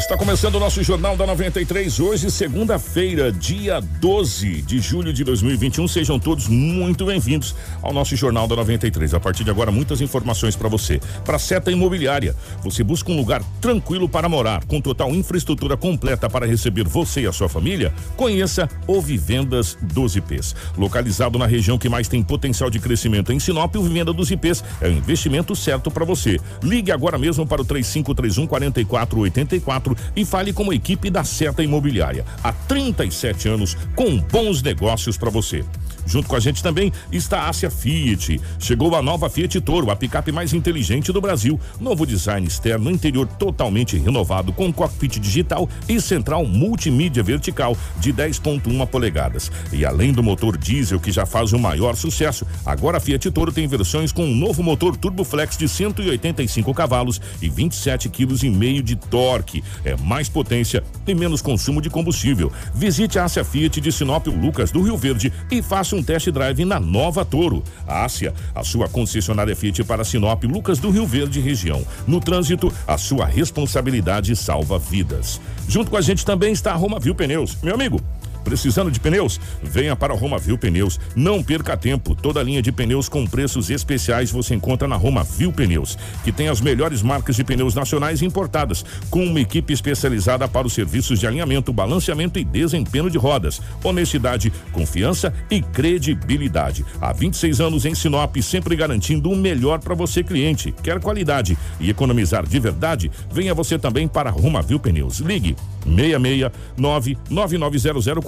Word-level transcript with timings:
Está 0.00 0.16
começando 0.16 0.54
o 0.54 0.58
nosso 0.58 0.82
Jornal 0.82 1.14
da 1.14 1.26
93, 1.26 2.00
hoje, 2.00 2.30
segunda-feira, 2.30 3.30
dia 3.30 3.80
12 3.80 4.62
de 4.62 4.80
julho 4.80 5.12
de 5.12 5.22
2021. 5.22 5.86
Sejam 5.86 6.18
todos 6.18 6.48
muito 6.48 7.04
bem-vindos 7.04 7.54
ao 7.82 7.92
nosso 7.92 8.16
Jornal 8.16 8.48
da 8.48 8.56
93. 8.56 9.12
A 9.12 9.20
partir 9.20 9.44
de 9.44 9.50
agora, 9.50 9.70
muitas 9.70 10.00
informações 10.00 10.56
para 10.56 10.70
você. 10.70 10.98
Para 11.22 11.38
Seta 11.38 11.70
Imobiliária, 11.70 12.34
você 12.62 12.82
busca 12.82 13.12
um 13.12 13.16
lugar 13.16 13.42
tranquilo 13.60 14.08
para 14.08 14.26
morar, 14.26 14.64
com 14.64 14.80
total 14.80 15.14
infraestrutura 15.14 15.76
completa 15.76 16.30
para 16.30 16.46
receber 16.46 16.88
você 16.88 17.20
e 17.20 17.26
a 17.26 17.32
sua 17.32 17.48
família? 17.48 17.92
Conheça 18.16 18.68
o 18.86 19.02
Vivendas 19.02 19.76
dos 19.82 20.16
IPs. 20.16 20.56
Localizado 20.78 21.38
na 21.38 21.46
região 21.46 21.76
que 21.76 21.90
mais 21.90 22.08
tem 22.08 22.22
potencial 22.22 22.70
de 22.70 22.80
crescimento 22.80 23.34
em 23.34 23.38
Sinop, 23.38 23.76
o 23.76 23.82
Vivenda 23.82 24.14
dos 24.14 24.30
IPs 24.30 24.64
é 24.80 24.88
o 24.88 24.92
investimento 24.92 25.54
certo 25.54 25.90
para 25.90 26.06
você. 26.06 26.40
Ligue 26.62 26.90
agora 26.90 27.18
mesmo 27.18 27.46
para 27.46 27.60
o 27.60 27.64
3531 27.66 28.46
4484 28.46 29.89
e 30.14 30.24
fale 30.24 30.52
com 30.52 30.70
a 30.70 30.74
equipe 30.74 31.10
da 31.10 31.24
Seta 31.24 31.62
Imobiliária. 31.62 32.24
Há 32.42 32.52
37 32.52 33.48
anos 33.48 33.76
com 33.94 34.18
bons 34.18 34.62
negócios 34.62 35.16
para 35.16 35.30
você. 35.30 35.64
Junto 36.10 36.28
com 36.28 36.34
a 36.34 36.40
gente 36.40 36.60
também 36.60 36.92
está 37.12 37.42
a 37.42 37.48
Ásia 37.48 37.70
Fiat. 37.70 38.40
Chegou 38.58 38.96
a 38.96 39.00
nova 39.00 39.30
Fiat 39.30 39.60
Toro, 39.60 39.92
a 39.92 39.96
picape 39.96 40.32
mais 40.32 40.52
inteligente 40.52 41.12
do 41.12 41.20
Brasil. 41.20 41.58
Novo 41.80 42.04
design 42.04 42.44
externo, 42.44 42.90
interior 42.90 43.28
totalmente 43.28 43.96
renovado, 43.96 44.52
com 44.52 44.72
cockpit 44.72 45.20
digital 45.20 45.68
e 45.88 46.00
central 46.00 46.44
multimídia 46.44 47.22
vertical 47.22 47.76
de 48.00 48.12
10,1 48.12 48.84
polegadas. 48.88 49.52
E 49.72 49.86
além 49.86 50.12
do 50.12 50.20
motor 50.20 50.58
diesel 50.58 50.98
que 50.98 51.12
já 51.12 51.24
faz 51.24 51.52
o 51.52 51.58
maior 51.60 51.94
sucesso, 51.94 52.44
agora 52.66 52.96
a 52.96 53.00
Fiat 53.00 53.30
Toro 53.30 53.52
tem 53.52 53.68
versões 53.68 54.10
com 54.10 54.24
um 54.24 54.34
novo 54.34 54.64
motor 54.64 54.96
Turboflex 54.96 55.56
de 55.56 55.68
185 55.68 56.74
cavalos 56.74 57.20
e 57.40 57.48
27 57.48 58.08
quilos 58.08 58.42
e 58.42 58.50
meio 58.50 58.82
de 58.82 58.96
torque. 58.96 59.62
É 59.84 59.96
mais 59.96 60.28
potência 60.28 60.82
e 61.06 61.14
menos 61.14 61.40
consumo 61.40 61.80
de 61.80 61.88
combustível. 61.88 62.50
Visite 62.74 63.16
a 63.16 63.24
Ásia 63.26 63.44
Fiat 63.44 63.80
de 63.80 63.92
Sinop 63.92 64.26
Lucas 64.26 64.72
do 64.72 64.82
Rio 64.82 64.96
Verde 64.96 65.32
e 65.48 65.62
faça 65.62 65.94
um 65.94 65.99
test 66.02 66.30
drive 66.30 66.64
na 66.64 66.78
nova 66.78 67.24
Toro. 67.24 67.62
A 67.86 68.04
Ásia, 68.04 68.34
a 68.54 68.62
sua 68.62 68.88
concessionária 68.88 69.54
Fiat 69.56 69.84
para 69.84 70.04
Sinop 70.04 70.44
Lucas 70.44 70.78
do 70.78 70.90
Rio 70.90 71.06
Verde 71.06 71.40
região. 71.40 71.84
No 72.06 72.20
trânsito, 72.20 72.72
a 72.86 72.96
sua 72.96 73.26
responsabilidade 73.26 74.34
salva 74.36 74.78
vidas. 74.78 75.40
Junto 75.68 75.90
com 75.90 75.96
a 75.96 76.00
gente 76.00 76.24
também 76.24 76.52
está 76.52 76.72
a 76.72 76.76
Roma 76.76 76.98
Viu 76.98 77.14
Pneus. 77.14 77.56
Meu 77.62 77.74
amigo, 77.74 78.00
Precisando 78.44 78.90
de 78.90 79.00
pneus? 79.00 79.40
Venha 79.62 79.94
para 79.94 80.12
a 80.12 80.16
Roma 80.16 80.38
Viu 80.38 80.58
Pneus. 80.58 80.98
Não 81.14 81.42
perca 81.42 81.76
tempo. 81.76 82.14
Toda 82.14 82.40
a 82.40 82.42
linha 82.42 82.62
de 82.62 82.72
pneus 82.72 83.08
com 83.08 83.26
preços 83.26 83.70
especiais 83.70 84.30
você 84.30 84.54
encontra 84.54 84.88
na 84.88 84.96
Roma 84.96 85.22
Viu 85.22 85.52
Pneus, 85.52 85.98
que 86.24 86.32
tem 86.32 86.48
as 86.48 86.60
melhores 86.60 87.02
marcas 87.02 87.36
de 87.36 87.44
pneus 87.44 87.74
nacionais 87.74 88.22
importadas, 88.22 88.84
com 89.08 89.24
uma 89.24 89.40
equipe 89.40 89.72
especializada 89.72 90.48
para 90.48 90.66
os 90.66 90.72
serviços 90.72 91.18
de 91.20 91.26
alinhamento, 91.26 91.72
balanceamento 91.72 92.38
e 92.38 92.44
desempenho 92.44 93.10
de 93.10 93.18
rodas. 93.18 93.60
Honestidade, 93.82 94.52
confiança 94.72 95.32
e 95.50 95.60
credibilidade. 95.62 96.84
Há 97.00 97.12
26 97.12 97.60
anos 97.60 97.84
em 97.84 97.94
Sinop, 97.94 98.36
sempre 98.42 98.76
garantindo 98.76 99.30
o 99.30 99.36
melhor 99.36 99.78
para 99.78 99.94
você 99.94 100.22
cliente. 100.22 100.72
Quer 100.82 101.00
qualidade 101.00 101.56
e 101.78 101.90
economizar 101.90 102.46
de 102.46 102.58
verdade? 102.58 103.10
Venha 103.30 103.54
você 103.54 103.78
também 103.78 104.06
para 104.08 104.30
a 104.30 104.32
Roma 104.32 104.62
Viu 104.62 104.78
Pneus. 104.78 105.18
Ligue 105.18 105.56
669 105.84 107.18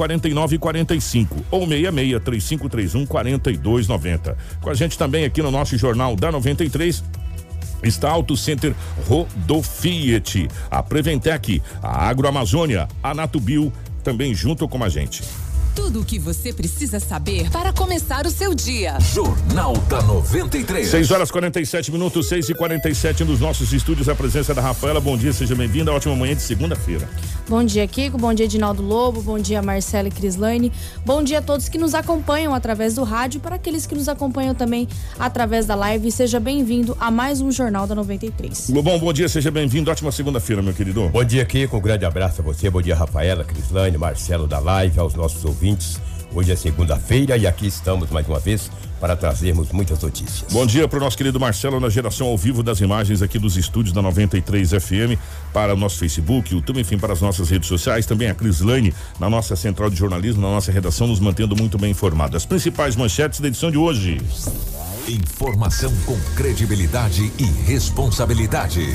9900 0.09 0.59
4945 0.59 1.45
ou 1.51 1.67
66 1.67 2.23
3531 2.23 3.07
4290. 3.07 4.37
Com 4.61 4.71
a 4.71 4.75
gente 4.75 4.99
também 4.99 5.25
aqui 5.25 5.43
no 5.43 5.51
nosso 5.51 5.77
Jornal 5.77 6.17
da 6.17 6.33
93 6.33 7.03
está 7.83 8.11
Auto 8.11 8.37
Center 8.37 8.75
Rodofiat, 9.09 10.49
a 10.71 10.83
Preventec, 10.83 11.61
a 11.83 12.09
Agroamazônia, 12.09 12.89
a 13.03 13.13
Natubio, 13.13 13.73
também 14.05 14.35
junto 14.35 14.69
com 14.69 14.83
a 14.83 14.89
gente. 14.89 15.23
Tudo 15.75 16.01
o 16.01 16.05
que 16.05 16.19
você 16.19 16.53
precisa 16.53 17.01
saber 17.01 17.51
para 17.51 17.73
começar 17.73 18.27
o 18.27 18.31
seu 18.31 18.55
dia. 18.55 18.99
Jornal 19.01 19.73
da 19.89 20.03
93. 20.03 20.87
6 20.87 21.11
horas 21.11 21.31
47 21.31 21.91
minutos, 21.91 22.29
6 22.29 22.51
e 22.51 22.55
47 22.55 23.25
nos 23.25 23.41
nossos 23.41 23.73
estúdios. 23.73 24.07
A 24.07 24.15
presença 24.15 24.53
da 24.53 24.61
Rafaela. 24.61 25.01
Bom 25.01 25.17
dia, 25.17 25.33
seja 25.33 25.55
bem-vinda. 25.55 25.91
Ótima 25.91 26.15
manhã 26.15 26.35
de 26.35 26.43
segunda-feira. 26.43 27.09
Bom 27.49 27.65
dia, 27.65 27.87
Kiko. 27.87 28.19
Bom 28.19 28.35
dia, 28.35 28.45
Edinaldo 28.45 28.83
Lobo. 28.83 29.23
Bom 29.23 29.39
dia, 29.39 29.63
Marcela 29.63 30.09
e 30.09 30.11
Crislane. 30.11 30.71
Bom 31.07 31.23
dia 31.23 31.39
a 31.39 31.43
todos 31.43 31.71
que 31.71 31.79
nos 31.79 31.95
acompanham 31.95 32.55
através 32.55 32.97
do 32.97 33.03
rádio. 33.03 33.41
Para 33.41 33.57
aqueles 33.57 33.87
que 33.87 33.95
nos 33.95 34.11
acompanham 34.11 34.55
também 34.55 34.87
através 35.19 35.65
da 35.65 35.75
live, 35.75 36.13
seja 36.13 36.39
bem-vindo 36.39 36.95
a 37.01 37.11
mais 37.11 37.41
um 37.41 37.51
Jornal 37.51 37.87
da 37.87 37.95
93. 37.95 38.69
Lobão, 38.69 38.99
bom 38.99 39.13
dia, 39.13 39.29
seja 39.29 39.51
bem-vindo. 39.51 39.91
Ótima 39.91 40.13
segunda-feira, 40.13 40.61
meu 40.61 40.75
querido. 40.75 41.09
Bom 41.09 41.25
dia, 41.25 41.47
Kiko. 41.47 41.79
Um 41.79 41.81
grande 41.81 42.05
abraço 42.05 42.43
a 42.43 42.45
você. 42.45 42.69
Bom 42.69 42.83
dia, 42.83 42.95
Rafaela, 42.95 43.43
Crislane, 43.43 43.97
Marcelo 43.97 44.47
da 44.47 44.59
live, 44.59 45.01
aos 45.01 45.15
nossos 45.15 45.43
ouvintes. 45.47 45.62
Hoje 46.35 46.51
é 46.51 46.57
segunda-feira 46.57 47.37
e 47.37 47.47
aqui 47.47 47.69
estamos 47.69 48.11
mais 48.11 48.27
uma 48.27 48.41
vez 48.41 48.69
para 48.99 49.15
trazermos 49.15 49.71
muitas 49.71 50.01
notícias. 50.03 50.53
Bom 50.53 50.67
dia 50.67 50.89
para 50.89 50.97
o 50.97 51.01
nosso 51.01 51.17
querido 51.17 51.39
Marcelo 51.39 51.79
na 51.79 51.89
geração 51.89 52.27
ao 52.27 52.37
vivo 52.37 52.65
das 52.65 52.81
imagens 52.81 53.23
aqui 53.23 53.39
dos 53.39 53.57
estúdios 53.57 53.95
da 53.95 54.03
93 54.03 54.71
FM 54.71 55.17
para 55.53 55.73
o 55.73 55.77
nosso 55.77 55.99
Facebook, 55.99 56.53
YouTube, 56.53 56.81
enfim, 56.81 56.99
para 56.99 57.13
as 57.13 57.21
nossas 57.21 57.49
redes 57.49 57.69
sociais. 57.69 58.07
Também 58.07 58.29
a 58.29 58.35
Crislane 58.35 58.93
na 59.21 59.31
nossa 59.31 59.55
central 59.55 59.89
de 59.89 59.95
jornalismo, 59.97 60.43
na 60.43 60.49
nossa 60.49 60.73
redação, 60.73 61.07
nos 61.07 61.21
mantendo 61.21 61.55
muito 61.55 61.79
bem 61.79 61.93
informados. 61.93 62.35
As 62.35 62.47
principais 62.47 62.97
manchetes 62.97 63.39
da 63.39 63.47
edição 63.47 63.71
de 63.71 63.79
hoje. 63.79 64.21
Informação 65.09 65.93
com 66.07 66.17
credibilidade 66.37 67.33
e 67.37 67.45
responsabilidade. 67.45 68.87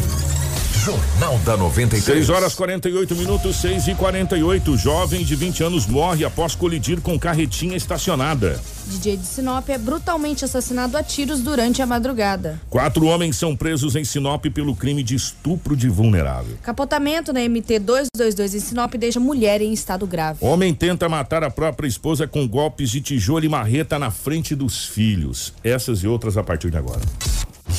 Jornal 0.86 1.38
da 1.40 1.58
93. 1.58 2.02
6 2.02 2.30
horas 2.30 2.56
48 2.56 3.14
minutos, 3.14 3.58
6 3.58 3.90
e 3.90 3.96
48 3.96 4.78
Jovem 4.78 5.26
de 5.26 5.36
20 5.36 5.64
anos 5.64 5.86
morre 5.86 6.24
após 6.24 6.56
colidir 6.56 7.02
com 7.02 7.20
carretinha 7.20 7.76
estacionada. 7.76 8.58
DJ 8.88 9.18
de 9.18 9.26
Sinop 9.26 9.70
é 9.70 9.78
brutalmente 9.78 10.46
assassinado 10.46 10.98
a 10.98 11.04
tiros 11.04 11.42
durante 11.42 11.82
a 11.82 11.86
madrugada. 11.86 12.60
Quatro 12.70 13.06
homens 13.06 13.36
são 13.36 13.56
presos 13.56 13.96
em 13.96 14.04
Sinop 14.04 14.46
pelo 14.46 14.76
crime 14.76 15.04
de 15.04 15.16
estupro 15.16 15.76
de 15.76 15.90
vulnerável. 15.90 16.58
Capotamento 16.64 17.34
na 17.34 17.42
MT 17.42 17.80
222 17.80 18.56
em 18.56 18.60
Sinop 18.60 18.94
deixa 18.96 19.20
mulher 19.20 19.62
em 19.62 19.74
estado 19.74 20.08
grave. 20.08 20.40
Homem 20.42 20.74
tenta 20.74 21.10
matar 21.10 21.44
a 21.44 21.50
própria 21.50 21.88
esposa 21.88 22.28
com 22.28 22.48
golpes 22.48 22.90
de 22.90 23.02
tijolo 23.02 23.46
e 23.46 23.50
marreta 23.50 24.00
na 24.00 24.10
frente 24.10 24.56
dos 24.56 24.86
filhos. 24.86 25.54
Essas 25.64 26.00
e 26.00 26.08
outras 26.08 26.38
a 26.38 26.44
partir 26.44 26.72
de 26.72 26.78
agora. 26.78 27.02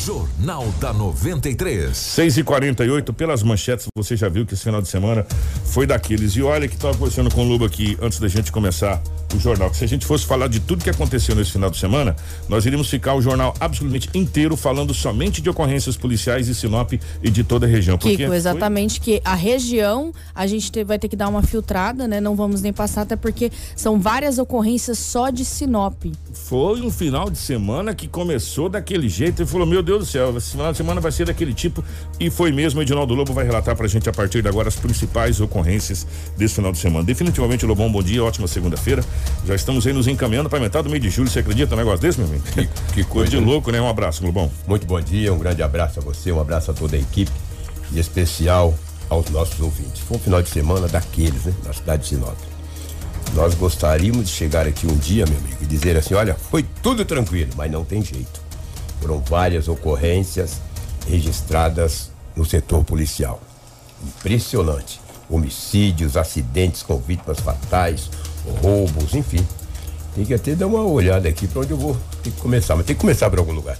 Jornal 0.08 0.64
da 0.80 0.90
93. 0.90 1.94
6 1.94 2.38
e 2.38 2.42
48 2.42 3.12
pelas 3.12 3.42
manchetes, 3.42 3.88
você 3.94 4.16
já 4.16 4.26
viu 4.26 4.46
que 4.46 4.54
esse 4.54 4.64
final 4.64 4.80
de 4.80 4.88
semana 4.88 5.26
foi 5.66 5.86
daqueles. 5.86 6.34
E 6.34 6.40
olha 6.40 6.66
que 6.66 6.76
estava 6.76 6.96
conversando 6.96 7.30
com 7.30 7.44
o 7.44 7.46
Luba 7.46 7.66
aqui 7.66 7.94
antes 8.00 8.18
da 8.18 8.26
gente 8.26 8.50
começar 8.50 9.02
o 9.34 9.38
jornal. 9.38 9.68
Que 9.68 9.76
se 9.76 9.84
a 9.84 9.86
gente 9.86 10.06
fosse 10.06 10.24
falar 10.24 10.48
de 10.48 10.60
tudo 10.60 10.82
que 10.82 10.88
aconteceu 10.88 11.34
nesse 11.34 11.52
final 11.52 11.68
de 11.68 11.76
semana, 11.76 12.16
nós 12.48 12.64
iríamos 12.64 12.88
ficar 12.88 13.16
o 13.16 13.20
jornal 13.20 13.52
absolutamente 13.60 14.08
inteiro 14.14 14.56
falando 14.56 14.94
somente 14.94 15.42
de 15.42 15.50
ocorrências 15.50 15.94
policiais 15.94 16.46
de 16.46 16.54
Sinop 16.54 16.94
e 16.94 17.30
de 17.30 17.44
toda 17.44 17.66
a 17.66 17.68
região. 17.68 17.98
Kiko, 17.98 18.32
exatamente 18.32 19.00
foi... 19.00 19.04
que 19.04 19.22
a 19.22 19.34
região 19.34 20.10
a 20.34 20.46
gente 20.46 20.72
te, 20.72 20.84
vai 20.84 20.98
ter 20.98 21.08
que 21.08 21.16
dar 21.16 21.28
uma 21.28 21.42
filtrada, 21.42 22.08
né? 22.08 22.18
Não 22.18 22.34
vamos 22.34 22.62
nem 22.62 22.72
passar, 22.72 23.02
até 23.02 23.14
porque 23.14 23.52
são 23.76 24.00
várias 24.00 24.38
ocorrências 24.38 24.98
só 24.98 25.28
de 25.28 25.44
Sinop. 25.44 26.02
Foi 26.32 26.80
um 26.80 26.90
final 26.90 27.28
de 27.28 27.36
semana 27.36 27.94
que 27.94 28.08
começou 28.08 28.70
daquele 28.70 29.10
jeito 29.10 29.42
e 29.42 29.46
falou: 29.46 29.66
Meu 29.66 29.82
Deus 29.82 29.97
do 29.98 30.06
céu, 30.06 30.36
esse 30.36 30.52
final 30.52 30.70
de 30.70 30.78
semana 30.78 31.00
vai 31.00 31.12
ser 31.12 31.26
daquele 31.26 31.52
tipo. 31.52 31.84
E 32.18 32.30
foi 32.30 32.52
mesmo. 32.52 32.80
O 32.80 32.82
Edinaldo 32.82 33.14
Lobo 33.14 33.32
vai 33.32 33.44
relatar 33.44 33.76
pra 33.76 33.86
gente 33.86 34.08
a 34.08 34.12
partir 34.12 34.42
de 34.42 34.48
agora 34.48 34.68
as 34.68 34.76
principais 34.76 35.40
ocorrências 35.40 36.06
desse 36.36 36.54
final 36.54 36.72
de 36.72 36.78
semana. 36.78 37.04
Definitivamente, 37.04 37.66
Lobão, 37.66 37.90
bom 37.90 38.02
dia, 38.02 38.22
ótima 38.22 38.46
segunda-feira. 38.46 39.04
Já 39.46 39.54
estamos 39.54 39.86
aí 39.86 39.92
nos 39.92 40.06
encaminhando 40.06 40.48
para 40.48 40.60
metade 40.60 40.84
do 40.84 40.90
mês 40.90 41.02
de 41.02 41.10
julho. 41.10 41.30
Você 41.30 41.40
acredita 41.40 41.74
um 41.74 41.78
negócio 41.78 42.00
desse, 42.00 42.18
meu 42.18 42.28
amigo? 42.28 42.44
Que, 42.52 42.68
que 42.94 43.04
coisa 43.08 43.30
de 43.30 43.38
louco, 43.38 43.70
né? 43.70 43.80
Um 43.80 43.88
abraço, 43.88 44.24
Lobão. 44.24 44.50
Muito 44.66 44.86
bom 44.86 45.00
dia, 45.00 45.32
um 45.32 45.38
grande 45.38 45.62
abraço 45.62 46.00
a 46.00 46.02
você, 46.02 46.30
um 46.32 46.40
abraço 46.40 46.70
a 46.70 46.74
toda 46.74 46.96
a 46.96 46.98
equipe, 46.98 47.32
em 47.92 47.98
especial 47.98 48.74
aos 49.08 49.28
nossos 49.30 49.58
ouvintes. 49.60 50.00
Foi 50.00 50.16
um 50.16 50.20
final 50.20 50.42
de 50.42 50.48
semana 50.48 50.88
daqueles, 50.88 51.44
né? 51.44 51.54
Na 51.64 51.72
cidade 51.72 52.02
de 52.02 52.08
Sinop. 52.08 52.36
Nós 53.34 53.54
gostaríamos 53.54 54.26
de 54.26 54.32
chegar 54.32 54.66
aqui 54.66 54.86
um 54.86 54.96
dia, 54.96 55.26
meu 55.26 55.36
amigo, 55.36 55.56
e 55.62 55.66
dizer 55.66 55.96
assim: 55.96 56.14
olha, 56.14 56.34
foi 56.34 56.64
tudo 56.82 57.04
tranquilo, 57.04 57.50
mas 57.56 57.70
não 57.70 57.84
tem 57.84 58.02
jeito. 58.02 58.47
Foram 59.00 59.20
várias 59.20 59.68
ocorrências 59.68 60.60
registradas 61.06 62.10
no 62.36 62.44
setor 62.44 62.84
policial. 62.84 63.40
Impressionante. 64.02 65.00
Homicídios, 65.28 66.16
acidentes 66.16 66.82
com 66.82 66.98
vítimas 66.98 67.40
fatais, 67.40 68.10
roubos, 68.62 69.14
enfim. 69.14 69.46
Tem 70.14 70.24
que 70.24 70.34
até 70.34 70.54
dar 70.54 70.66
uma 70.66 70.82
olhada 70.82 71.28
aqui 71.28 71.46
para 71.46 71.60
onde 71.60 71.70
eu 71.70 71.76
vou 71.76 71.96
ter 72.22 72.30
que 72.30 72.40
começar, 72.40 72.74
mas 72.76 72.86
tem 72.86 72.96
que 72.96 73.00
começar 73.00 73.28
por 73.28 73.38
algum 73.38 73.52
lugar. 73.52 73.78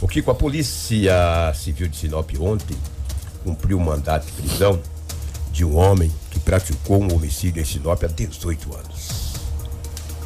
O 0.00 0.08
que 0.08 0.22
com 0.22 0.30
a 0.30 0.34
Polícia 0.34 1.52
Civil 1.54 1.88
de 1.88 1.96
Sinop 1.96 2.30
ontem 2.40 2.76
cumpriu 3.44 3.78
o 3.78 3.80
mandato 3.80 4.26
de 4.26 4.32
prisão 4.32 4.80
de 5.52 5.64
um 5.64 5.76
homem 5.76 6.10
que 6.30 6.38
praticou 6.38 7.02
um 7.02 7.14
homicídio 7.14 7.60
em 7.60 7.64
Sinop 7.64 8.02
há 8.04 8.06
18 8.06 8.74
anos. 8.74 9.34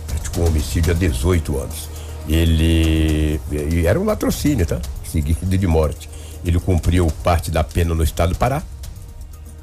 Praticou 0.06 0.44
um 0.44 0.46
homicídio 0.48 0.92
há 0.92 0.94
18 0.94 1.58
anos. 1.58 1.93
Ele, 2.28 3.40
era 3.86 3.98
um 4.00 4.04
latrocínio, 4.04 4.66
tá? 4.66 4.80
Seguido 5.04 5.58
de 5.58 5.66
morte. 5.66 6.08
Ele 6.44 6.58
cumpriu 6.58 7.06
parte 7.22 7.50
da 7.50 7.62
pena 7.62 7.94
no 7.94 8.02
estado 8.02 8.32
do 8.32 8.38
Pará. 8.38 8.62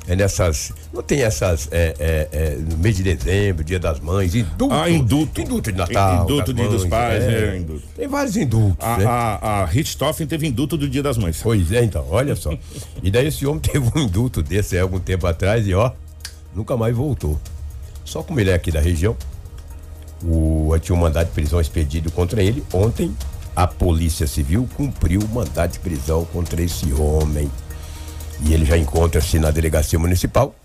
É 0.07 0.15
nessas. 0.15 0.73
Não 0.91 1.03
tem 1.03 1.21
essas. 1.21 1.67
É, 1.71 1.93
é, 1.99 2.27
é, 2.31 2.55
no 2.55 2.77
mês 2.77 2.97
de 2.97 3.03
dezembro, 3.03 3.63
dia 3.63 3.79
das 3.79 3.99
mães, 3.99 4.33
indulto. 4.33 4.73
Ah, 4.73 4.89
indulto. 4.89 5.41
Indulto 5.41 5.71
de 5.71 5.77
Natal. 5.77 6.23
Indulto 6.23 6.53
das 6.53 6.55
dia 6.55 6.69
dos 6.69 6.81
mães, 6.81 6.89
pais, 6.89 7.23
é. 7.23 7.27
é, 7.27 7.57
indulto. 7.57 7.83
Tem 7.95 8.07
vários 8.07 8.35
indultos. 8.35 8.85
A, 8.85 8.97
né? 8.97 9.05
a, 9.05 9.61
a 9.61 9.65
Richthofen 9.65 10.25
teve 10.25 10.47
induto 10.47 10.75
do 10.75 10.89
Dia 10.89 11.03
das 11.03 11.17
Mães. 11.17 11.39
Pois 11.41 11.71
é, 11.71 11.83
então, 11.83 12.05
olha 12.09 12.35
só. 12.35 12.51
E 13.03 13.11
daí 13.11 13.27
esse 13.27 13.45
homem 13.45 13.61
teve 13.63 13.91
um 13.95 14.01
indulto 14.01 14.41
desse 14.41 14.77
há 14.77 14.81
algum 14.81 14.99
tempo 14.99 15.27
atrás 15.27 15.67
e 15.67 15.73
ó, 15.73 15.91
nunca 16.55 16.75
mais 16.75 16.95
voltou. 16.95 17.39
Só 18.03 18.23
como 18.23 18.39
ele 18.39 18.49
é 18.49 18.55
aqui 18.55 18.71
da 18.71 18.81
região, 18.81 19.15
o, 20.23 20.27
tinha 20.79 20.95
um 20.95 20.99
mandado 20.99 21.27
de 21.27 21.33
prisão 21.33 21.59
expedido 21.59 22.11
contra 22.11 22.41
ele. 22.41 22.63
Ontem, 22.73 23.15
a 23.55 23.67
Polícia 23.67 24.27
Civil 24.27 24.67
cumpriu 24.75 25.21
o 25.21 25.27
mandado 25.27 25.71
de 25.71 25.79
prisão 25.79 26.25
contra 26.25 26.61
esse 26.61 26.91
homem. 26.93 27.49
E 28.45 28.53
ele 28.53 28.65
já 28.65 28.77
encontra-se 28.77 29.37
na 29.39 29.51
delegacia 29.51 29.99
municipal 29.99 30.55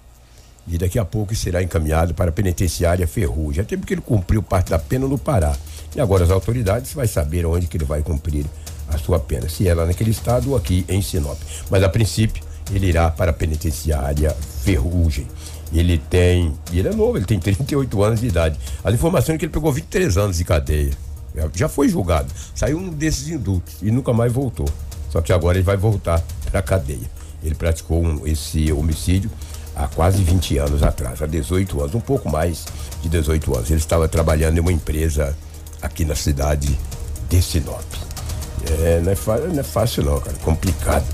e 0.68 0.76
daqui 0.78 0.98
a 0.98 1.04
pouco 1.04 1.34
será 1.34 1.62
encaminhado 1.62 2.12
para 2.14 2.30
a 2.30 2.32
penitenciária 2.32 3.06
Ferrugem. 3.06 3.62
Até 3.62 3.76
porque 3.76 3.94
ele 3.94 4.00
cumpriu 4.00 4.42
parte 4.42 4.70
da 4.70 4.78
pena 4.78 5.06
no 5.06 5.18
Pará. 5.18 5.56
E 5.94 6.00
agora 6.00 6.24
as 6.24 6.30
autoridades 6.30 6.92
vai 6.92 7.06
saber 7.06 7.46
onde 7.46 7.66
que 7.66 7.76
ele 7.76 7.84
vai 7.84 8.02
cumprir 8.02 8.44
a 8.88 8.98
sua 8.98 9.18
pena, 9.18 9.48
se 9.48 9.66
é 9.66 9.74
lá 9.74 9.84
naquele 9.84 10.10
estado 10.10 10.50
ou 10.50 10.56
aqui 10.56 10.84
em 10.88 11.02
Sinop. 11.02 11.38
Mas 11.70 11.82
a 11.82 11.88
princípio 11.88 12.42
ele 12.72 12.86
irá 12.86 13.10
para 13.10 13.30
a 13.30 13.34
penitenciária 13.34 14.34
Ferrugem. 14.62 15.26
Ele 15.72 15.98
tem, 15.98 16.54
e 16.72 16.78
ele 16.78 16.88
é 16.88 16.92
novo, 16.94 17.18
ele 17.18 17.24
tem 17.26 17.38
38 17.40 18.02
anos 18.02 18.20
de 18.20 18.26
idade. 18.28 18.58
As 18.84 18.94
informações 18.94 19.34
é 19.34 19.38
que 19.38 19.44
ele 19.46 19.52
pegou 19.52 19.72
23 19.72 20.16
anos 20.16 20.36
de 20.38 20.44
cadeia. 20.44 20.92
Já- 21.34 21.48
Já 21.54 21.68
foi 21.68 21.88
julgado. 21.88 22.28
Saiu 22.54 22.78
um 22.78 22.88
desses 22.88 23.28
indultos 23.28 23.74
e 23.82 23.90
nunca 23.90 24.12
mais 24.12 24.32
voltou. 24.32 24.68
Só 25.10 25.20
que 25.20 25.32
agora 25.32 25.56
ele 25.58 25.64
vai 25.64 25.76
voltar 25.76 26.22
para 26.50 26.62
cadeia. 26.62 27.10
Ele 27.42 27.54
praticou 27.54 28.02
um- 28.02 28.26
esse 28.26 28.72
homicídio 28.72 29.30
há 29.74 29.86
quase 29.88 30.22
20 30.22 30.56
anos 30.58 30.82
atrás, 30.82 31.20
há 31.20 31.26
18 31.26 31.80
anos, 31.80 31.94
um 31.94 32.00
pouco 32.00 32.30
mais 32.30 32.64
de 33.02 33.08
18 33.08 33.54
anos. 33.54 33.68
Ele 33.70 33.78
estava 33.78 34.08
trabalhando 34.08 34.56
em 34.56 34.60
uma 34.60 34.72
empresa 34.72 35.36
aqui 35.82 36.04
na 36.04 36.14
cidade 36.14 36.78
de 37.28 37.42
Sinop. 37.42 37.82
É, 38.80 39.00
não 39.00 39.12
é, 39.12 39.48
não 39.52 39.60
é 39.60 39.62
fácil 39.62 40.02
não, 40.04 40.18
cara, 40.20 40.36
complicado. 40.38 41.04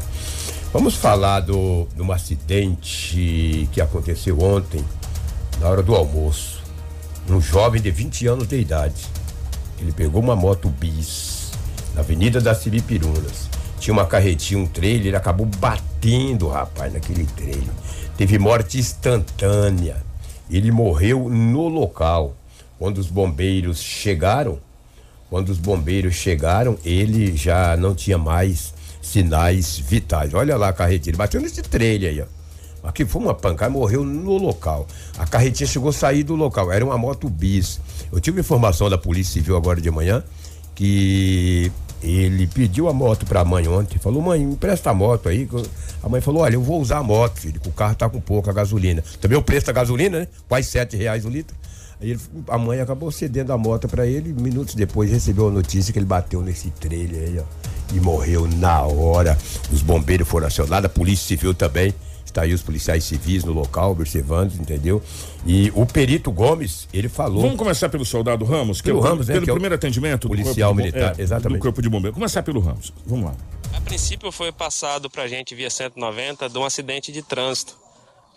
Vamos 0.73 0.95
falar 0.95 1.41
do, 1.41 1.87
de 1.95 2.01
um 2.01 2.11
acidente 2.11 3.69
que 3.73 3.79
aconteceu 3.79 4.41
ontem, 4.41 4.83
na 5.61 5.69
hora 5.69 5.83
do 5.83 5.95
almoço. 5.95 6.63
Um 7.29 7.43
jovem 7.43 7.79
de 7.79 7.91
20 7.91 8.27
anos 8.27 8.49
de 8.49 8.59
idade. 8.59 9.05
Ele 9.79 9.93
pegou 9.93 10.23
uma 10.23 10.35
moto 10.35 10.71
bis 10.71 11.51
na 11.95 12.01
Avenida 12.01 12.41
das 12.41 12.63
Siripirunas. 12.63 13.51
Tinha 13.79 13.93
uma 13.93 14.07
carretinha, 14.07 14.59
um 14.59 14.67
trailer, 14.67 15.09
ele 15.09 15.17
acabou 15.17 15.45
batendo, 15.45 16.49
rapaz, 16.49 16.91
naquele 16.91 17.27
trailer. 17.27 17.75
Teve 18.17 18.39
morte 18.39 18.79
instantânea. 18.79 20.03
Ele 20.51 20.71
morreu 20.71 21.29
no 21.29 21.69
local. 21.69 22.35
Quando 22.79 22.97
os 22.97 23.09
bombeiros 23.09 23.79
chegaram, 23.79 24.59
quando 25.29 25.51
os 25.51 25.59
bombeiros 25.59 26.15
chegaram, 26.15 26.79
ele 26.83 27.37
já 27.37 27.77
não 27.77 27.95
tinha 27.95 28.17
mais 28.17 28.73
sinais 29.03 29.77
vitais. 29.77 30.33
Olha 30.33 30.57
lá 30.57 30.69
a 30.69 30.73
carretinha, 30.73 31.11
ele 31.11 31.19
bateu 31.19 31.41
nesse 31.41 31.61
trailer 31.61 32.11
aí, 32.11 32.21
ó. 32.23 32.89
Aqui 32.89 33.05
foi 33.05 33.23
uma 33.23 33.35
pancada, 33.35 33.71
morreu 33.71 34.05
no 34.05 34.37
local. 34.39 34.89
A 35.19 35.27
carretinha 35.27 35.69
chegou 35.69 35.91
a 35.91 35.93
sair 35.93 36.25
do 36.25 36.35
local, 36.35 36.73
era 36.73 36.85
uma 36.85 36.97
moto 36.99 37.29
bis. 37.29 37.81
Eu 38.11 38.19
tive 38.21 38.41
informação 38.41 38.89
da 38.89 38.99
Polícia 38.99 39.35
Civil 39.35 39.57
agora 39.57 39.81
de 39.81 39.91
manhã 39.91 40.25
que 40.75 41.71
ele 42.03 42.49
pediu 42.49 42.89
a 42.89 42.93
moto 42.93 43.25
pra 43.27 43.45
mãe 43.45 43.69
ontem, 43.69 43.99
falou: 43.99 44.21
"Mãe, 44.23 44.43
empresta 44.43 44.91
a 44.91 44.95
moto 44.95 45.29
aí". 45.29 45.49
A 46.03 46.09
mãe 46.09 46.21
falou: 46.21 46.43
"Olha, 46.43 46.55
eu 46.55 46.63
vou 46.63 46.81
usar 46.81 46.99
a 46.99 47.03
moto, 47.03 47.39
filho, 47.39 47.61
que 47.61 47.69
o 47.69 47.73
carro 47.73 47.95
tá 47.95 48.09
com 48.09 48.21
pouca 48.21 48.53
gasolina". 48.53 49.05
Também 49.21 49.39
o 49.39 49.43
preço 49.43 49.67
da 49.67 49.73
gasolina, 49.73 50.21
né? 50.21 50.29
Quase 50.49 50.69
sete 50.69 50.97
reais 50.97 51.25
o 51.25 51.29
litro. 51.29 51.57
Aí 52.01 52.11
ele- 52.11 52.21
a 52.49 52.59
mãe 52.59 52.81
acabou 52.81 53.13
cedendo 53.13 53.53
a 53.53 53.59
moto 53.59 53.87
pra 53.87 54.05
ele, 54.05 54.33
minutos 54.33 54.75
depois 54.75 55.09
recebeu 55.09 55.47
a 55.47 55.51
notícia 55.53 55.93
que 55.93 55.99
ele 56.01 56.07
bateu 56.07 56.43
nesse 56.43 56.69
trailer 56.71 57.29
aí, 57.29 57.39
ó, 57.39 57.45
e 57.93 58.01
morreu 58.01 58.47
na 58.49 58.83
hora. 58.83 59.37
Os 59.73 59.83
bombeiros 59.83 60.27
foram 60.29 60.47
acionados, 60.47 60.87
a 60.87 60.89
Polícia 60.89 61.27
Civil 61.27 61.55
também. 61.55 61.95
Está 62.25 62.43
aí 62.43 62.55
os 62.55 62.63
policiais 62.63 63.05
civis 63.05 63.45
no 63.45 63.53
local, 63.53 63.91
observando, 63.91 64.55
entendeu? 64.55 65.03
E 65.47 65.71
o 65.75 65.85
perito 65.85 66.33
Gomes, 66.33 66.89
ele 66.93 67.09
falou. 67.09 67.43
Vamos 67.43 67.59
começar 67.59 67.91
pelo 67.91 68.07
soldado 68.07 68.43
Ramos, 68.47 68.81
que 68.81 68.87
Pelo 68.89 69.01
é 69.01 69.01
o, 69.03 69.05
Ramos, 69.05 69.29
né, 69.29 69.35
pelo 69.35 69.45
que 69.45 69.51
é 69.51 69.53
o 69.53 69.57
primeiro 69.57 69.75
atendimento 69.75 70.23
do 70.23 70.29
policial 70.29 70.71
corpo 70.73 70.83
de 70.83 70.91
bom- 70.93 70.97
militar, 70.99 71.19
é, 71.19 71.23
exatamente. 71.23 71.59
do 71.59 71.63
corpo 71.63 71.83
de 71.83 71.89
bombeiro. 71.91 72.15
Começar 72.15 72.43
pelo 72.43 72.61
Ramos. 72.61 72.91
Vamos 73.05 73.27
lá. 73.27 73.35
A 73.77 73.81
princípio 73.83 74.33
foi 74.33 74.51
passado 74.51 75.11
pra 75.11 75.29
gente 75.29 75.55
via 75.55 75.69
190 75.69 76.49
de 76.49 76.57
um 76.59 76.65
acidente 76.65 77.13
de 77.13 77.21
trânsito. 77.23 77.77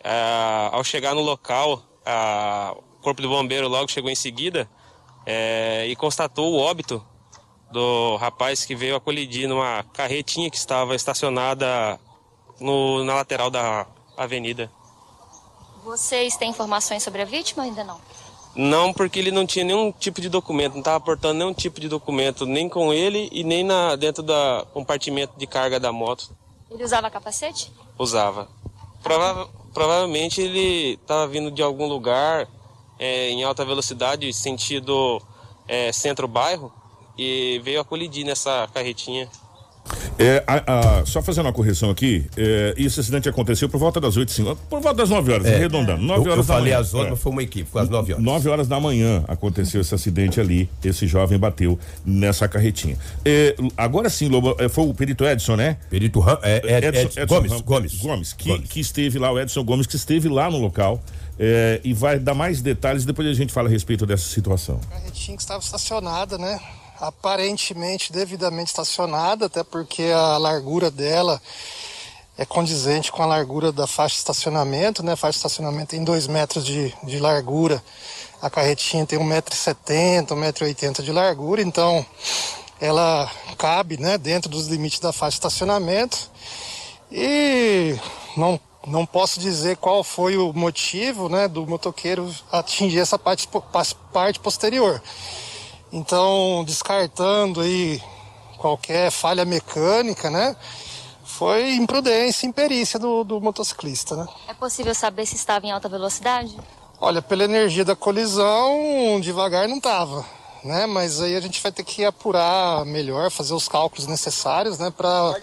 Ah, 0.03 0.69
ao 0.73 0.83
chegar 0.83 1.15
no 1.15 1.21
local, 1.21 1.81
ah, 2.05 2.75
o 2.99 3.01
corpo 3.01 3.21
de 3.21 3.27
bombeiro 3.29 3.69
logo 3.69 3.89
chegou 3.89 4.09
em 4.09 4.15
seguida 4.15 4.67
eh, 5.25 5.87
e 5.87 5.95
constatou 5.95 6.53
o 6.53 6.57
óbito 6.57 7.01
do 7.79 8.15
rapaz 8.15 8.63
que 8.63 8.73
veio 8.73 8.95
a 8.95 9.01
colidir 9.01 9.49
numa 9.49 9.83
carretinha 9.91 10.49
que 10.49 10.55
estava 10.55 10.95
estacionada 10.95 11.99
no- 12.57 13.03
na 13.03 13.15
lateral 13.15 13.49
da 13.51 13.85
avenida. 14.15 14.71
Vocês 15.83 16.37
têm 16.37 16.49
informações 16.49 17.03
sobre 17.03 17.21
a 17.21 17.25
vítima 17.25 17.63
ainda 17.63 17.83
não? 17.83 17.99
Não, 18.55 18.93
porque 18.93 19.19
ele 19.19 19.29
não 19.29 19.45
tinha 19.45 19.65
nenhum 19.65 19.91
tipo 19.91 20.21
de 20.21 20.29
documento, 20.29 20.71
não 20.73 20.79
estava 20.79 21.01
portando 21.01 21.33
nenhum 21.39 21.53
tipo 21.53 21.81
de 21.81 21.89
documento, 21.89 22.45
nem 22.45 22.69
com 22.69 22.93
ele 22.93 23.27
e 23.29 23.43
nem 23.43 23.61
na, 23.61 23.97
dentro 23.97 24.23
do 24.23 24.33
compartimento 24.73 25.33
de 25.37 25.45
carga 25.45 25.77
da 25.77 25.91
moto. 25.91 26.29
Ele 26.71 26.81
usava 26.83 27.09
capacete? 27.09 27.73
usava. 27.99 28.47
Prova- 29.03 29.49
provavelmente 29.73 30.39
ele 30.41 30.93
estava 30.93 31.27
vindo 31.27 31.51
de 31.51 31.61
algum 31.61 31.87
lugar 31.89 32.47
é, 32.97 33.29
em 33.31 33.43
alta 33.43 33.65
velocidade, 33.65 34.31
sentido 34.31 35.21
é, 35.67 35.91
centro-bairro, 35.91 36.71
e 37.17 37.59
veio 37.63 37.81
a 37.81 37.85
colidir 37.85 38.25
nessa 38.25 38.67
carretinha. 38.73 39.27
É, 40.17 40.43
a- 40.47 41.01
a- 41.01 41.05
só 41.05 41.21
fazendo 41.21 41.45
uma 41.45 41.53
correção 41.53 41.91
aqui, 41.91 42.25
é, 42.35 42.73
esse 42.75 42.99
acidente 42.99 43.29
aconteceu 43.29 43.69
por 43.69 43.77
volta 43.77 44.01
das 44.01 44.17
8 44.17 44.31
5 44.31 44.55
por 44.67 44.81
volta 44.81 44.97
das 44.97 45.09
9 45.11 45.31
horas, 45.31 45.45
arredondando. 45.45 46.01
9 46.01 46.21
É. 46.23 46.27
eu, 46.27 46.31
horas 46.31 46.37
eu 46.37 46.47
da 46.47 46.53
falei 46.55 46.73
manhã. 46.73 46.79
às 46.81 46.93
horas, 46.95 47.07
É. 47.07 47.09
mas 47.11 47.19
foi 47.21 47.31
uma 47.31 47.43
equipe, 47.43 47.69
foi 47.69 47.81
às 47.83 47.89
9 47.89 48.13
horas. 48.13 48.25
9 48.25 48.49
horas 48.49 48.67
da 48.67 48.79
manhã 48.79 49.23
aconteceu 49.27 49.81
esse 49.81 49.93
acidente 49.93 50.39
ali. 50.39 50.67
Esse 50.83 51.05
jovem 51.05 51.37
bateu 51.37 51.77
nessa 52.03 52.47
carretinha. 52.47 52.97
É, 53.23 53.55
agora 53.77 54.09
sim, 54.09 54.27
Lobo, 54.27 54.55
é, 54.57 54.67
foi 54.67 54.85
o 54.87 54.93
perito 54.93 55.23
Edson, 55.23 55.55
né? 55.55 55.77
Perito 55.87 56.19
Ram, 56.19 56.39
é, 56.41 56.61
é, 56.65 56.87
Edson, 56.87 57.25
Gomes, 57.27 57.51
Ram- 57.51 57.61
Gomes. 57.61 57.95
Gomes, 57.99 58.33
que, 58.33 58.49
Gomes. 58.49 58.69
que 58.69 58.79
esteve 58.79 59.19
lá, 59.19 59.31
o 59.31 59.39
Edson 59.39 59.63
Gomes, 59.63 59.85
que 59.85 59.97
esteve 59.97 60.27
lá 60.29 60.49
no 60.49 60.57
local 60.57 60.99
é, 61.37 61.79
e 61.83 61.93
vai 61.93 62.17
dar 62.17 62.33
mais 62.33 62.59
detalhes. 62.59 63.05
Depois 63.05 63.27
a 63.27 63.33
gente 63.33 63.53
fala 63.53 63.67
a 63.67 63.71
respeito 63.71 64.03
dessa 64.07 64.27
situação. 64.27 64.79
carretinha 64.89 65.37
que 65.37 65.43
estava 65.43 65.59
estacionada, 65.59 66.39
né? 66.39 66.59
Aparentemente 66.99 68.11
devidamente 68.11 68.69
estacionada, 68.69 69.47
até 69.47 69.63
porque 69.63 70.03
a 70.13 70.37
largura 70.37 70.89
dela 70.89 71.41
é 72.37 72.45
condizente 72.45 73.11
com 73.11 73.23
a 73.23 73.25
largura 73.25 73.71
da 73.71 73.87
faixa 73.87 74.15
de 74.15 74.19
estacionamento, 74.19 75.01
né? 75.03 75.13
A 75.13 75.17
faixa 75.17 75.33
de 75.33 75.37
estacionamento 75.37 75.89
tem 75.89 76.03
2 76.03 76.27
metros 76.27 76.65
de, 76.65 76.93
de 77.03 77.19
largura, 77.19 77.83
a 78.41 78.49
carretinha 78.49 79.05
tem 79.05 79.17
1,70m, 79.17 80.27
1,80m 80.27 81.01
de 81.01 81.11
largura, 81.11 81.61
então 81.61 82.05
ela 82.79 83.31
cabe 83.57 83.97
né, 83.97 84.17
dentro 84.17 84.49
dos 84.49 84.67
limites 84.67 84.99
da 84.99 85.13
faixa 85.13 85.31
de 85.31 85.37
estacionamento. 85.37 86.29
E 87.11 87.97
não, 88.35 88.59
não 88.85 89.05
posso 89.05 89.39
dizer 89.39 89.77
qual 89.77 90.03
foi 90.03 90.37
o 90.37 90.51
motivo 90.53 91.29
né, 91.29 91.47
do 91.47 91.65
motoqueiro 91.65 92.33
atingir 92.51 92.99
essa 92.99 93.17
parte, 93.17 93.47
parte 94.11 94.39
posterior. 94.39 95.01
Então, 95.95 96.61
descartando 96.67 97.61
aí 97.61 98.03
qualquer 98.57 99.09
falha 99.09 99.45
mecânica, 99.45 100.29
né? 100.29 100.53
Foi 101.23 101.73
imprudência, 101.75 102.45
imperícia 102.45 102.99
do, 102.99 103.23
do 103.23 103.39
motociclista, 103.39 104.17
né? 104.17 104.27
É 104.49 104.53
possível 104.53 104.93
saber 104.93 105.25
se 105.25 105.37
estava 105.37 105.65
em 105.65 105.71
alta 105.71 105.87
velocidade? 105.87 106.53
Olha, 106.99 107.21
pela 107.21 107.45
energia 107.45 107.85
da 107.85 107.95
colisão, 107.95 109.21
devagar 109.21 109.69
não 109.69 109.79
tava, 109.79 110.25
né? 110.65 110.85
Mas 110.85 111.21
aí 111.21 111.33
a 111.33 111.39
gente 111.39 111.63
vai 111.63 111.71
ter 111.71 111.85
que 111.85 112.03
apurar 112.03 112.83
melhor, 112.85 113.31
fazer 113.31 113.53
os 113.53 113.69
cálculos 113.69 114.05
necessários, 114.05 114.77
né, 114.77 114.91
para 114.91 115.33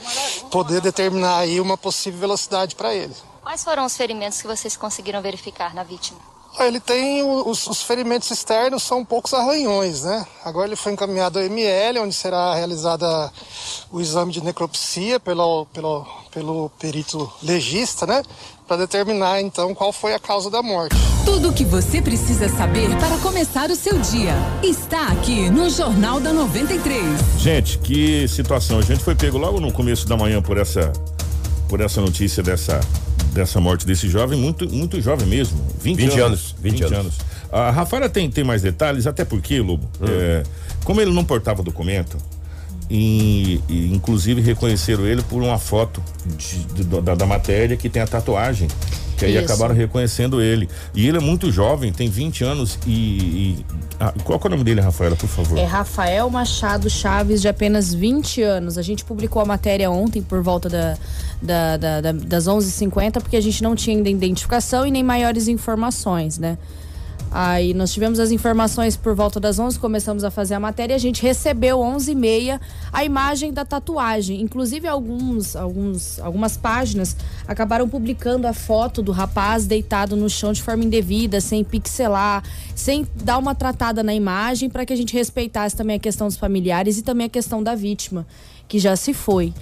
poder 0.51 0.83
determinar 0.83 1.39
aí 1.39 1.63
uma 1.63 1.79
possível 1.79 2.21
velocidade 2.21 2.75
para 2.75 2.95
ele. 2.95 3.15
Quais 3.43 3.65
foram 3.65 3.87
os 3.87 3.97
ferimentos 3.97 4.43
que 4.43 4.47
vocês 4.47 4.77
conseguiram 4.77 5.23
verificar 5.23 5.75
na 5.75 5.83
vítima? 5.83 6.21
Ah, 6.59 6.67
Ele 6.67 6.81
tem 6.81 7.23
os, 7.23 7.67
os 7.67 7.83
ferimentos 7.83 8.31
externos, 8.31 8.83
são 8.83 9.05
poucos 9.05 9.33
arranhões, 9.33 10.03
né? 10.03 10.27
Agora 10.45 10.67
ele 10.67 10.77
foi 10.77 10.93
encaminhado 10.93 11.39
ao 11.39 11.45
ML, 11.45 12.01
onde 12.01 12.15
será 12.15 12.55
realizada 12.55 13.33
o 13.91 14.01
exame 14.01 14.33
de 14.33 14.43
necropsia 14.45 15.19
pelo, 15.19 15.67
pelo, 15.73 16.07
pelo 16.31 16.71
perito 16.79 17.31
legista, 17.43 18.07
né? 18.07 18.23
Para 18.69 18.77
determinar 18.79 19.41
então 19.41 19.75
qual 19.75 19.93
foi 19.93 20.15
a 20.15 20.19
causa 20.19 20.51
da 20.51 20.63
morte. 20.63 20.95
Tudo 21.25 21.51
o 21.51 21.53
que 21.53 21.65
você 21.65 22.03
precisa 22.03 22.49
saber 22.49 22.89
para 22.99 23.17
começar 23.19 23.71
o 23.71 23.77
seu 23.77 23.99
dia 23.99 24.35
está 24.63 25.09
aqui 25.09 25.49
no 25.51 25.71
Jornal 25.71 26.21
da 26.21 26.33
93. 26.33 27.03
Gente, 27.39 27.79
que 27.79 28.29
situação. 28.29 28.79
A 28.79 28.83
gente 28.83 29.03
foi 29.03 29.15
pego 29.15 29.39
logo 29.39 29.59
no 29.59 29.73
começo 29.73 30.07
da 30.07 30.17
manhã 30.17 30.43
por 30.43 30.59
essa 30.59 30.93
por 31.69 31.81
essa 31.81 32.03
notícia 32.03 32.43
dessa 32.43 32.81
dessa 33.33 33.61
morte 33.61 33.87
desse 33.87 34.09
jovem, 34.09 34.39
muito 34.39 34.69
muito 34.69 35.01
jovem 35.01 35.27
mesmo, 35.27 35.61
20, 35.81 35.97
20 35.97 36.11
anos, 36.13 36.23
anos, 36.23 36.55
20 36.61 36.83
anos. 36.95 37.19
A 37.51 37.71
Rafaela 37.71 38.09
tem 38.09 38.31
tem 38.31 38.45
mais 38.45 38.63
detalhes, 38.63 39.07
até 39.07 39.25
porque, 39.25 39.61
Lobo, 39.61 39.89
é, 40.03 40.43
como 40.85 41.01
ele 41.01 41.13
não 41.13 41.25
portava 41.25 41.63
documento, 41.63 42.17
e, 42.95 43.59
e 43.71 43.91
inclusive 43.95 44.43
reconheceram 44.43 45.07
ele 45.07 45.23
por 45.23 45.43
uma 45.43 45.57
foto 45.59 46.03
de- 46.37 46.85
de- 46.85 47.01
da, 47.01 47.15
da 47.15 47.27
matéria 47.27 47.75
que 47.75 47.89
tem 47.89 48.03
a 48.03 48.07
tatuagem. 48.07 48.69
Que 49.17 49.25
aí 49.27 49.37
Isso. 49.37 49.45
acabaram 49.45 49.75
reconhecendo 49.75 50.43
ele. 50.43 50.69
E 50.95 51.07
ele 51.09 51.17
é 51.17 51.21
muito 51.21 51.51
jovem, 51.51 51.91
tem 51.93 52.11
20 52.11 52.45
anos 52.45 52.79
e. 52.87 52.91
e- 52.91 53.67
ah, 54.01 54.13
qual 54.25 54.39
é 54.43 54.47
o 54.47 54.51
nome 54.51 54.65
dele, 54.65 54.81
Rafaela, 54.81 55.15
por 55.17 55.29
favor? 55.29 55.57
É 55.57 55.65
Rafael 55.65 56.29
Machado 56.29 56.91
Chaves, 56.91 57.41
de 57.41 57.49
apenas 57.49 57.95
20 57.95 58.43
anos. 58.43 58.77
A 58.77 58.83
gente 58.83 59.05
publicou 59.05 59.41
a 59.41 59.45
matéria 59.45 59.91
ontem 59.91 60.21
por 60.21 60.43
volta 60.43 60.69
da, 60.69 60.99
da- 61.41 61.77
da- 61.79 62.01
da- 62.01 62.13
das 62.13 62.47
11h50, 62.49 63.21
porque 63.23 63.37
a 63.37 63.41
gente 63.41 63.63
não 63.63 63.75
tinha 63.77 63.97
ainda 63.97 64.11
identificação 64.11 64.85
e 64.87 64.91
nem 64.91 65.03
maiores 65.05 65.47
informações, 65.49 66.37
né? 66.39 66.59
Aí 67.35 67.73
nós 67.73 67.91
tivemos 67.91 68.21
as 68.21 68.31
informações 68.31 68.95
por 68.95 69.15
volta 69.15 69.41
das 69.41 69.59
11, 69.59 69.79
começamos 69.79 70.23
a 70.23 70.31
fazer 70.31 70.53
a 70.53 70.61
matéria 70.61 70.93
e 70.93 70.97
a 70.97 70.99
gente 70.99 71.23
recebeu 71.23 71.79
11h30 71.79 72.61
a 72.93 73.05
imagem 73.07 73.55
da 73.55 73.65
tatuagem. 73.65 74.43
Inclusive 74.43 74.87
alguns, 74.87 75.57
alguns, 75.57 76.21
algumas 76.21 76.59
páginas 76.59 77.17
acabaram 77.49 77.89
publicando 77.89 78.47
a 78.47 78.53
foto 78.53 79.01
do 79.01 79.13
rapaz 79.13 79.67
deitado 79.67 80.15
no 80.15 80.29
chão 80.29 80.53
de 80.53 80.63
forma 80.63 80.85
indevida, 80.85 81.41
sem 81.41 81.65
pixelar, 81.65 82.45
sem 82.75 83.07
dar 83.15 83.39
uma 83.39 83.55
tratada 83.55 84.03
na 84.03 84.15
imagem 84.15 84.69
para 84.69 84.85
que 84.85 84.93
a 84.93 84.97
gente 84.97 85.15
respeitasse 85.15 85.75
também 85.75 85.97
a 85.97 86.01
questão 86.01 86.27
dos 86.27 86.37
familiares 86.37 86.99
e 86.99 87.03
também 87.03 87.29
a 87.29 87.31
questão 87.31 87.63
da 87.63 87.75
vítima, 87.75 88.27
que 88.69 88.79
já 88.79 88.95
se 88.95 89.15
foi. 89.15 89.55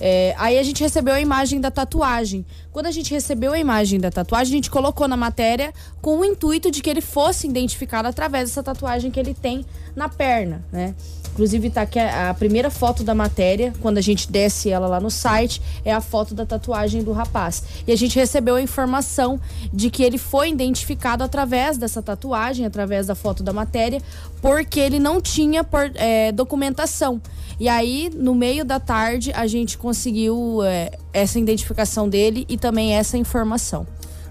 É, 0.00 0.34
aí 0.38 0.58
a 0.58 0.62
gente 0.62 0.82
recebeu 0.82 1.14
a 1.14 1.20
imagem 1.20 1.60
da 1.60 1.70
tatuagem. 1.70 2.44
Quando 2.72 2.86
a 2.86 2.90
gente 2.90 3.10
recebeu 3.12 3.52
a 3.52 3.58
imagem 3.58 3.98
da 3.98 4.10
tatuagem, 4.10 4.52
a 4.52 4.56
gente 4.56 4.70
colocou 4.70 5.08
na 5.08 5.16
matéria 5.16 5.72
com 6.02 6.18
o 6.18 6.24
intuito 6.24 6.70
de 6.70 6.82
que 6.82 6.90
ele 6.90 7.00
fosse 7.00 7.46
identificado 7.46 8.06
através 8.06 8.50
dessa 8.50 8.62
tatuagem 8.62 9.10
que 9.10 9.18
ele 9.18 9.34
tem 9.34 9.64
na 9.94 10.08
perna, 10.08 10.64
né? 10.70 10.94
Inclusive 11.32 11.68
tá 11.68 11.82
aqui 11.82 11.98
a, 11.98 12.32
primeira 12.32 12.70
foto 12.70 13.04
da 13.04 13.14
matéria, 13.14 13.70
quando 13.82 13.98
a 13.98 14.00
gente 14.00 14.32
desce 14.32 14.70
ela 14.70 14.86
lá 14.86 14.98
no 14.98 15.10
site, 15.10 15.60
é 15.84 15.92
a 15.92 16.00
foto 16.00 16.34
da 16.34 16.46
tatuagem 16.46 17.02
do 17.02 17.12
rapaz. 17.12 17.62
E 17.86 17.92
a 17.92 17.96
gente 17.96 18.18
recebeu 18.18 18.54
a 18.54 18.62
informação 18.62 19.38
de 19.70 19.90
que 19.90 20.02
ele 20.02 20.16
foi 20.16 20.48
identificado 20.48 21.22
através 21.22 21.76
dessa 21.76 22.02
tatuagem, 22.02 22.64
através 22.64 23.06
da 23.06 23.14
foto 23.14 23.42
da 23.42 23.52
matéria, 23.52 24.00
porque 24.40 24.80
ele 24.80 24.98
não 24.98 25.20
tinha 25.20 25.62
por- 25.62 25.90
é, 25.96 26.32
documentação. 26.32 27.20
E 27.58 27.68
aí, 27.68 28.10
no 28.14 28.34
meio 28.34 28.64
da 28.64 28.78
tarde, 28.78 29.32
a 29.32 29.46
gente 29.46 29.78
conseguiu 29.78 30.62
é, 30.62 30.90
essa 31.12 31.38
identificação 31.38 32.08
dele 32.08 32.44
e 32.48 32.58
também 32.58 32.94
essa 32.94 33.16
informação. 33.16 33.86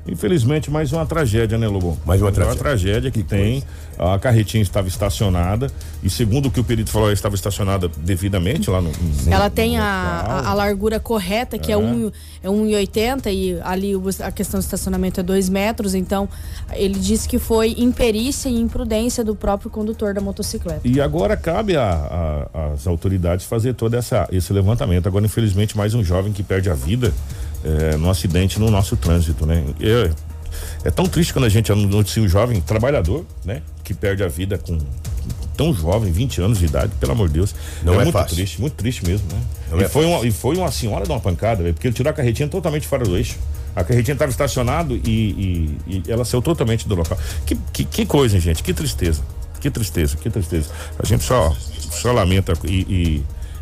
Infelizmente, 0.08 0.70
mais 0.70 0.94
uma 0.94 1.04
tragédia, 1.06 1.58
né, 1.58 1.68
Lobo? 1.68 1.98
Mais 2.06 2.22
uma 2.22 2.32
tragédia. 2.32 2.60
tragédia 2.60 3.12
que 3.12 3.24
tem. 3.24 3.64
A 3.98 4.20
carretinha 4.20 4.62
estava 4.62 4.88
estacionada 4.90 5.72
e, 6.04 6.10
segundo 6.10 6.48
o 6.48 6.52
que 6.52 6.60
o 6.60 6.64
perito 6.66 6.92
falou, 6.92 7.08
ela 7.08 7.14
estava 7.14 7.34
estacionada 7.34 7.90
devidamente 7.98 8.70
lá 8.70 8.82
no. 8.82 8.90
no- 8.92 9.32
Ela 9.34 9.50
tem 9.50 9.78
no 9.78 9.82
a, 9.84 9.86
a, 9.86 10.50
a 10.50 10.54
largura 10.54 11.00
correta, 11.00 11.58
que 11.58 11.72
é, 11.72 11.78
um, 11.78 12.12
é 12.44 12.48
1,80 12.50 13.32
e 13.34 13.58
ali 13.64 13.96
o- 13.96 14.04
a 14.20 14.32
questão 14.32 14.60
do 14.60 14.64
estacionamento 14.64 15.22
é 15.22 15.24
2 15.24 15.48
metros. 15.50 15.96
Então, 15.96 16.28
ele 16.74 17.00
disse 17.00 17.28
que 17.28 17.40
foi 17.40 17.74
imperícia 17.78 18.50
e 18.50 18.60
imprudência 18.60 19.24
do 19.24 19.34
próprio 19.34 19.72
condutor 19.72 20.14
da 20.14 20.20
motocicleta. 20.22 20.82
E 20.84 21.00
agora 21.00 21.38
cabe 21.38 21.78
a- 21.78 22.48
a- 22.54 22.74
às 22.74 22.86
autoridades 22.86 23.46
fazer 23.46 23.74
todo 23.74 23.96
essa, 23.96 24.28
esse 24.30 24.52
levantamento. 24.52 25.08
Agora, 25.08 25.26
infelizmente, 25.26 25.76
mais 25.78 25.94
um 25.94 26.04
jovem 26.04 26.34
que 26.34 26.44
perde 26.44 26.70
a 26.70 26.74
vida 26.74 27.14
é, 27.66 27.98
num 27.98 28.10
acidente 28.10 28.60
no 28.60 28.70
nosso 28.70 28.96
trânsito, 28.96 29.46
né? 29.46 29.64
É, 29.82 30.12
é 30.88 30.92
tão 30.92 31.06
triste 31.08 31.34
quando 31.34 31.46
a 31.46 31.50
gente 31.50 31.72
noticia 31.74 32.22
um 32.22 32.28
jovem 32.28 32.62
trabalhador, 32.62 33.26
né? 33.44 33.62
Que 33.84 33.94
perde 33.94 34.24
a 34.24 34.28
vida 34.28 34.58
com 34.58 34.78
tão 35.58 35.74
jovem, 35.74 36.12
20 36.12 36.42
anos 36.42 36.60
de 36.60 36.66
idade, 36.66 36.92
pelo 37.00 37.14
amor 37.14 37.28
de 37.28 37.36
Deus. 37.36 37.56
Não 37.84 37.94
é 37.94 38.04
muito 38.04 38.12
fácil. 38.12 38.36
triste, 38.36 38.62
muito 38.62 38.74
triste 38.74 39.06
mesmo, 39.06 39.28
né? 39.32 39.42
Não 39.72 39.82
e, 39.82 39.84
é 39.84 39.90
foi 39.90 40.06
uma, 40.06 40.26
e 40.28 40.32
foi 40.32 40.58
uma 40.58 40.72
senhora 40.72 41.06
de 41.06 41.12
uma 41.12 41.20
pancada, 41.20 41.64
porque 41.74 41.88
ele 41.88 41.96
tirou 41.96 42.10
a 42.10 42.14
carretinha 42.14 42.48
totalmente 42.48 42.86
fora 42.88 43.04
do 43.04 43.18
eixo. 43.18 43.38
A 43.76 43.84
carretinha 43.84 44.14
estava 44.14 44.32
estacionado 44.32 44.96
e, 44.96 45.10
e- 45.10 45.78
e 45.88 46.12
ela 46.12 46.24
saiu 46.24 46.42
totalmente 46.42 46.88
do 46.88 46.96
local. 46.96 47.18
Que, 47.46 47.56
que, 47.74 47.84
que 47.84 48.06
coisa, 48.06 48.36
hein, 48.36 48.42
gente? 48.42 48.62
Que 48.64 48.74
tristeza. 48.74 49.22
Que 49.60 49.70
tristeza, 49.72 50.16
que 50.18 50.30
tristeza. 50.30 50.70
A 51.00 51.06
gente 51.06 51.24
só, 51.24 51.54
só 51.92 52.12
lamenta 52.12 52.54
e, 52.66 52.74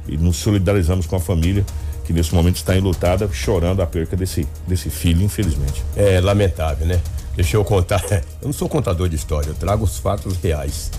e, 0.08 0.14
e 0.14 0.18
nos 0.18 0.38
solidarizamos 0.38 1.06
com 1.08 1.16
a 1.16 1.20
família 1.20 1.66
que 2.04 2.12
nesse 2.14 2.34
momento 2.36 2.58
está 2.58 2.76
enlutada, 2.76 3.30
chorando 3.32 3.82
a 3.82 3.88
perca 3.88 4.16
desse, 4.16 4.48
desse 4.68 4.90
filho, 4.90 5.22
infelizmente. 5.22 5.84
É 5.96 6.20
lamentável, 6.20 6.86
né? 6.86 7.00
Deixa 7.36 7.58
eu 7.58 7.64
contar. 7.64 8.04
Eu 8.42 8.46
não 8.48 8.54
sou 8.54 8.68
contador 8.70 9.08
de 9.10 9.16
história, 9.16 9.50
eu 9.50 9.56
trago 9.56 9.84
os 9.86 9.98
fatos 9.98 10.38
reais. 10.38 10.92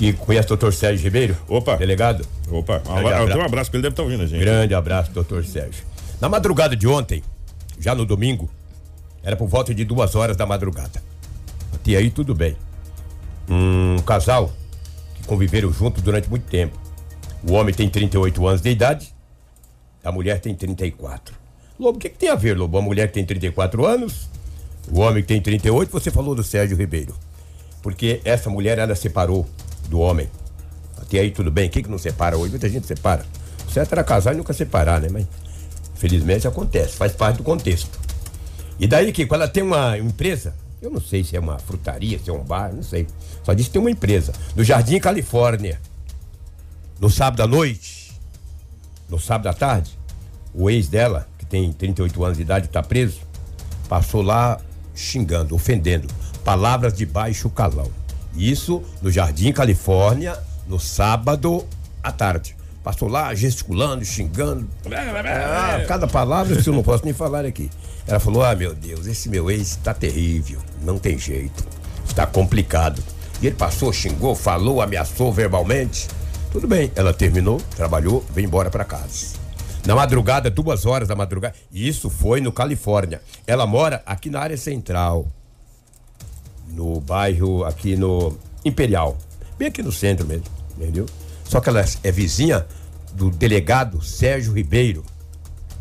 E 0.00 0.12
conhece 0.12 0.46
o 0.46 0.48
doutor 0.50 0.72
Sérgio 0.72 1.02
Ribeiro? 1.04 1.36
Opa. 1.48 1.76
Delegado? 1.76 2.24
Opa, 2.50 2.82
um 2.86 2.94
Grande 2.94 3.06
abra- 3.08 3.22
abra- 3.22 3.38
um 3.38 3.44
abraço 3.46 3.70
ele, 3.72 3.82
deve 3.82 3.92
estar 3.94 4.02
ouvindo 4.02 4.22
a 4.22 4.26
gente. 4.26 4.40
Grande 4.40 4.74
abraço, 4.74 5.10
doutor 5.12 5.44
Sérgio. 5.44 5.82
Na 6.20 6.28
madrugada 6.28 6.76
de 6.76 6.86
ontem, 6.86 7.22
já 7.80 7.94
no 7.94 8.04
domingo, 8.04 8.48
era 9.22 9.34
por 9.36 9.48
volta 9.48 9.74
de 9.74 9.84
duas 9.84 10.14
horas 10.14 10.36
da 10.36 10.44
madrugada. 10.46 11.02
Até 11.74 11.96
aí 11.96 12.10
tudo 12.10 12.34
bem. 12.34 12.56
Um 13.48 13.96
casal 14.04 14.52
que 15.14 15.24
conviveram 15.26 15.72
junto 15.72 16.00
durante 16.00 16.28
muito 16.28 16.44
tempo. 16.48 16.78
O 17.48 17.52
homem 17.54 17.74
tem 17.74 17.88
38 17.88 18.46
anos 18.46 18.60
de 18.60 18.70
idade, 18.70 19.14
a 20.08 20.12
mulher 20.12 20.40
tem 20.40 20.54
34. 20.54 21.34
Lobo, 21.78 21.98
o 21.98 22.00
que, 22.00 22.08
que 22.08 22.18
tem 22.18 22.30
a 22.30 22.34
ver, 22.34 22.56
Lobo? 22.56 22.78
A 22.78 22.82
mulher 22.82 23.08
que 23.08 23.14
tem 23.14 23.24
34 23.24 23.84
anos, 23.84 24.28
o 24.90 25.00
homem 25.00 25.22
que 25.22 25.28
tem 25.28 25.40
38, 25.40 25.90
você 25.90 26.10
falou 26.10 26.34
do 26.34 26.42
Sérgio 26.42 26.76
Ribeiro. 26.76 27.14
Porque 27.82 28.20
essa 28.24 28.48
mulher, 28.48 28.78
ela 28.78 28.94
separou 28.94 29.46
do 29.88 30.00
homem. 30.00 30.28
Até 30.96 31.20
aí 31.20 31.30
tudo 31.30 31.50
bem. 31.50 31.68
Quem 31.68 31.82
que 31.82 31.90
não 31.90 31.98
separa 31.98 32.36
hoje? 32.36 32.50
Muita 32.50 32.68
gente 32.68 32.86
separa. 32.86 33.24
O 33.66 33.70
certo 33.70 33.92
era 33.92 34.02
casar 34.02 34.34
e 34.34 34.36
nunca 34.38 34.52
separar, 34.52 35.00
né? 35.00 35.08
Mas 35.12 35.26
felizmente 35.94 36.48
acontece, 36.48 36.96
faz 36.96 37.12
parte 37.12 37.36
do 37.36 37.42
contexto. 37.44 37.98
E 38.80 38.86
daí 38.86 39.12
que 39.12 39.26
quando 39.26 39.42
ela 39.42 39.50
tem 39.50 39.62
uma 39.62 39.98
empresa, 39.98 40.54
eu 40.80 40.90
não 40.90 41.00
sei 41.00 41.22
se 41.22 41.36
é 41.36 41.40
uma 41.40 41.58
frutaria, 41.58 42.18
se 42.18 42.30
é 42.30 42.32
um 42.32 42.42
bar, 42.42 42.72
não 42.72 42.82
sei. 42.82 43.06
Só 43.44 43.52
disse 43.52 43.68
que 43.68 43.74
tem 43.74 43.80
uma 43.80 43.90
empresa, 43.90 44.32
no 44.56 44.64
Jardim 44.64 44.98
Califórnia. 44.98 45.80
No 47.00 47.10
sábado 47.10 47.42
à 47.42 47.46
noite, 47.46 48.12
no 49.08 49.18
sábado 49.18 49.48
à 49.48 49.52
tarde, 49.52 49.97
o 50.58 50.68
ex 50.68 50.88
dela, 50.88 51.28
que 51.38 51.46
tem 51.46 51.72
38 51.72 52.24
anos 52.24 52.36
de 52.36 52.42
idade, 52.42 52.66
está 52.66 52.82
preso, 52.82 53.20
passou 53.88 54.20
lá 54.22 54.58
xingando, 54.92 55.54
ofendendo, 55.54 56.08
palavras 56.44 56.92
de 56.92 57.06
baixo 57.06 57.48
calão. 57.48 57.88
Isso 58.36 58.82
no 59.00 59.08
Jardim 59.08 59.52
Califórnia, 59.52 60.36
no 60.66 60.80
sábado 60.80 61.64
à 62.02 62.10
tarde. 62.10 62.56
Passou 62.82 63.08
lá 63.08 63.32
gesticulando, 63.34 64.04
xingando. 64.04 64.68
Ah, 64.86 65.84
cada 65.86 66.08
palavra 66.08 66.60
que 66.60 66.68
eu 66.68 66.72
não 66.72 66.82
posso 66.82 67.04
nem 67.04 67.14
falar 67.14 67.44
aqui. 67.44 67.70
Ela 68.06 68.18
falou: 68.18 68.42
Ah, 68.42 68.54
meu 68.54 68.74
Deus, 68.74 69.06
esse 69.06 69.28
meu 69.28 69.50
ex 69.50 69.72
está 69.72 69.94
terrível, 69.94 70.60
não 70.82 70.98
tem 70.98 71.18
jeito, 71.18 71.64
está 72.06 72.26
complicado. 72.26 73.02
E 73.40 73.46
ele 73.46 73.56
passou, 73.56 73.92
xingou, 73.92 74.34
falou, 74.34 74.82
ameaçou 74.82 75.32
verbalmente. 75.32 76.08
Tudo 76.50 76.66
bem, 76.66 76.90
ela 76.96 77.12
terminou, 77.12 77.60
trabalhou, 77.76 78.24
veio 78.34 78.46
embora 78.46 78.70
para 78.70 78.84
casa. 78.84 79.47
Na 79.86 79.94
madrugada, 79.94 80.50
duas 80.50 80.84
horas 80.84 81.08
da 81.08 81.14
madrugada. 81.16 81.54
Isso 81.72 82.10
foi 82.10 82.40
no 82.40 82.52
Califórnia. 82.52 83.22
Ela 83.46 83.66
mora 83.66 84.02
aqui 84.04 84.28
na 84.28 84.40
área 84.40 84.56
central. 84.56 85.26
No 86.70 87.00
bairro, 87.00 87.64
aqui 87.64 87.96
no 87.96 88.36
Imperial. 88.64 89.16
Bem 89.58 89.68
aqui 89.68 89.82
no 89.82 89.90
centro 89.90 90.26
mesmo, 90.26 90.44
entendeu? 90.76 91.06
Só 91.44 91.60
que 91.60 91.68
ela 91.70 91.82
é 92.02 92.12
vizinha 92.12 92.66
do 93.14 93.30
delegado 93.30 94.02
Sérgio 94.02 94.52
Ribeiro. 94.52 95.02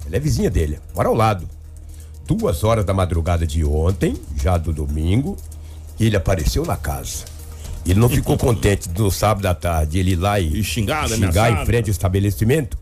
Ela 0.06 0.16
é 0.16 0.20
vizinha 0.20 0.50
dele, 0.50 0.80
mora 0.96 1.10
ao 1.10 1.14
lado. 1.16 1.48
Duas 2.26 2.64
horas 2.64 2.86
da 2.86 2.94
madrugada 2.94 3.46
de 3.46 3.64
ontem, 3.66 4.16
já 4.36 4.58
do 4.58 4.72
domingo, 4.72 5.36
ele 6.00 6.16
apareceu 6.16 6.66
na 6.66 6.78
casa. 6.78 7.26
Ele 7.86 8.00
não 8.00 8.08
ficou 8.10 8.38
contente 8.40 8.90
no 8.98 9.12
sábado 9.12 9.46
à 9.48 9.54
tarde 9.54 10.00
ele 10.00 10.12
ir 10.12 10.16
lá 10.16 10.40
e, 10.40 10.60
E 10.60 10.64
xingar, 10.64 11.08
xingar 11.10 11.28
ameaçado. 11.30 11.62
em 11.62 11.66
frente 11.66 11.86
ao 11.90 11.92
estabelecimento. 11.92 12.78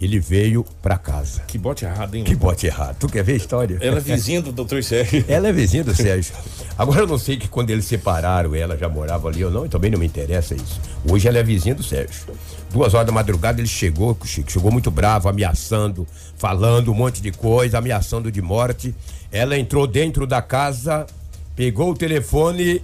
Ele 0.00 0.18
veio 0.20 0.64
pra 0.82 0.98
casa. 0.98 1.40
Que 1.46 1.56
bote 1.56 1.84
errado, 1.84 2.14
hein? 2.14 2.24
Que 2.24 2.34
bote 2.34 2.66
errado. 2.66 2.96
Tu 2.98 3.08
quer 3.08 3.24
ver 3.24 3.32
a 3.32 3.36
história? 3.36 3.78
Ela 3.80 3.96
é 3.96 4.00
vizinha 4.00 4.42
do 4.42 4.52
doutor 4.52 4.84
Sérgio. 4.84 5.24
Ela 5.28 5.48
é 5.48 5.52
vizinha 5.52 5.82
do 5.82 5.94
Sérgio. 5.94 6.34
Agora 6.76 7.00
eu 7.00 7.06
não 7.06 7.16
sei 7.16 7.38
que 7.38 7.48
quando 7.48 7.70
eles 7.70 7.86
separaram, 7.86 8.54
ela 8.54 8.76
já 8.76 8.88
morava 8.88 9.28
ali 9.28 9.42
ou 9.42 9.50
não, 9.50 9.64
e 9.64 9.68
também 9.68 9.90
não 9.90 9.98
me 9.98 10.04
interessa 10.04 10.54
isso. 10.54 10.78
Hoje 11.10 11.26
ela 11.26 11.38
é 11.38 11.42
vizinha 11.42 11.74
do 11.74 11.82
Sérgio. 11.82 12.26
Duas 12.70 12.92
horas 12.92 13.06
da 13.06 13.12
madrugada 13.12 13.60
ele 13.60 13.68
chegou, 13.68 14.16
Chico, 14.24 14.52
chegou 14.52 14.70
muito 14.70 14.90
bravo, 14.90 15.30
ameaçando, 15.30 16.06
falando 16.36 16.92
um 16.92 16.94
monte 16.94 17.22
de 17.22 17.32
coisa, 17.32 17.78
ameaçando 17.78 18.30
de 18.30 18.42
morte. 18.42 18.94
Ela 19.32 19.56
entrou 19.56 19.86
dentro 19.86 20.26
da 20.26 20.42
casa, 20.42 21.06
pegou 21.54 21.92
o 21.92 21.96
telefone 21.96 22.82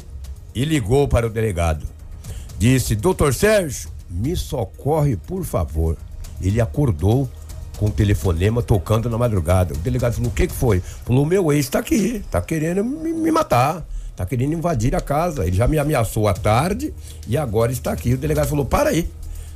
e 0.54 0.64
ligou 0.64 1.06
para 1.06 1.26
o 1.26 1.30
delegado. 1.30 1.86
Disse, 2.58 2.94
doutor 2.94 3.34
Sérgio, 3.34 3.90
me 4.08 4.34
socorre, 4.34 5.16
por 5.16 5.44
favor. 5.44 5.98
Ele 6.42 6.60
acordou 6.60 7.28
com 7.78 7.86
o 7.86 7.90
telefonema 7.90 8.62
tocando 8.62 9.08
na 9.08 9.18
madrugada. 9.18 9.74
O 9.74 9.78
delegado 9.78 10.14
falou: 10.14 10.30
o 10.30 10.34
que, 10.34 10.46
que 10.46 10.54
foi? 10.54 10.80
Falou: 11.04 11.24
meu 11.24 11.52
ex 11.52 11.66
está 11.66 11.78
aqui, 11.78 12.22
tá 12.30 12.40
querendo 12.40 12.84
me, 12.84 13.12
me 13.12 13.30
matar, 13.30 13.84
tá 14.14 14.26
querendo 14.26 14.52
invadir 14.52 14.94
a 14.94 15.00
casa. 15.00 15.46
Ele 15.46 15.56
já 15.56 15.66
me 15.66 15.78
ameaçou 15.78 16.28
à 16.28 16.34
tarde 16.34 16.92
e 17.26 17.36
agora 17.36 17.72
está 17.72 17.92
aqui. 17.92 18.14
O 18.14 18.18
delegado 18.18 18.48
falou: 18.48 18.64
para 18.64 18.90
aí. 18.90 19.08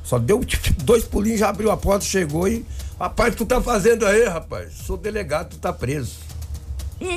Só 0.03 0.19
deu 0.19 0.41
dois 0.85 1.05
pulinhos, 1.05 1.41
já 1.41 1.49
abriu 1.49 1.71
a 1.71 1.77
porta, 1.77 2.05
chegou 2.05 2.49
e. 2.49 2.65
Rapaz, 2.99 3.35
tu 3.35 3.45
tá 3.45 3.61
fazendo 3.61 4.07
aí, 4.07 4.25
rapaz? 4.25 4.73
Sou 4.87 4.97
delegado, 4.97 5.51
tu 5.51 5.59
tá 5.59 5.73
preso. 5.73 6.27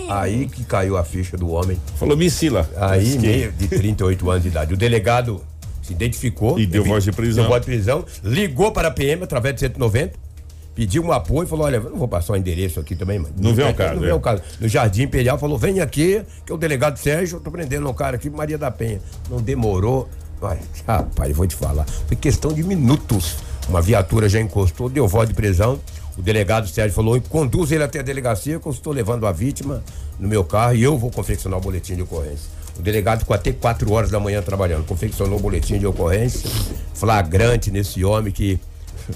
Aí 0.10 0.48
que 0.48 0.64
caiu 0.66 0.98
a 0.98 1.04
ficha 1.04 1.38
do 1.38 1.50
homem. 1.50 1.80
Falou, 1.96 2.18
me 2.18 2.30
sila. 2.30 2.70
Aí, 2.76 3.18
meio 3.18 3.52
de 3.54 3.68
38 3.68 4.30
anos 4.30 4.44
de 4.44 4.50
idade. 4.50 4.74
O 4.74 4.78
delegado 4.78 5.42
identificou. 5.94 6.60
E 6.60 6.66
deu 6.66 6.84
voz 6.84 7.04
de 7.04 7.12
prisão. 7.12 7.44
Deu 7.44 7.50
voz 7.50 7.62
de 7.62 7.66
prisão. 7.66 8.06
Ligou 8.24 8.72
para 8.72 8.88
a 8.88 8.92
PM 8.92 9.24
através 9.24 9.56
de 9.56 9.62
190. 9.62 10.14
Pediu 10.76 11.04
um 11.04 11.12
apoio, 11.12 11.48
falou: 11.48 11.66
olha, 11.66 11.78
eu 11.78 11.90
não 11.90 11.98
vou 11.98 12.08
passar 12.08 12.34
o 12.34 12.36
endereço 12.38 12.80
aqui 12.80 12.96
também, 12.96 13.20
mano. 13.20 13.34
Não 13.38 13.54
vem 13.54 13.68
ao 13.68 13.74
caso, 13.74 13.94
Não 13.96 14.00
vem 14.02 14.10
é. 14.10 14.14
ao 14.14 14.20
caso. 14.20 14.42
No 14.62 14.68
Jardim 14.68 15.04
Imperial, 15.04 15.38
falou: 15.38 15.58
vem 15.58 15.82
aqui, 15.82 16.22
que 16.46 16.52
é 16.52 16.56
o 16.56 16.58
delegado 16.58 16.98
Sérgio, 16.98 17.38
eu 17.38 17.42
tô 17.42 17.52
prendendo 17.52 17.90
um 17.90 17.94
cara 17.94 18.16
aqui, 18.16 18.30
Maria 18.30 18.58
da 18.58 18.72
Penha. 18.72 19.02
Não 19.30 19.42
demorou. 19.42 20.08
Ai, 20.42 20.58
rapaz, 20.88 21.36
vou 21.36 21.46
te 21.46 21.56
falar. 21.56 21.86
Foi 22.08 22.16
questão 22.16 22.54
de 22.54 22.64
minutos. 22.64 23.36
Uma 23.68 23.82
viatura 23.82 24.30
já 24.30 24.40
encostou, 24.40 24.90
deu 24.90 25.06
voz 25.08 25.28
de 25.28 25.36
prisão. 25.36 25.80
O 26.18 26.22
delegado 26.22 26.68
Sérgio 26.68 26.96
falou: 26.96 27.20
conduz 27.30 27.72
ele 27.74 27.84
até 27.84 28.00
a 28.00 28.02
delegacia, 28.02 28.58
que 28.58 28.66
eu 28.66 28.72
estou 28.72 28.94
levando 28.94 29.28
a 29.28 29.32
vítima 29.34 29.84
no 30.18 30.28
meu 30.30 30.44
carro 30.44 30.76
e 30.76 30.84
eu 30.84 30.98
vou 30.98 31.12
confeccionar 31.12 31.60
o 31.60 31.62
boletim 31.62 31.96
de 31.96 32.04
ocorrência. 32.04 32.50
O 32.80 32.82
delegado 32.82 33.20
ficou 33.20 33.36
até 33.36 33.52
4 33.52 33.92
horas 33.92 34.10
da 34.10 34.20
manhã 34.20 34.42
trabalhando, 34.42 34.86
confeccionou 34.86 35.38
o 35.38 35.42
boletim 35.42 35.78
de 35.78 35.86
ocorrência, 35.86 36.50
flagrante 36.94 37.70
nesse 37.70 38.04
homem 38.06 38.32
que 38.32 38.58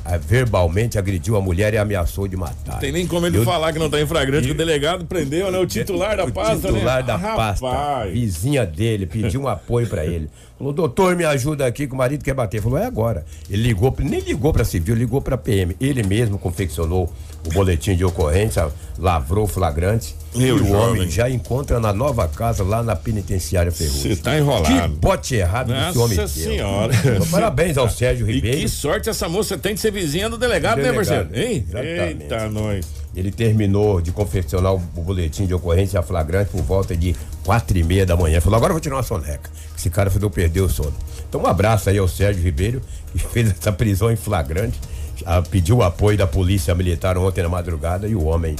ah, 0.03 0.17
verbalmente 0.17 0.97
agrediu 0.97 1.37
a 1.37 1.41
mulher 1.41 1.73
e 1.73 1.77
ameaçou 1.77 2.27
de 2.27 2.35
matar. 2.35 2.79
Tem 2.79 2.91
nem 2.91 3.05
como 3.07 3.25
ele 3.27 3.37
Eu- 3.37 3.43
falar 3.45 3.71
que 3.71 3.79
não 3.79 3.89
tá 3.89 4.01
em 4.01 4.07
flagrante, 4.07 4.47
que 4.47 4.51
o 4.51 4.55
delegado 4.57 5.05
prendeu, 5.05 5.51
né? 5.51 5.59
O 5.59 5.65
titular 5.67 6.17
da 6.17 6.25
o 6.25 6.31
pasta, 6.31 6.71
né? 6.71 6.73
titular 6.77 7.03
da 7.03 7.15
Ah, 7.15 7.19
pasta, 7.35 7.65
rapaz. 7.69 8.11
vizinha 8.11 8.65
dele, 8.65 9.05
pediu 9.05 9.41
um 9.41 9.47
apoio 9.47 9.87
pra 9.87 10.03
ele. 10.05 10.29
Falou, 10.57 10.71
doutor, 10.71 11.15
me 11.15 11.25
ajuda 11.25 11.65
aqui 11.65 11.87
que 11.87 11.93
o 11.93 11.97
marido 11.97 12.23
quer 12.23 12.33
bater. 12.33 12.61
Falou, 12.61 12.77
é 12.77 12.85
agora. 12.85 13.25
Ele 13.49 13.63
ligou, 13.63 13.93
nem 13.99 14.19
ligou 14.19 14.53
pra 14.53 14.63
civil, 14.63 14.95
ligou 14.95 15.21
pra 15.21 15.35
PM. 15.37 15.75
Ele 15.81 16.03
mesmo 16.03 16.37
confeccionou 16.37 17.11
o 17.45 17.49
boletim 17.51 17.95
de 17.97 18.05
ocorrência, 18.05 18.69
lavrou 18.97 19.45
o 19.45 19.47
flagrante. 19.47 20.15
E 20.35 20.51
o 20.51 20.59
jovem. 20.59 20.73
homem 20.75 21.09
já 21.09 21.29
encontra 21.29 21.79
na 21.79 21.91
nova 21.91 22.27
casa 22.27 22.63
lá 22.63 22.81
na 22.81 22.95
penitenciária 22.95 23.71
Ferrugem. 23.71 24.15
Você 24.15 24.21
tá 24.21 24.37
enrolado. 24.37 24.65
Que 24.67 24.87
bote 24.99 25.35
errado 25.35 25.73
que 25.73 25.89
esse 25.89 25.97
homem 25.97 26.17
Nossa 26.17 26.39
deu. 26.39 26.51
senhora. 26.51 26.93
Então, 26.95 27.27
Parabéns 27.27 27.77
ao 27.77 27.89
Sérgio 27.89 28.29
E 28.29 28.33
Ribeiro. 28.33 28.57
que 28.59 28.67
sorte 28.69 29.09
essa 29.09 29.27
moça 29.27 29.57
tem 29.57 29.73
de 29.73 29.79
ser 29.81 29.91
vizinha 29.91 30.29
do 30.29 30.37
delegado, 30.37 30.77
né, 30.77 30.83
Delegado, 30.91 31.27
parceiro? 31.29 31.29
Hein? 31.51 31.65
exatamente. 31.67 32.23
Eita, 32.23 32.49
nós. 32.49 32.85
Ele 33.15 33.31
terminou 33.31 34.01
de 34.01 34.11
confeccionar 34.11 34.73
o 34.73 34.79
boletim 34.79 35.45
de 35.45 35.53
ocorrência 35.53 36.01
flagrante 36.01 36.49
por 36.49 36.61
volta 36.61 36.95
de 36.97 37.15
quatro 37.43 37.77
e 37.77 37.83
meia 37.83 38.05
da 38.05 38.15
manhã. 38.15 38.41
Falou, 38.41 38.57
agora 38.57 38.71
eu 38.71 38.75
vou 38.75 38.81
tirar 38.81 38.95
uma 38.95 39.03
soneca. 39.03 39.49
Esse 39.77 39.89
cara 39.89 40.09
fez 40.09 40.21
eu 40.21 40.29
perder 40.29 40.61
o 40.61 40.69
sono. 40.69 40.93
Então 41.29 41.41
um 41.41 41.47
abraço 41.47 41.89
aí 41.89 41.97
ao 41.97 42.07
Sérgio 42.07 42.43
Ribeiro, 42.43 42.81
que 43.11 43.19
fez 43.29 43.51
essa 43.51 43.71
prisão 43.71 44.11
em 44.11 44.15
flagrante. 44.15 44.79
Pediu 45.49 45.77
o 45.77 45.83
apoio 45.83 46.17
da 46.17 46.27
polícia 46.27 46.73
militar 46.73 47.17
ontem 47.17 47.43
na 47.43 47.49
madrugada 47.49 48.07
e 48.07 48.15
o 48.15 48.25
homem 48.25 48.55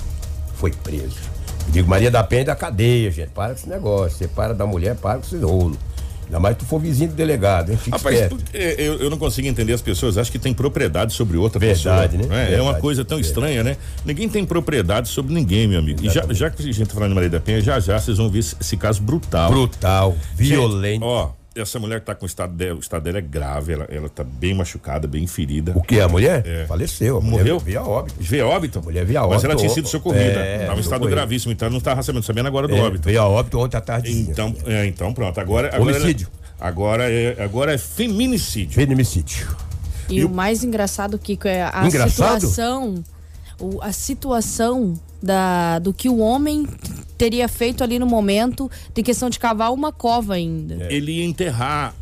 foi 0.56 0.72
preso. 0.72 1.18
Eu 1.66 1.72
digo, 1.72 1.90
Maria 1.90 2.12
da 2.12 2.24
Penha 2.24 2.42
é 2.42 2.46
da 2.46 2.56
cadeia, 2.56 3.10
gente. 3.12 3.30
Para 3.30 3.54
com 3.54 3.60
esse 3.60 3.70
negócio. 3.70 4.18
Você 4.18 4.28
para 4.28 4.54
da 4.54 4.66
mulher, 4.66 4.96
para 4.96 5.20
com 5.20 5.26
esse 5.26 5.38
rolo. 5.38 5.78
Ainda 6.26 6.40
mais 6.40 6.58
tu 6.58 6.66
for 6.66 6.80
vizinho 6.80 7.10
do 7.10 7.16
delegado, 7.16 7.72
hein? 7.72 7.78
Fica 7.78 7.98
Rapaz, 7.98 8.28
tu- 8.30 8.38
eu, 8.54 9.00
eu 9.00 9.10
não 9.10 9.18
consigo 9.18 9.48
entender 9.48 9.74
as 9.74 9.82
pessoas. 9.82 10.18
Acham 10.18 10.32
que 10.32 10.40
tem 10.40 10.54
propriedade 10.54 11.14
sobre 11.14 11.38
outra 11.38 11.60
Verdade, 11.60 12.18
pessoa. 12.18 12.34
né? 12.36 12.50
É, 12.52 12.54
É 12.54 12.56
uma 12.56 12.64
Verdade. 12.64 12.82
coisa 12.82 13.06
tão 13.06 13.20
estranha, 13.20 13.64
né? 13.64 13.78
Ninguém 14.06 14.28
tem 14.30 14.46
propriedade 14.46 15.10
sobre 15.10 15.34
ninguém, 15.34 15.68
meu 15.68 15.80
amigo. 15.80 16.00
E 16.04 16.10
já, 16.10 16.26
já 16.32 16.50
que 16.50 16.62
a 16.62 16.66
gente 16.66 16.86
tá 16.86 16.94
falando 16.94 17.10
de 17.10 17.16
Maria 17.16 17.30
da 17.30 17.40
Penha, 17.40 17.62
já 17.62 17.80
já 17.80 18.00
vocês 18.00 18.18
vão 18.18 18.30
ver 18.30 18.40
esse, 18.40 18.56
esse 18.60 18.78
caso 18.78 19.02
brutal. 19.02 19.52
Brutal, 19.52 20.16
Gente, 20.38 20.50
violento. 20.50 21.06
ó, 21.06 21.30
essa 21.56 21.80
mulher 21.80 22.02
tá 22.02 22.16
com 22.16 22.26
o 22.26 22.28
estado 22.28 22.54
dela, 22.54 22.76
o 22.78 22.80
estado 22.80 23.04
dela 23.04 23.18
é 23.20 23.22
grave, 23.22 23.74
ela, 23.74 23.88
ela 23.92 24.10
tá 24.10 24.24
bem 24.24 24.54
machucada, 24.54 25.08
bem 25.08 25.26
ferida. 25.28 25.72
O 25.76 25.82
que? 25.82 26.00
A 26.00 26.08
mulher? 26.08 26.44
É. 26.46 26.66
Faleceu. 26.66 27.18
A 27.18 27.22
mulher 27.22 27.38
Morreu? 27.38 27.60
Veio 27.60 27.80
a 27.80 27.88
óbito. 27.88 28.16
Veio 28.20 28.46
a 28.46 28.50
óbito? 28.50 28.82
Mulher 28.84 29.06
veio 29.06 29.20
a 29.20 29.22
Mas 29.24 29.32
óbito. 29.34 29.46
ela 29.48 29.56
tinha 29.56 29.70
sido 29.70 29.88
socorrida. 29.88 30.40
É, 30.40 30.66
Tava 30.66 30.78
em 30.80 30.82
estado 30.82 31.08
gravíssimo, 31.08 31.52
então 31.52 31.70
não 31.70 31.80
tava 31.80 32.02
sabendo, 32.04 32.24
sabendo 32.24 32.48
agora 32.48 32.68
do 32.68 32.76
É, 32.76 32.82
óbito. 32.82 33.04
Veio 33.06 33.22
a 33.22 33.28
óbito 33.28 33.60
ontem 33.60 33.78
à 33.78 33.82
tarde. 33.82 34.12
Então, 34.12 34.56
é, 34.66 34.86
então 34.86 35.14
pronto. 35.14 35.40
Agora, 35.40 35.68
agora 35.76 35.96
Homicídio. 35.98 36.28
Agora 36.60 37.12
é, 37.12 37.42
agora 37.44 37.74
é 37.74 37.78
feminicídio. 37.78 38.74
Feminicídio. 38.76 39.48
E 40.10 40.24
o 40.24 40.30
mais 40.30 40.64
engraçado, 40.64 41.18
Kiko, 41.18 41.48
é 41.48 41.64
a 41.64 41.86
Engraçado? 41.86 42.42
situação. 42.42 43.04
o- 43.60 43.82
a 43.82 43.92
situação 43.92 44.94
da, 45.24 45.80
do 45.80 45.94
que 45.94 46.10
o 46.10 46.18
homem 46.18 46.68
teria 47.18 47.48
feito 47.48 47.82
ali 47.84 47.98
no 47.98 48.06
momento 48.06 48.70
de 48.94 49.02
questão 49.02 49.30
de 49.30 49.40
cavar 49.40 49.72
uma 49.72 49.94
cova 49.94 50.34
ainda. 50.34 50.86
Ele 50.92 51.14
ia 51.14 51.24
enterrar 51.24 51.96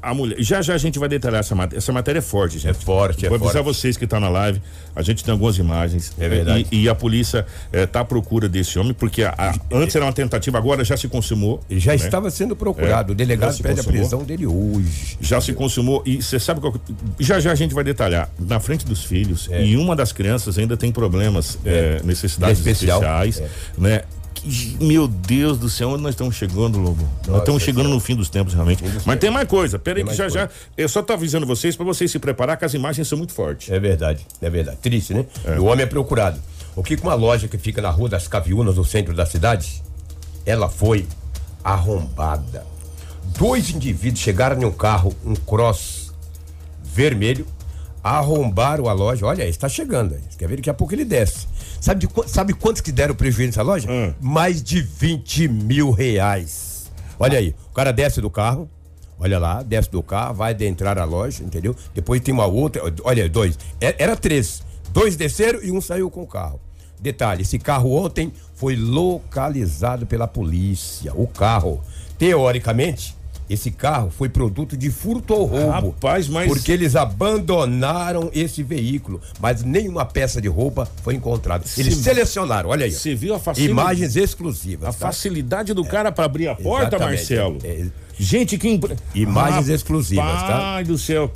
a 0.00 0.14
mulher. 0.14 0.36
Já 0.40 0.62
já 0.62 0.74
a 0.74 0.78
gente 0.78 0.98
vai 0.98 1.08
detalhar 1.08 1.40
essa 1.40 1.54
matéria. 1.54 1.78
Essa 1.78 1.92
matéria 1.92 2.18
é 2.18 2.22
forte, 2.22 2.54
gente. 2.58 2.68
É 2.70 2.74
forte, 2.74 3.26
é 3.26 3.28
Vou 3.28 3.36
avisar 3.36 3.62
forte. 3.62 3.76
vocês 3.76 3.96
que 3.96 4.04
estão 4.04 4.20
na 4.20 4.28
live. 4.28 4.60
A 4.94 5.02
gente 5.02 5.22
tem 5.24 5.32
algumas 5.32 5.56
imagens. 5.58 6.12
É 6.18 6.28
verdade. 6.28 6.66
E, 6.72 6.82
e 6.84 6.88
a 6.88 6.94
polícia 6.94 7.46
está 7.72 8.00
à 8.00 8.04
procura 8.04 8.48
desse 8.48 8.78
homem, 8.78 8.92
porque 8.94 9.22
a- 9.22 9.34
a- 9.36 9.54
antes 9.72 9.94
era 9.96 10.04
uma 10.04 10.12
tentativa, 10.12 10.58
agora 10.58 10.84
já 10.84 10.96
se 10.96 11.08
consumou. 11.08 11.60
Já 11.70 11.92
né? 11.92 11.96
estava 11.96 12.30
sendo 12.30 12.54
procurado. 12.56 13.12
É, 13.12 13.14
o 13.14 13.16
delegado 13.16 13.56
pede 13.58 13.80
a 13.80 13.84
consumou. 13.84 13.92
prisão 14.00 14.24
dele 14.24 14.46
hoje. 14.46 15.16
Já 15.20 15.40
se 15.40 15.52
consumou 15.52 16.02
e 16.06 16.22
você 16.22 16.38
sabe 16.40 16.60
qual. 16.60 16.74
Já 17.18 17.38
já 17.40 17.52
a 17.52 17.54
gente 17.54 17.74
vai 17.74 17.84
detalhar. 17.84 18.28
Na 18.38 18.60
frente 18.60 18.84
dos 18.86 19.04
filhos, 19.04 19.48
e 19.64 19.76
uma 19.76 19.94
das 19.96 20.12
crianças 20.12 20.58
ainda 20.58 20.76
tem 20.76 20.90
problemas, 20.92 21.58
é, 21.64 22.00
necessidades 22.04 22.58
Especial. 22.58 22.98
especiais, 23.00 23.40
É. 23.40 23.48
né? 23.78 24.02
Que- 24.40 24.76
meu 24.84 25.06
Deus 25.08 25.58
do 25.58 25.68
céu, 25.68 25.90
onde 25.90 26.02
nós 26.02 26.14
estamos 26.14 26.34
chegando, 26.36 26.78
Lobo? 26.78 27.02
nós 27.02 27.26
Nossa 27.28 27.38
estamos 27.40 27.62
chegando 27.62 27.82
Senhora. 27.84 27.94
no 27.94 28.00
fim 28.00 28.16
dos 28.16 28.28
tempos, 28.30 28.54
realmente. 28.54 28.82
dos 28.82 28.92
Mas 28.92 29.02
tempos. 29.04 29.20
tem 29.20 29.30
mais 29.30 29.48
coisa. 29.48 29.78
Pera 29.78 29.98
aí 29.98 30.04
Tem 30.04 30.10
que 30.12 30.16
já 30.16 30.24
mais 30.24 30.32
já. 30.32 30.48
Eu 30.76 30.88
só 30.88 31.02
tô 31.02 31.12
avisando 31.12 31.46
vocês 31.46 31.76
para 31.76 31.84
vocês 31.84 32.10
se 32.10 32.18
preparar, 32.18 32.56
que 32.56 32.64
as 32.64 32.74
imagens 32.74 33.06
são 33.08 33.18
muito 33.18 33.32
fortes. 33.32 33.70
É 33.70 33.78
verdade, 33.78 34.26
é 34.40 34.48
verdade. 34.50 34.78
Triste, 34.78 35.14
né? 35.14 35.26
E 35.56 35.58
o 35.58 35.64
homem 35.64 35.82
é 35.84 35.86
procurado. 35.86 36.38
O 36.76 36.82
que 36.82 36.96
com 36.96 37.08
uma 37.08 37.14
loja 37.14 37.48
que 37.48 37.58
fica 37.58 37.82
na 37.82 37.90
Rua 37.90 38.08
das 38.08 38.28
Caviunas, 38.28 38.76
no 38.76 38.84
centro 38.84 39.12
da 39.14 39.26
cidade, 39.26 39.82
ela 40.46 40.68
foi 40.68 41.06
arrombada. 41.64 42.64
Dois 43.38 43.70
indivíduos 43.70 44.20
chegaram 44.20 44.60
em 44.62 44.64
um 44.64 44.72
carro, 44.72 45.14
um 45.24 45.34
cross 45.34 46.12
vermelho, 46.82 47.46
arrombaram 48.02 48.88
a 48.88 48.92
loja. 48.92 49.26
Olha, 49.26 49.46
está 49.46 49.68
chegando. 49.68 50.16
quer 50.38 50.48
ver? 50.48 50.56
Daqui 50.56 50.70
a 50.70 50.74
pouco 50.74 50.94
ele 50.94 51.04
desce. 51.04 51.46
Sabe, 51.80 52.06
de, 52.06 52.28
sabe 52.28 52.52
quantos 52.52 52.80
que 52.80 52.90
deram 52.92 53.14
prejuízo 53.14 53.48
nessa 53.48 53.62
loja? 53.62 53.90
Hum. 53.90 54.12
Mais 54.20 54.62
de 54.62 54.82
20 54.82 55.48
mil 55.48 55.90
reais. 55.90 56.90
Olha 57.18 57.38
aí, 57.38 57.54
o 57.70 57.74
cara 57.74 57.92
desce 57.92 58.20
do 58.20 58.30
carro, 58.30 58.68
olha 59.18 59.38
lá, 59.38 59.62
desce 59.62 59.90
do 59.90 60.02
carro, 60.02 60.34
vai 60.34 60.52
adentrar 60.52 60.98
a 60.98 61.04
loja, 61.04 61.42
entendeu? 61.42 61.74
Depois 61.94 62.20
tem 62.20 62.32
uma 62.34 62.46
outra, 62.46 62.82
olha, 63.02 63.28
dois. 63.28 63.58
É- 63.80 63.94
Era 63.98 64.16
três. 64.16 64.62
Dois 64.92 65.16
desceram 65.16 65.62
e 65.62 65.70
um 65.70 65.80
saiu 65.80 66.10
com 66.10 66.22
o 66.22 66.26
carro. 66.26 66.60
Detalhe, 67.00 67.42
esse 67.42 67.58
carro 67.58 67.92
ontem 67.92 68.32
foi 68.54 68.74
localizado 68.74 70.04
pela 70.06 70.26
polícia. 70.26 71.12
O 71.14 71.26
carro, 71.28 71.80
teoricamente, 72.18 73.16
esse 73.48 73.70
carro 73.70 74.10
foi 74.10 74.28
produto 74.28 74.76
de 74.76 74.90
furto 74.90 75.34
ou 75.34 75.46
roubo. 75.46 75.90
Rapaz, 75.90 76.28
mas- 76.28 76.48
Porque 76.48 76.70
eles 76.72 76.94
abandonaram 76.96 78.30
esse 78.34 78.62
veículo, 78.62 79.20
mas 79.40 79.62
nenhuma 79.62 80.04
peça 80.04 80.40
de 80.40 80.48
roupa 80.48 80.88
foi 81.02 81.14
encontrada. 81.14 81.64
Eles 81.76 81.94
Se- 81.96 82.02
selecionaram, 82.02 82.70
olha 82.70 82.84
aí. 82.84 82.92
Você 82.92 83.14
viu 83.14 83.34
a 83.34 83.38
facilidade? 83.38 83.80
Imagens 83.80 84.16
exclusivas. 84.16 84.88
A 84.88 84.92
tá? 84.92 84.98
facilidade 85.06 85.72
do 85.74 85.84
cara 85.84 86.10
para 86.12 86.24
abrir 86.24 86.48
a 86.48 86.54
porta, 86.54 86.96
Exatamente. 86.96 87.18
Marcelo. 87.18 87.58
É, 87.64 87.68
é. 87.68 87.86
Gente, 88.18 88.58
que. 88.58 88.68
impre- 88.68 88.96
Imagens 89.14 89.68
exclusivas, 89.68 90.24
tá? 90.42 90.74
Ai 90.74 90.84
do 90.84 90.98
céu. 90.98 91.30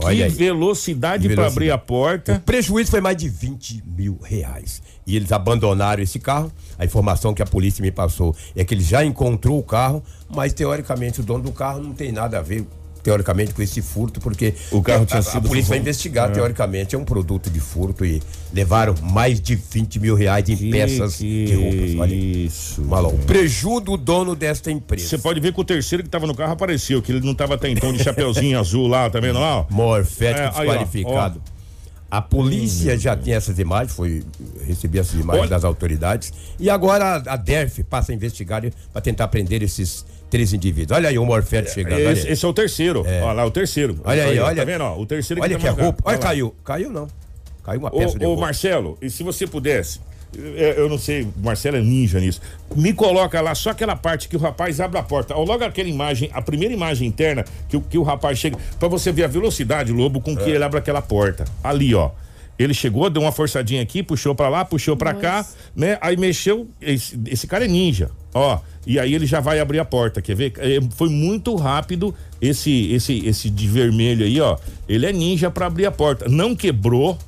Olha 0.00 0.26
aí. 0.26 0.30
velocidade 0.30 1.28
para 1.28 1.46
abrir 1.46 1.70
a 1.70 1.78
porta. 1.78 2.34
O 2.34 2.40
prejuízo 2.40 2.90
foi 2.90 3.00
mais 3.00 3.16
de 3.16 3.28
20 3.28 3.82
mil 3.84 4.18
reais. 4.22 4.80
E 5.06 5.16
eles 5.16 5.32
abandonaram 5.32 6.02
esse 6.02 6.20
carro. 6.20 6.52
A 6.78 6.84
informação 6.84 7.34
que 7.34 7.42
a 7.42 7.46
polícia 7.46 7.82
me 7.82 7.90
passou 7.90 8.34
é 8.54 8.64
que 8.64 8.74
ele 8.74 8.82
já 8.82 9.04
encontrou 9.04 9.58
o 9.58 9.62
carro, 9.62 10.02
mas 10.28 10.52
teoricamente 10.52 11.20
o 11.20 11.24
dono 11.24 11.42
do 11.44 11.52
carro 11.52 11.80
não 11.82 11.92
tem 11.92 12.12
nada 12.12 12.38
a 12.38 12.42
ver 12.42 12.64
teoricamente 13.08 13.54
com 13.54 13.62
esse 13.62 13.80
furto, 13.80 14.20
porque 14.20 14.54
O 14.70 14.82
carro 14.82 15.04
a, 15.04 15.06
tinha 15.06 15.20
a- 15.20 15.22
sido 15.22 15.38
a 15.46 15.48
polícia 15.48 15.70
vai 15.70 15.78
investigar, 15.78 16.28
É. 16.30 16.32
teoricamente 16.34 16.94
é 16.94 16.98
um 16.98 17.04
produto 17.04 17.48
de 17.48 17.58
furto 17.58 18.04
e 18.04 18.22
levaram 18.52 18.94
mais 19.02 19.40
de 19.40 19.54
20 19.54 19.98
mil 19.98 20.14
reais 20.14 20.46
em 20.48 20.56
Que- 20.56 20.70
peças 20.70 21.16
que 21.16 21.44
de 21.46 21.54
roupas. 21.54 21.96
Olha 22.00 22.14
isso. 22.14 22.82
Malão. 22.84 23.10
O 23.14 23.18
prejuízo 23.18 23.80
do 23.80 23.96
dono 23.96 24.36
desta 24.36 24.70
empresa. 24.70 25.08
Você 25.08 25.18
pode 25.18 25.40
ver 25.40 25.52
que 25.54 25.60
o 25.60 25.64
terceiro 25.64 26.02
que 26.04 26.10
tava 26.10 26.26
no 26.26 26.34
carro 26.34 26.52
apareceu, 26.52 27.00
que 27.00 27.10
ele 27.12 27.24
não 27.24 27.34
tava 27.34 27.54
até 27.54 27.70
então 27.70 27.92
de 27.92 28.02
chapeuzinho 28.04 28.58
azul 28.60 28.86
lá, 28.86 29.08
tá 29.08 29.18
vendo 29.20 29.38
lá? 29.38 29.60
ó? 29.60 29.66
Morfético 29.70 30.40
É, 30.40 30.44
aí, 30.60 30.68
ó, 30.68 30.72
desqualificado. 30.72 31.42
A 32.10 32.22
polícia 32.22 32.98
já 32.98 33.14
tem 33.14 33.34
essas 33.34 33.58
imagens, 33.58 33.94
foi 33.94 34.22
recebi 34.66 34.98
essas 34.98 35.14
imagens 35.20 35.42
Olha. 35.42 35.50
das 35.50 35.62
autoridades. 35.64 36.32
E 36.58 36.70
agora 36.70 37.04
a, 37.26 37.34
a 37.34 37.36
DERF 37.36 37.82
passa 37.84 38.12
a 38.12 38.14
investigar 38.14 38.62
para 38.92 39.02
tentar 39.02 39.28
prender 39.28 39.62
esses 39.62 40.06
três 40.30 40.52
indivíduos. 40.52 40.96
Olha 40.96 41.08
aí 41.08 41.18
o 41.18 41.24
Morfético 41.24 41.74
chegando. 41.74 41.94
olha 41.94 42.12
Esse, 42.12 42.28
esse 42.28 42.44
é 42.44 42.48
o 42.48 42.52
terceiro. 42.52 43.04
Olha 43.06 43.32
lá, 43.32 43.44
o 43.46 43.50
terceiro. 43.50 43.98
Olha 44.04 44.24
aí, 44.24 44.38
olha. 44.38 44.56
Tá 44.56 44.64
vendo? 44.64 44.82
ó? 44.84 44.98
O 44.98 45.06
terceiro 45.06 45.40
Olha 45.42 45.50
tava 45.58 45.60
que 45.60 45.66
a 45.66 45.70
no 45.70 45.76
carro. 45.76 45.86
roupa. 45.88 46.02
Olha, 46.06 46.16
Olha 46.16 46.22
caiu. 46.26 46.54
Caiu 46.64 46.90
não. 46.90 47.08
Caiu 47.64 47.80
uma 47.80 47.90
peça 47.90 48.18
de 48.18 48.24
Ô, 48.24 48.28
roupa. 48.28 48.42
Marcelo, 48.42 48.96
e 49.02 49.10
se 49.10 49.22
você 49.22 49.46
pudesse, 49.46 50.00
eu, 50.34 50.88
não 50.88 50.98
sei, 50.98 51.22
o 51.22 51.32
Marcelo 51.42 51.76
é 51.76 51.80
ninja 51.80 52.18
nisso. 52.20 52.40
Me 52.76 52.92
coloca 52.92 53.40
lá 53.40 53.54
só 53.54 53.70
aquela 53.70 53.96
parte 53.96 54.28
que 54.28 54.36
o 54.36 54.38
rapaz 54.38 54.80
abre 54.80 54.98
a 54.98 55.02
porta. 55.02 55.34
Ou 55.34 55.44
logo 55.44 55.64
aquela 55.64 55.88
imagem, 55.88 56.30
a 56.32 56.40
primeira 56.42 56.72
imagem 56.74 57.06
interna 57.08 57.44
que, 57.68 57.76
o- 57.76 57.80
que 57.82 57.96
o 57.98 58.02
rapaz 58.02 58.38
chega, 58.38 58.56
pra 58.78 58.88
você 58.88 59.10
ver 59.12 59.24
a 59.24 59.28
velocidade, 59.28 59.92
Lobo, 59.92 60.20
com 60.20 60.32
É. 60.32 60.36
que 60.36 60.50
ele 60.50 60.62
abre 60.64 60.78
aquela 60.78 61.00
porta. 61.02 61.44
Ali, 61.64 61.94
ó. 61.94 62.10
Ele 62.58 62.74
chegou, 62.74 63.08
deu 63.08 63.22
uma 63.22 63.30
forçadinha 63.32 63.80
aqui, 63.82 64.02
puxou 64.02 64.34
pra 64.34 64.48
lá, 64.48 64.64
puxou 64.64 64.96
pra 64.96 65.14
cá, 65.14 65.46
né? 65.76 65.96
Aí 66.00 66.16
mexeu. 66.16 66.66
Esse, 66.82 67.16
esse 67.26 67.46
cara 67.46 67.64
é 67.64 67.68
ninja, 67.68 68.10
ó. 68.34 68.58
E 68.86 68.98
aí 68.98 69.14
ele 69.14 69.26
já 69.26 69.38
vai 69.40 69.60
abrir 69.60 69.78
a 69.78 69.84
porta, 69.84 70.22
quer 70.22 70.34
ver? 70.34 70.52
É, 70.58 70.78
foi 70.96 71.08
muito 71.10 71.54
rápido 71.56 72.14
esse 72.40 72.90
esse 72.92 73.26
esse 73.26 73.50
de 73.50 73.66
vermelho 73.68 74.24
aí, 74.24 74.40
ó. 74.40 74.56
Ele 74.88 75.04
é 75.06 75.12
ninja 75.12 75.50
pra 75.50 75.66
abrir 75.66 75.86
a 75.86 75.90
porta. 75.92 76.26
Não 76.28 76.56
quebrou. 76.56 77.18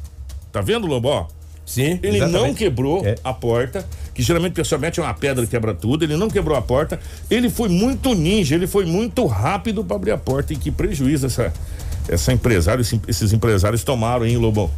Tá 0.52 0.60
vendo, 0.60 0.86
Lobo? 0.86 1.08
Ó, 1.08 1.26
Sim, 1.66 2.00
ele 2.02 2.18
não 2.20 2.26
exatamente. 2.28 2.56
quebrou 2.58 3.06
É. 3.06 3.14
a 3.22 3.32
porta, 3.32 3.86
que 4.14 4.22
geralmente 4.22 4.52
o 4.52 4.56
pessoal 4.56 4.80
mete 4.80 5.00
uma 5.00 5.14
pedra 5.14 5.44
e 5.44 5.46
quebra 5.46 5.72
tudo. 5.74 6.02
Ele 6.04 6.16
não 6.16 6.28
quebrou 6.28 6.56
a 6.56 6.62
porta. 6.62 6.98
Ele 7.30 7.48
foi 7.50 7.68
muito 7.68 8.14
ninja, 8.14 8.54
ele 8.56 8.66
foi 8.66 8.84
muito 8.84 9.24
rápido 9.26 9.84
para 9.84 9.94
abrir 9.96 10.10
a 10.12 10.18
porta. 10.18 10.52
E 10.52 10.56
que 10.56 10.70
prejuízo 10.70 11.26
essa, 11.26 11.52
essa 12.08 12.32
empresário, 12.32 12.80
esse- 12.82 13.00
esses 13.06 13.32
empresários 13.32 13.84
tomaram, 13.84 14.26
hein, 14.26 14.36
Lobão? 14.38 14.68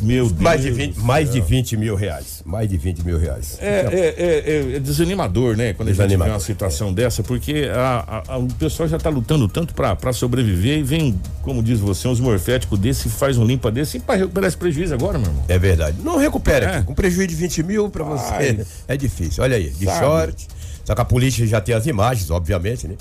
Meu 0.00 0.26
Deus. 0.28 0.40
Mais 0.40 0.62
de, 0.62 0.70
20, 0.70 0.94
do 0.94 1.02
mais 1.02 1.30
de 1.30 1.40
20 1.40 1.76
mil 1.76 1.94
reais. 1.94 2.42
Mais 2.44 2.68
de 2.68 2.76
20 2.76 3.02
mil 3.04 3.18
reais. 3.18 3.58
É, 3.60 3.86
é, 3.92 4.72
é- 4.72 4.76
é 4.76 4.78
desanimador, 4.80 5.56
né? 5.56 5.72
Quando 5.74 5.88
a 5.90 5.92
gente 5.92 6.06
vê 6.08 6.14
uma 6.16 6.40
situação 6.40 6.92
dessa, 6.92 7.22
porque 7.22 7.68
a- 7.72 8.22
a- 8.28 8.34
a- 8.34 8.38
o 8.38 8.46
pessoal 8.54 8.88
já 8.88 8.98
tá 8.98 9.10
lutando 9.10 9.46
tanto 9.48 9.74
pra 9.74 10.12
sobreviver 10.12 10.78
e 10.78 10.82
vem, 10.82 11.20
como 11.42 11.62
diz 11.62 11.78
você, 11.80 12.08
uns 12.08 12.20
morféticos 12.20 12.78
desse, 12.78 13.08
faz 13.08 13.36
um 13.38 13.44
limpa 13.44 13.70
desse 13.70 13.98
e 13.98 14.16
recuperar 14.16 14.48
esse 14.48 14.56
prejuízo 14.56 14.94
agora, 14.94 15.18
meu 15.18 15.28
irmão. 15.28 15.44
É 15.48 15.58
verdade. 15.58 15.98
Não 16.02 16.16
recupera 16.18 16.66
É. 16.66 16.76
aqui. 16.76 16.86
Com 16.86 16.94
prejuízo 16.94 17.28
de 17.28 17.34
20 17.34 17.62
mil 17.62 17.88
pra 17.90 18.04
você. 18.04 18.64
É 18.88 18.96
difícil. 18.96 19.42
Olha 19.42 19.56
aí, 19.56 19.70
de 19.70 19.84
Sabe. 19.84 19.98
short. 19.98 20.48
Só 20.84 20.94
que 20.94 21.00
a 21.00 21.04
polícia 21.04 21.46
já 21.46 21.60
tem 21.60 21.74
as 21.74 21.86
imagens, 21.86 22.30
obviamente, 22.30 22.88
né? 22.88 22.94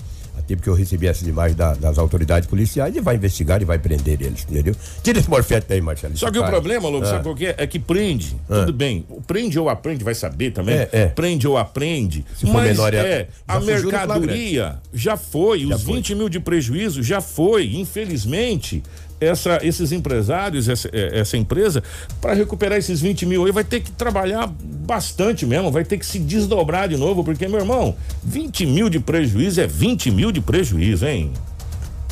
Até 0.50 0.56
porque 0.56 0.70
eu 0.70 0.74
recebi 0.74 1.06
essas 1.08 1.28
imagens 1.28 1.56
da- 1.56 1.76
das 1.76 2.00
autoridades 2.00 2.50
policiais 2.50 2.96
e 2.96 3.00
vai 3.00 3.16
investigar 3.16 3.62
e 3.62 3.66
vai 3.66 3.78
prender 3.78 4.20
eles, 4.20 4.48
entendeu? 4.50 4.76
Tira 5.04 5.20
esse 5.20 5.30
morfete 5.30 5.72
aí, 5.72 5.80
Marcelo. 5.80 6.18
Só 6.18 6.32
que 6.32 6.40
o 6.40 6.46
problema, 6.46 6.90
Lobo, 6.90 7.06
Ah. 7.06 7.10
sabe 7.10 7.24
qual 7.24 7.36
que 7.36 7.46
é? 7.46 7.56
É 7.56 7.68
que 7.68 7.78
prende, 7.78 8.36
tudo 8.48 8.74
bem. 8.74 9.06
Prende 9.28 9.60
ou 9.60 9.70
aprende, 9.70 10.04
vai 10.04 10.16
saber 10.16 10.50
também. 10.52 10.74
É, 10.76 10.90
é. 10.92 11.06
Prende 11.08 11.48
ou 11.48 11.56
aprende. 11.56 12.26
Se 12.36 12.48
for 12.48 12.54
mas 12.56 12.70
menor, 12.72 12.94
é- 12.96 12.98
é, 12.98 13.28
a 13.48 13.60
mercadoria 13.60 14.78
já 14.92 15.16
foi, 15.16 15.68
Já 15.68 15.76
os 15.76 15.84
foi. 15.84 15.94
20 15.96 16.16
mil 16.16 16.28
de 16.30 16.40
prejuízo 16.40 17.04
já 17.04 17.22
foi. 17.22 17.76
Infelizmente, 17.76 18.82
essa, 19.20 19.60
esses 19.62 19.92
empresários, 19.92 20.68
essa, 20.68 20.90
é, 20.92 21.20
essa 21.20 21.38
empresa, 21.38 21.84
para 22.22 22.34
recuperar 22.34 22.78
esses 22.78 23.02
20 23.02 23.26
mil 23.26 23.46
aí, 23.46 23.52
vai 23.52 23.64
ter 23.64 23.82
que 23.82 23.92
trabalhar 23.92 24.48
bastante 24.48 25.46
mesmo, 25.46 25.72
vai 25.72 25.84
ter 25.84 25.98
que 25.98 26.06
se 26.06 26.20
desdobrar 26.20 26.88
de 26.88 26.98
novo, 26.98 27.24
porque, 27.24 27.48
meu 27.48 27.60
irmão, 27.60 27.96
20 28.24 28.66
mil 28.66 28.90
de 28.90 29.00
prejuízo 29.00 29.62
é 29.62 29.68
20 29.68 30.12
mil 30.12 30.32
de 30.32 30.42
prejuízo, 30.42 31.06
hein? 31.06 31.32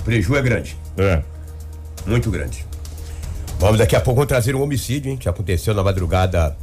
Preju 0.04 0.36
é 0.36 0.42
grande. 0.42 0.78
É. 0.98 1.22
Muito 2.06 2.32
grande. 2.32 2.66
Vamos 3.60 3.80
daqui 3.80 3.96
a 3.96 4.00
pouco 4.00 4.18
vamos 4.18 4.30
trazer 4.30 4.56
um 4.56 4.62
homicídio, 4.62 5.12
hein? 5.12 5.18
Que 5.18 5.28
aconteceu 5.28 5.74
na 5.74 5.84
madrugada 5.84 6.56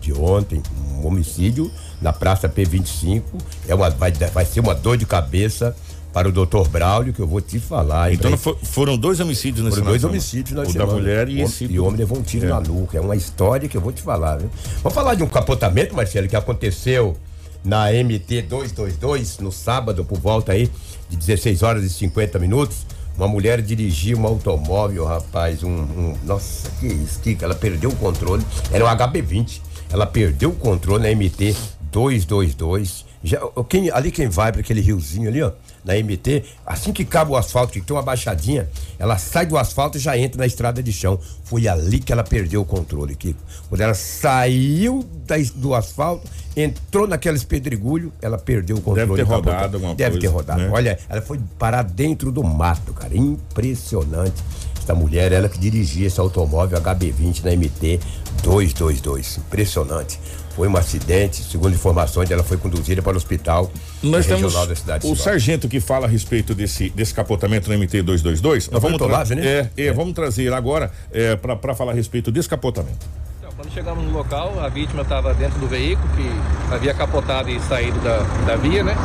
de 0.00 0.12
ontem. 0.12 0.62
Um 0.98 1.06
homicídio 1.06 1.70
na 2.00 2.12
Praça 2.12 2.48
P25. 2.48 3.22
É 3.68 3.74
uma, 3.74 3.90
vai, 3.90 4.10
vai 4.10 4.44
ser 4.44 4.60
uma 4.60 4.74
dor 4.74 4.96
de 4.96 5.06
cabeça 5.06 5.76
para 6.14 6.28
o 6.28 6.32
doutor 6.32 6.68
Braulio, 6.68 7.12
que 7.12 7.20
eu 7.20 7.26
vou 7.26 7.40
te 7.40 7.58
falar. 7.58 8.12
Então 8.12 8.30
Pra- 8.38 8.54
foram 8.62 8.96
dois 8.96 9.18
homicídios 9.18 9.64
nesse 9.64 9.76
Foram 9.78 9.88
dois 9.90 10.00
de 10.00 10.06
homicídios 10.06 10.56
na 10.56 10.64
semana. 10.64 10.86
Da 10.86 10.92
mulher 10.98 11.28
e 11.28 11.42
O- 11.42 11.44
esse. 11.44 11.64
E 11.64 11.78
o 11.80 11.84
homem 11.84 11.98
levou 11.98 12.16
um 12.18 12.22
tiro 12.22 12.46
É. 12.46 12.48
na 12.50 12.60
nuca. 12.60 12.96
É 12.96 13.00
uma 13.00 13.16
história 13.16 13.68
que 13.68 13.76
eu 13.76 13.80
vou 13.80 13.90
te 13.92 14.00
falar, 14.00 14.36
viu? 14.38 14.48
Vamos 14.82 14.94
falar 14.94 15.14
de 15.16 15.24
um 15.24 15.26
capotamento, 15.26 15.92
Marcelo, 15.94 16.28
que 16.28 16.36
aconteceu 16.36 17.16
na 17.64 17.92
MT 17.92 18.42
222 18.42 19.38
no 19.40 19.50
sábado, 19.50 20.04
por 20.04 20.18
volta 20.20 20.52
aí 20.52 20.70
de 21.10 21.16
16 21.16 21.62
horas 21.64 21.82
e 21.82 21.90
50 21.90 22.38
minutos. 22.38 22.86
Uma 23.16 23.26
mulher 23.28 23.60
dirigia 23.60 24.16
um 24.16 24.24
automóvel, 24.24 25.04
rapaz, 25.04 25.62
um. 25.64 25.68
um- 25.68 26.14
nossa, 26.24 26.68
que 26.78 26.86
isso, 26.86 27.18
que 27.20 27.36
ela 27.42 27.54
perdeu 27.56 27.90
o 27.90 27.96
controle. 27.96 28.44
Era 28.72 28.84
um 28.84 28.88
HB20. 28.88 29.60
Ela 29.90 30.06
perdeu 30.06 30.50
o 30.50 30.54
controle 30.54 31.02
na 31.02 31.10
MT 31.10 31.56
222. 31.92 33.04
Já, 33.22 33.40
quem, 33.68 33.90
ali 33.90 34.10
quem 34.10 34.28
vai 34.28 34.52
para 34.52 34.60
aquele 34.60 34.80
riozinho 34.80 35.28
ali, 35.28 35.42
ó, 35.42 35.50
na 35.84 35.94
MT, 35.94 36.44
assim 36.66 36.92
que 36.92 37.02
acaba 37.02 37.32
o 37.32 37.36
asfalto, 37.36 37.72
que 37.72 37.80
tem 37.80 37.94
uma 37.94 38.02
baixadinha, 38.02 38.68
ela 38.98 39.18
sai 39.18 39.44
do 39.44 39.58
asfalto 39.58 39.98
e 39.98 40.00
já 40.00 40.16
entra 40.16 40.38
na 40.38 40.46
estrada 40.46 40.82
de 40.82 40.92
chão. 40.92 41.18
Foi 41.44 41.68
ali 41.68 41.98
que 41.98 42.12
ela 42.12 42.24
perdeu 42.24 42.62
o 42.62 42.64
controle, 42.64 43.14
Kiko. 43.14 43.38
Quando 43.68 43.80
ela 43.82 43.94
saiu 43.94 45.04
da 45.26 45.36
do 45.54 45.74
asfalto, 45.74 46.26
entrou 46.56 47.06
naqueles 47.06 47.44
pedregulho, 47.44 48.12
ela 48.22 48.38
perdeu 48.38 48.76
o 48.76 48.80
controle. 48.80 49.08
Deve 49.08 49.24
ter 49.24 49.28
rodado 49.28 49.76
alguma 49.76 49.94
Deve 49.94 50.18
ter 50.18 50.30
coisa, 50.30 50.34
rodado. 50.34 50.60
né? 50.62 50.70
Olha, 50.72 50.98
ela 51.08 51.20
foi 51.20 51.38
parar 51.58 51.82
dentro 51.82 52.32
do 52.32 52.42
mato, 52.42 52.92
cara. 52.92 53.14
Impressionante. 53.16 54.42
Essa 54.82 54.94
mulher, 54.94 55.32
ela 55.32 55.48
que 55.48 55.58
dirigia 55.58 56.06
esse 56.06 56.20
automóvel 56.20 56.78
HB20 56.80 57.42
na 57.44 57.50
MT 57.52 58.00
222. 58.42 59.38
Impressionante. 59.38 60.20
Foi 60.54 60.68
um 60.68 60.76
acidente, 60.76 61.42
segundo 61.42 61.74
informações, 61.74 62.30
ela 62.30 62.44
foi 62.44 62.56
conduzida 62.56 63.02
para 63.02 63.14
o 63.14 63.16
hospital 63.16 63.70
Nós 64.02 64.24
temos 64.24 64.42
regional 64.42 64.66
da 64.66 64.76
cidade 64.76 65.04
de 65.06 65.12
o 65.12 65.16
sargento 65.16 65.68
que 65.68 65.80
fala 65.80 66.06
a 66.06 66.08
respeito 66.08 66.54
desse, 66.54 66.90
desse 66.90 67.12
capotamento 67.12 67.68
no 67.68 67.76
MT 67.76 68.02
222. 68.02 68.70
Nós 68.70 68.80
vamos, 68.80 69.00
Roberto 69.00 69.26
tra- 69.28 69.36
né? 69.36 69.70
é, 69.76 69.86
é, 69.86 69.92
vamos 69.92 70.14
trazer 70.14 70.52
agora 70.52 70.92
é, 71.12 71.34
para 71.34 71.74
falar 71.74 71.90
a 71.92 71.94
respeito 71.94 72.30
desse 72.30 72.48
capotamento. 72.48 73.04
Então, 73.40 73.50
quando 73.56 73.72
chegamos 73.72 74.04
no 74.04 74.12
local, 74.12 74.54
a 74.60 74.68
vítima 74.68 75.02
estava 75.02 75.34
dentro 75.34 75.58
do 75.58 75.66
veículo 75.66 76.08
que 76.16 76.72
havia 76.72 76.94
capotado 76.94 77.50
e 77.50 77.58
saído 77.60 77.98
da, 78.00 78.18
da 78.46 78.54
via, 78.56 78.84
né? 78.84 78.96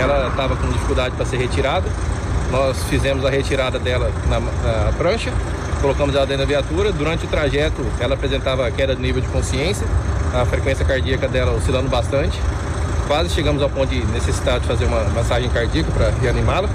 Ela 0.00 0.28
estava 0.28 0.54
com 0.56 0.70
dificuldade 0.70 1.16
para 1.16 1.26
ser 1.26 1.38
retirada. 1.38 1.88
Nós 2.50 2.82
fizemos 2.84 3.24
a 3.24 3.30
retirada 3.30 3.78
dela 3.78 4.10
na, 4.28 4.40
na 4.40 4.92
prancha, 4.96 5.32
colocamos 5.80 6.14
ela 6.14 6.26
dentro 6.26 6.46
da 6.46 6.48
viatura. 6.48 6.92
Durante 6.92 7.24
o 7.24 7.28
trajeto, 7.28 7.84
ela 7.98 8.14
apresentava 8.14 8.70
queda 8.70 8.94
de 8.94 9.02
nível 9.02 9.20
de 9.20 9.28
consciência, 9.28 9.86
a 10.34 10.44
frequência 10.44 10.84
cardíaca 10.84 11.28
dela 11.28 11.52
oscilando 11.52 11.88
bastante. 11.88 12.40
Quase 13.06 13.30
chegamos 13.30 13.62
ao 13.62 13.70
ponto 13.70 13.88
de 13.88 14.04
necessitar 14.06 14.58
de 14.58 14.66
fazer 14.66 14.84
uma 14.84 15.04
massagem 15.10 15.48
cardíaca 15.50 15.90
para 15.92 16.10
reanimá-la. 16.20 16.68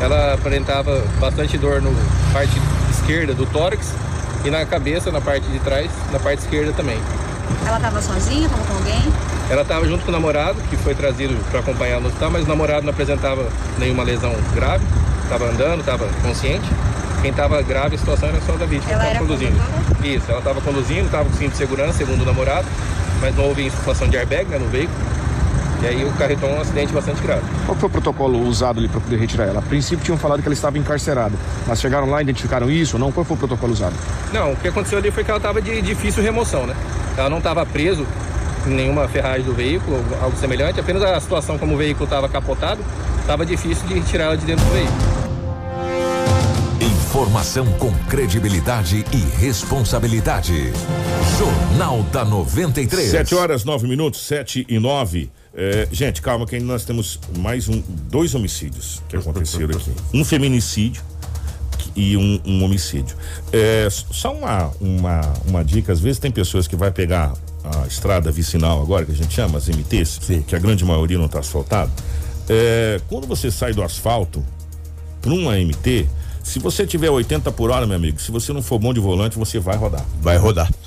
Ela 0.00 0.34
apresentava 0.34 1.04
bastante 1.18 1.58
dor 1.58 1.82
no 1.82 1.94
parte 2.32 2.52
esquerda 2.90 3.34
do 3.34 3.44
tórax 3.46 3.92
e 4.44 4.50
na 4.50 4.64
cabeça, 4.64 5.12
na 5.12 5.20
parte 5.20 5.46
de 5.48 5.58
trás, 5.58 5.90
na 6.10 6.18
parte 6.18 6.40
esquerda 6.40 6.72
também. 6.72 6.98
Ela 7.66 7.76
estava 7.76 8.00
sozinha, 8.00 8.46
estava 8.46 8.64
com 8.64 8.74
alguém? 8.74 9.02
Ela 9.50 9.62
estava 9.62 9.84
junto 9.84 10.04
com 10.04 10.10
o 10.10 10.12
namorado, 10.12 10.60
que 10.70 10.76
foi 10.76 10.94
trazido 10.94 11.34
para 11.50 11.58
acompanhar 11.58 12.00
no 12.00 12.06
hospital, 12.06 12.30
mas 12.30 12.44
o 12.44 12.48
namorado 12.48 12.84
não 12.86 12.92
apresentava 12.92 13.44
nenhuma 13.78 14.04
lesão 14.04 14.32
grave, 14.54 14.84
estava 15.24 15.46
andando, 15.46 15.80
estava 15.80 16.06
consciente. 16.22 16.70
Quem 17.20 17.32
estava 17.32 17.60
grave 17.60 17.96
a 17.96 17.98
situação 17.98 18.28
era 18.28 18.40
só 18.42 18.52
da 18.52 18.64
vítima, 18.64 18.92
Ela 18.92 19.06
estava 19.08 19.26
conduzindo. 19.26 19.60
Isso, 20.04 20.24
ela 20.30 20.38
estava 20.38 20.60
conduzindo, 20.60 21.06
estava 21.06 21.24
com 21.24 21.36
cinto 21.36 21.50
de 21.50 21.56
segurança, 21.56 21.94
segundo 21.94 22.22
o 22.22 22.24
namorado, 22.24 22.66
mas 23.20 23.36
não 23.36 23.44
houve 23.44 23.66
insuflação 23.66 24.08
de 24.08 24.16
airbag 24.16 24.48
né, 24.48 24.56
no 24.56 24.68
veículo. 24.68 24.96
E 25.82 25.86
aí 25.86 26.04
o 26.04 26.12
carretou 26.12 26.48
um 26.48 26.60
acidente 26.60 26.92
bastante 26.92 27.20
grave. 27.20 27.42
Qual 27.66 27.76
foi 27.76 27.88
o 27.88 27.92
protocolo 27.92 28.38
usado 28.46 28.78
ali 28.78 28.88
para 28.88 29.00
poder 29.00 29.16
retirar 29.16 29.46
ela? 29.46 29.58
A 29.58 29.62
princípio 29.62 30.04
tinham 30.04 30.16
falado 30.16 30.42
que 30.42 30.46
ela 30.46 30.54
estava 30.54 30.78
encarcerada, 30.78 31.34
mas 31.66 31.80
chegaram 31.80 32.08
lá, 32.08 32.22
identificaram 32.22 32.70
isso 32.70 32.96
ou 32.96 33.00
não? 33.00 33.10
Qual 33.10 33.24
foi 33.24 33.34
o 33.34 33.38
protocolo 33.38 33.72
usado? 33.72 33.94
Não, 34.32 34.52
o 34.52 34.56
que 34.56 34.68
aconteceu 34.68 34.98
ali 34.98 35.10
foi 35.10 35.24
que 35.24 35.30
ela 35.30 35.38
estava 35.38 35.60
de 35.60 35.82
difícil 35.82 36.22
remoção, 36.22 36.66
né? 36.66 36.76
Ela 37.16 37.28
não 37.28 37.38
estava 37.38 37.66
preso 37.66 38.06
nenhuma 38.68 39.08
ferragem 39.08 39.44
do 39.44 39.54
veículo, 39.54 40.04
algo 40.20 40.36
semelhante, 40.36 40.80
apenas 40.80 41.02
a 41.02 41.18
situação 41.20 41.58
como 41.58 41.74
o 41.74 41.78
veículo 41.78 42.04
estava 42.04 42.28
capotado, 42.28 42.84
estava 43.20 43.46
difícil 43.46 43.86
de 43.86 44.00
tirar 44.02 44.24
ela 44.24 44.36
de 44.36 44.44
dentro 44.44 44.64
do 44.64 44.72
veículo. 44.72 45.20
Informação 46.80 47.66
com 47.72 47.92
credibilidade 48.08 49.04
e 49.12 49.40
responsabilidade. 49.40 50.72
Jornal 51.38 52.02
da 52.04 52.24
93. 52.24 53.10
7 53.10 53.34
horas, 53.34 53.64
9 53.64 53.88
minutos, 53.88 54.20
7 54.26 54.66
e 54.68 54.78
9. 54.78 55.30
É, 55.52 55.88
gente, 55.90 56.22
calma, 56.22 56.46
que 56.46 56.54
ainda 56.54 56.68
nós 56.68 56.84
temos 56.84 57.18
mais 57.38 57.68
um, 57.68 57.82
dois 58.08 58.34
homicídios 58.34 59.02
que 59.08 59.16
aconteceram 59.16 59.76
aqui. 59.76 59.90
Um 60.14 60.24
feminicídio 60.24 61.02
e 61.96 62.16
um, 62.16 62.40
um 62.44 62.64
homicídio. 62.64 63.16
É, 63.52 63.88
só 63.90 64.32
uma, 64.32 64.70
uma, 64.80 65.20
uma 65.46 65.64
dica, 65.64 65.92
às 65.92 66.00
vezes 66.00 66.18
tem 66.18 66.30
pessoas 66.30 66.68
que 66.68 66.76
vai 66.76 66.90
pegar 66.90 67.34
a 67.64 67.86
estrada 67.86 68.30
vicinal 68.30 68.82
agora, 68.82 69.04
que 69.04 69.12
a 69.12 69.14
gente 69.14 69.34
chama 69.34 69.58
as 69.58 69.68
MTs, 69.68 70.20
que 70.46 70.54
a 70.54 70.58
grande 70.58 70.84
maioria 70.84 71.18
não 71.18 71.26
está 71.26 71.40
asfaltada. 71.40 71.90
É, 72.48 73.00
quando 73.08 73.26
você 73.26 73.50
sai 73.50 73.72
do 73.72 73.82
asfalto 73.82 74.44
para 75.20 75.32
uma 75.32 75.56
MT, 75.56 76.06
se 76.42 76.58
você 76.58 76.86
tiver 76.86 77.10
80 77.10 77.52
por 77.52 77.70
hora, 77.70 77.86
meu 77.86 77.96
amigo, 77.96 78.20
se 78.20 78.30
você 78.30 78.52
não 78.52 78.62
for 78.62 78.78
bom 78.78 78.92
de 78.92 79.00
volante, 79.00 79.38
você 79.38 79.58
vai 79.58 79.76
rodar. 79.76 80.04
Vai 80.20 80.36
rodar. 80.36 80.70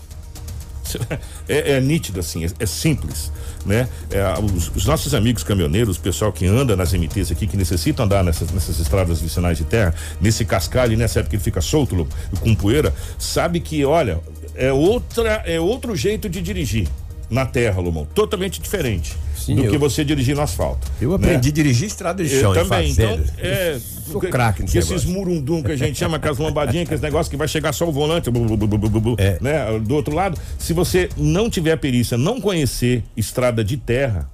É, 1.48 1.72
é 1.72 1.82
nítido 1.82 2.20
assim, 2.20 2.46
é, 2.46 2.50
é 2.60 2.66
simples, 2.66 3.32
né? 3.66 3.90
É, 4.12 4.24
os, 4.40 4.72
os, 4.76 4.86
nossos 4.86 5.16
amigos 5.16 5.44
caminhoneiros, 5.44 5.98
o 5.98 6.00
pessoal 6.00 6.32
que 6.32 6.46
anda 6.46 6.76
nas 6.76 6.94
MTs 6.94 7.32
aqui, 7.32 7.48
que 7.48 7.58
necessitam 7.58 8.06
andar 8.06 8.24
nessas, 8.24 8.52
nessas 8.52 8.80
estradas 8.80 9.20
vicinais 9.20 9.58
de 9.58 9.64
terra, 9.64 9.96
nesse 10.22 10.46
cascalho, 10.46 10.96
nessa 10.96 11.20
época 11.20 11.32
que 11.32 11.36
ele 11.38 11.44
fica 11.44 11.62
solto 11.62 12.08
com 12.40 12.54
poeira, 12.54 12.94
sabe 13.18 13.60
que, 13.60 13.84
olha, 13.84 14.22
é 14.56 14.72
outra, 14.72 15.44
é 15.46 15.60
outro 15.60 15.96
jeito 15.96 16.30
de 16.30 16.42
dirigir 16.42 16.88
na 17.30 17.46
terra, 17.46 17.82
Lumão, 17.82 18.06
totalmente 18.14 18.62
diferente 18.62 19.16
Sim, 19.36 19.56
do 19.56 19.64
eu, 19.64 19.72
que 19.72 19.78
você 19.78 20.06
dirigir 20.06 20.36
no 20.36 20.42
asfalto. 20.42 20.88
Eu 21.02 21.14
aprendi 21.14 21.48
né? 21.48 21.52
a 21.52 21.54
dirigir 21.54 21.88
estrada 21.88 22.24
de 22.24 22.30
chão. 22.30 22.54
Eu 22.54 22.64
também, 22.64 22.92
então, 22.92 23.20
é, 23.40 23.80
sou 23.80 24.22
craque 24.22 24.64
que 24.64 24.78
esses 24.78 25.04
murundum 25.06 25.64
que 25.64 25.72
a 25.72 25.76
gente 25.76 25.98
chama, 25.98 26.18
aquelas 26.18 26.38
lombadinhas, 26.38 26.86
aqueles 26.86 27.02
negócios 27.02 27.30
que 27.30 27.38
vai 27.38 27.48
chegar 27.48 27.74
só 27.74 27.88
o 27.88 27.92
volante, 27.92 28.30
é. 29.18 29.38
né? 29.42 29.80
Do 29.80 29.96
outro 29.96 30.14
lado, 30.14 30.38
se 30.60 30.74
você 30.74 31.10
não 31.18 31.50
tiver 31.50 31.76
perícia, 31.78 32.18
não 32.18 32.40
conhecer 32.40 33.04
estrada 33.18 33.64
de 33.64 33.78
terra, 33.78 34.30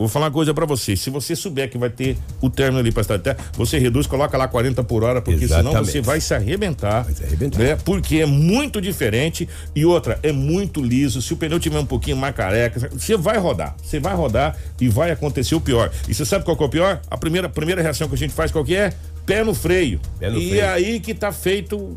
Vou 0.00 0.08
falar 0.08 0.26
uma 0.26 0.32
coisa 0.32 0.54
para 0.54 0.64
você. 0.64 0.96
Se 0.96 1.10
você 1.10 1.36
souber 1.36 1.68
que 1.68 1.76
vai 1.76 1.90
ter 1.90 2.16
o 2.40 2.48
término 2.48 2.78
ali 2.78 2.90
para 2.90 3.18
terra, 3.18 3.36
você 3.52 3.78
reduz, 3.78 4.06
coloca 4.06 4.34
lá 4.38 4.48
40 4.48 4.82
por 4.84 5.04
hora, 5.04 5.20
porque 5.20 5.44
Exatamente. 5.44 5.68
senão 5.70 5.84
você 5.84 6.00
vai 6.00 6.18
se 6.22 6.32
arrebentar. 6.32 7.04
Vai 7.04 7.12
se 7.12 7.22
arrebentar. 7.22 7.58
Né? 7.58 7.76
Porque 7.84 8.16
é 8.16 8.24
muito 8.26 8.80
diferente 8.80 9.46
e 9.76 9.84
outra, 9.84 10.18
é 10.22 10.32
muito 10.32 10.82
liso. 10.82 11.20
Se 11.20 11.34
o 11.34 11.36
pneu 11.36 11.60
tiver 11.60 11.78
um 11.78 11.84
pouquinho 11.84 12.16
mais 12.16 12.34
careca, 12.34 12.90
você 12.90 13.14
vai 13.14 13.36
rodar. 13.36 13.76
Você 13.82 14.00
vai 14.00 14.14
rodar 14.14 14.56
e 14.80 14.88
vai 14.88 15.10
acontecer 15.10 15.54
o 15.54 15.60
pior. 15.60 15.90
E 16.08 16.14
você 16.14 16.24
sabe 16.24 16.46
qual 16.46 16.56
é 16.58 16.64
o 16.64 16.68
pior? 16.70 17.02
A 17.10 17.18
primeira, 17.18 17.46
primeira 17.46 17.82
reação 17.82 18.08
que 18.08 18.14
a 18.14 18.18
gente 18.18 18.32
faz, 18.32 18.50
qual 18.50 18.64
que 18.64 18.74
é? 18.74 18.94
Pé 19.26 19.44
no 19.44 19.54
freio. 19.54 20.00
Pé 20.18 20.30
no 20.30 20.38
e 20.40 20.48
freio. 20.48 20.70
aí 20.70 20.98
que 20.98 21.12
tá 21.12 21.30
feito 21.30 21.96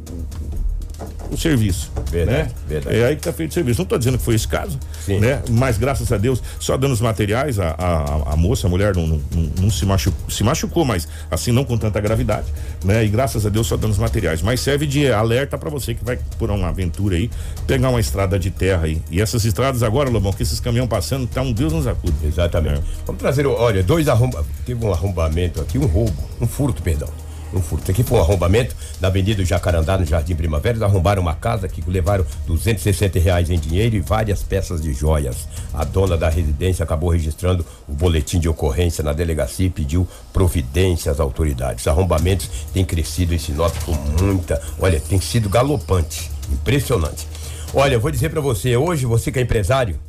o 1.36 1.38
serviço. 1.38 1.92
Verdade, 2.12 2.38
né? 2.38 2.52
verdade. 2.68 2.98
É 2.98 3.06
aí 3.06 3.16
que 3.16 3.22
está 3.22 3.34
feito 3.34 3.52
o 3.52 3.54
serviço. 3.54 3.80
Não 3.80 3.84
estou 3.84 3.98
dizendo 3.98 4.18
que 4.18 4.24
foi 4.24 4.36
esse 4.36 4.48
caso, 4.48 4.80
Sim. 5.06 5.20
né? 5.20 5.42
Mas 5.50 5.78
graças 5.78 6.12
a 6.12 6.18
Deus, 6.18 6.42
só 6.60 6.78
dando 6.78 6.94
os 6.94 7.02
materiais, 7.02 7.60
a, 7.60 7.70
a, 7.70 8.34
a 8.34 8.36
moça, 8.36 8.68
a 8.68 8.70
mulher 8.70 8.96
não, 8.96 9.08
não, 9.08 9.22
não, 9.62 9.70
se, 9.70 9.86
machucou, 9.86 10.30
se 10.30 10.44
machucou, 10.44 10.86
mas 10.86 11.08
assim 11.30 11.52
não 11.52 11.66
com 11.66 11.78
tanta 11.78 12.00
gravidade, 12.00 12.48
né? 12.84 13.04
E 13.04 13.10
graças 13.10 13.46
a 13.46 13.50
Deus 13.50 13.68
só 13.68 13.78
dando 13.78 13.92
os 13.92 13.98
materiais. 13.98 14.42
Mas 14.42 14.60
serve 14.60 14.86
de 14.86 15.12
alerta 15.12 15.58
para 15.58 15.70
você 15.70 15.94
que 15.94 16.04
vai 16.04 16.20
por 16.38 16.50
uma 16.52 16.70
aventura 16.70 17.16
aí, 17.16 17.30
pegar 17.68 17.90
uma 17.90 18.00
estrada 18.00 18.38
de 18.38 18.52
terra 18.52 18.86
aí. 18.86 19.02
E 19.10 19.22
essas 19.22 19.46
estradas 19.46 19.84
agora, 19.84 20.10
Lobão, 20.10 20.32
que 20.32 20.44
esses 20.44 20.60
caminhões 20.60 20.90
passando, 20.90 21.28
tá 21.28 21.42
um 21.42 21.52
Deus 21.52 21.74
nos 21.74 21.88
acuda. 21.88 22.16
Exatamente. 22.24 22.80
É. 22.80 22.84
Vamos 23.06 23.20
trazer, 23.20 23.46
olha, 23.48 23.84
dois 23.84 24.08
arrombamentos. 24.08 24.52
Teve 24.66 24.86
um 24.86 24.92
arrombamento 24.92 25.62
aqui, 25.62 25.78
um 25.78 25.86
roubo, 25.86 26.14
um 26.40 26.48
furto, 26.48 26.82
perdão 26.82 27.23
um 27.58 27.62
furto. 27.62 27.92
Aqui 27.92 28.04
foi 28.04 28.18
um 28.18 28.22
arrombamento 28.22 28.76
na 29.00 29.08
Avenida 29.08 29.44
Jacarandá, 29.44 29.98
no 29.98 30.06
Jardim 30.06 30.36
Primavera. 30.36 30.76
Eles 30.76 30.82
arrombaram 30.82 31.22
uma 31.22 31.36
casa 31.36 31.68
que 31.68 31.84
levaram 31.90 32.26
260 32.48 33.20
reais 33.20 33.50
em 33.50 33.60
dinheiro 33.60 33.96
e 33.96 34.00
várias 34.00 34.44
peças 34.44 34.82
de 34.82 34.94
joias. 34.94 35.48
A 35.74 35.84
dona 35.84 36.18
da 36.18 36.30
residência 36.30 36.84
acabou 36.84 37.10
registrando 37.10 37.66
o 37.88 37.94
boletim 37.94 38.40
de 38.40 38.50
ocorrência 38.50 39.04
na 39.04 39.14
delegacia 39.14 39.68
e 39.68 39.70
pediu 39.70 40.08
providência 40.32 41.12
às 41.12 41.20
autoridades. 41.20 41.84
Os 41.84 41.88
arrombamentos 41.88 42.50
têm 42.74 42.84
crescido 42.86 43.34
em 43.34 43.40
Sinop 43.40 43.74
com 43.86 43.94
muita. 44.22 44.62
Olha, 44.80 45.00
tem 45.00 45.20
sido 45.20 45.50
galopante. 45.50 46.32
Impressionante. 46.52 47.28
Olha, 47.74 47.96
eu 47.96 48.00
vou 48.00 48.12
dizer 48.12 48.30
para 48.30 48.42
você, 48.42 48.78
hoje 48.78 49.06
você 49.06 49.32
que 49.32 49.40
é 49.40 49.42
empresário, 49.42 50.00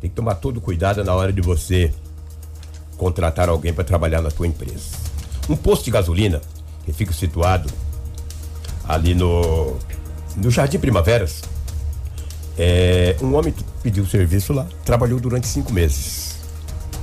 tem 0.00 0.10
que 0.10 0.16
tomar 0.16 0.36
todo 0.36 0.60
cuidado 0.60 1.04
na 1.04 1.14
hora 1.14 1.32
de 1.32 1.40
você 1.40 1.92
contratar 2.96 3.48
alguém 3.48 3.72
para 3.72 3.84
trabalhar 3.84 4.20
na 4.20 4.30
tua 4.30 4.46
empresa. 4.46 4.96
Um 5.48 5.56
posto 5.56 5.84
de 5.84 5.90
gasolina 5.90 6.40
que 6.88 6.92
fica 6.92 7.12
situado 7.12 7.70
ali 8.86 9.14
no, 9.14 9.76
no 10.36 10.50
Jardim 10.50 10.78
Primaveras. 10.78 11.42
É, 12.56 13.14
um 13.20 13.34
homem 13.34 13.54
pediu 13.82 14.06
serviço 14.06 14.52
lá, 14.52 14.66
trabalhou 14.84 15.20
durante 15.20 15.46
cinco 15.46 15.72
meses. 15.72 16.36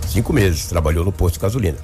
Cinco 0.08 0.34
meses, 0.34 0.66
trabalhou 0.66 1.06
no 1.06 1.12
posto 1.12 1.36
de 1.36 1.42
gasolina. 1.42 1.78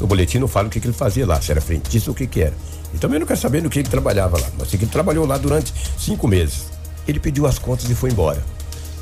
No 0.00 0.06
boletim 0.06 0.38
não 0.38 0.48
fala 0.48 0.66
o 0.66 0.70
que, 0.70 0.80
que 0.80 0.86
ele 0.86 0.94
fazia 0.94 1.26
lá, 1.26 1.40
se 1.40 1.52
era 1.52 1.60
frentista 1.60 2.10
ou 2.10 2.14
o 2.14 2.16
que, 2.16 2.26
que 2.26 2.40
era. 2.40 2.54
E 2.92 2.98
também 2.98 3.20
não 3.20 3.26
quer 3.26 3.36
saber 3.36 3.62
no 3.62 3.70
que 3.70 3.78
ele 3.78 3.88
trabalhava 3.88 4.38
lá, 4.38 4.50
mas 4.58 4.68
sei 4.68 4.78
que 4.78 4.84
ele 4.84 4.92
trabalhou 4.92 5.24
lá 5.24 5.38
durante 5.38 5.72
cinco 5.98 6.26
meses. 6.26 6.64
Ele 7.06 7.20
pediu 7.20 7.46
as 7.46 7.58
contas 7.58 7.88
e 7.88 7.94
foi 7.94 8.10
embora. 8.10 8.42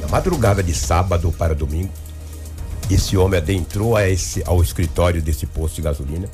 Na 0.01 0.09
madrugada 0.09 0.63
de 0.63 0.75
sábado 0.75 1.33
para 1.33 1.55
domingo, 1.55 1.93
esse 2.91 3.17
homem 3.17 3.39
adentrou 3.39 3.97
a 3.97 4.09
esse, 4.09 4.43
ao 4.47 4.63
escritório 4.63 5.23
desse 5.23 5.47
posto 5.47 5.77
de 5.77 5.83
gasolina 5.83 6.29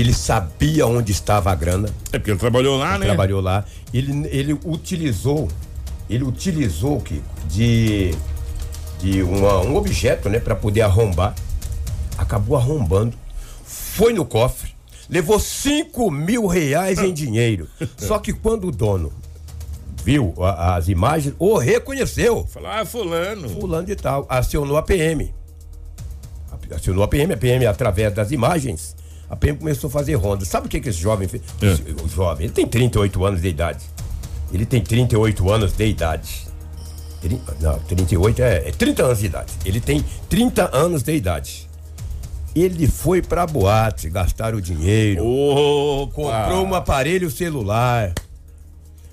ele 0.00 0.14
sabia 0.14 0.86
onde 0.86 1.12
estava 1.12 1.50
a 1.52 1.54
grana. 1.54 1.88
É 2.12 2.18
porque 2.18 2.30
ele 2.30 2.38
trabalhou 2.38 2.78
lá, 2.78 2.90
ele 2.90 2.98
né? 3.00 3.06
Trabalhou 3.06 3.40
lá. 3.40 3.64
Ele, 3.92 4.28
ele 4.30 4.58
utilizou, 4.64 5.48
ele 6.08 6.24
utilizou 6.24 7.00
Kiko, 7.00 7.22
de, 7.46 8.14
de 8.98 9.22
uma, 9.22 9.60
um 9.60 9.76
objeto, 9.76 10.28
né, 10.30 10.38
para 10.40 10.54
poder 10.54 10.80
arrombar. 10.80 11.34
Acabou 12.16 12.56
arrombando. 12.56 13.16
Foi 13.64 14.12
no 14.12 14.24
cofre. 14.24 14.72
Levou 15.10 15.38
cinco 15.38 16.10
mil 16.10 16.46
reais 16.46 16.98
em 16.98 17.12
dinheiro. 17.14 17.68
Só 17.98 18.18
que 18.18 18.32
quando 18.32 18.68
o 18.68 18.72
dono 18.72 19.12
viu 20.02 20.34
a, 20.38 20.76
as 20.76 20.88
imagens, 20.88 21.34
o 21.38 21.58
reconheceu. 21.58 22.46
Falou, 22.46 22.70
ah, 22.70 22.84
fulano. 22.86 23.48
Fulano 23.50 23.86
de 23.86 23.94
tal. 23.94 24.24
Acionou 24.26 24.78
a 24.78 24.82
PM. 24.82 25.34
Acionou 26.74 27.04
a 27.04 27.08
PM, 27.08 27.34
a 27.34 27.36
PM 27.36 27.66
através 27.66 28.14
das 28.14 28.30
imagens 28.30 28.96
a 29.32 29.36
PM 29.36 29.58
começou 29.58 29.88
a 29.88 29.90
fazer 29.90 30.14
ronda. 30.16 30.44
Sabe 30.44 30.66
o 30.66 30.68
que, 30.68 30.78
que 30.78 30.90
esse 30.90 30.98
jovem 30.98 31.26
fez? 31.26 31.42
É. 31.62 32.02
O 32.04 32.06
jovem, 32.06 32.44
ele 32.44 32.52
tem 32.52 32.66
38 32.66 33.24
anos 33.24 33.40
de 33.40 33.48
idade. 33.48 33.82
Ele 34.52 34.66
tem 34.66 34.82
38 34.82 35.50
anos 35.50 35.72
de 35.72 35.86
idade. 35.86 36.46
Não, 37.58 37.78
38 37.78 38.42
é, 38.42 38.68
é 38.68 38.72
30 38.72 39.02
anos 39.02 39.20
de 39.20 39.26
idade. 39.26 39.52
Ele 39.64 39.80
tem 39.80 40.04
30 40.28 40.76
anos 40.76 41.02
de 41.02 41.14
idade. 41.14 41.66
Ele 42.54 42.86
foi 42.86 43.22
pra 43.22 43.46
boate, 43.46 44.10
gastar 44.10 44.54
o 44.54 44.60
dinheiro. 44.60 45.24
Opa. 45.24 46.12
Comprou 46.12 46.66
um 46.66 46.74
aparelho 46.74 47.30
celular. 47.30 48.12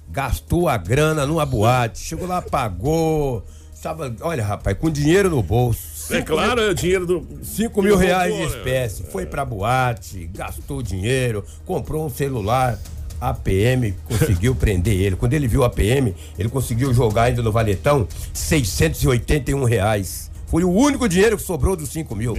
Gastou 0.09 0.67
a 0.67 0.75
grana 0.75 1.25
numa 1.25 1.45
boate. 1.45 1.99
Chegou 1.99 2.27
lá, 2.27 2.41
pagou. 2.41 3.41
Tava, 3.81 4.13
olha, 4.19 4.43
rapaz, 4.43 4.77
com 4.77 4.89
dinheiro 4.89 5.29
no 5.29 5.41
bolso 5.41 5.98
é 6.11 6.21
claro, 6.21 6.61
é 6.61 6.73
dinheiro 6.73 7.05
do. 7.05 7.27
5 7.43 7.81
mil 7.81 7.97
reais 7.97 8.35
de 8.35 8.43
espécie. 8.43 9.03
Foi 9.03 9.25
pra 9.25 9.45
boate, 9.45 10.29
gastou 10.33 10.81
dinheiro, 10.81 11.43
comprou 11.65 12.05
um 12.05 12.09
celular. 12.09 12.79
A 13.21 13.33
PM 13.33 13.93
conseguiu 14.05 14.55
prender 14.55 14.93
ele. 14.97 15.17
Quando 15.17 15.33
ele 15.33 15.47
viu 15.47 15.65
a 15.65 15.69
PM, 15.69 16.15
ele 16.37 16.47
conseguiu 16.47 16.93
jogar 16.93 17.23
ainda 17.23 17.43
no 17.43 17.51
valetão 17.51 18.07
681 18.33 19.63
reais. 19.65 20.31
Foi 20.47 20.63
o 20.63 20.71
único 20.71 21.07
dinheiro 21.07 21.35
que 21.35 21.43
sobrou 21.43 21.75
dos 21.75 21.89
5 21.89 22.15
mil. 22.15 22.33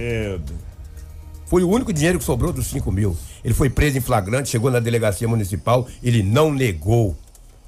Foi 1.45 1.63
o 1.63 1.69
único 1.69 1.93
dinheiro 1.93 2.17
que 2.17 2.25
sobrou 2.25 2.51
dos 2.51 2.67
5 2.67 2.91
mil. 2.91 3.15
Ele 3.43 3.53
foi 3.53 3.69
preso 3.69 3.97
em 3.97 4.01
flagrante, 4.01 4.49
chegou 4.49 4.71
na 4.71 4.79
delegacia 4.79 5.27
municipal, 5.27 5.87
ele 6.01 6.23
não 6.23 6.51
negou. 6.51 7.15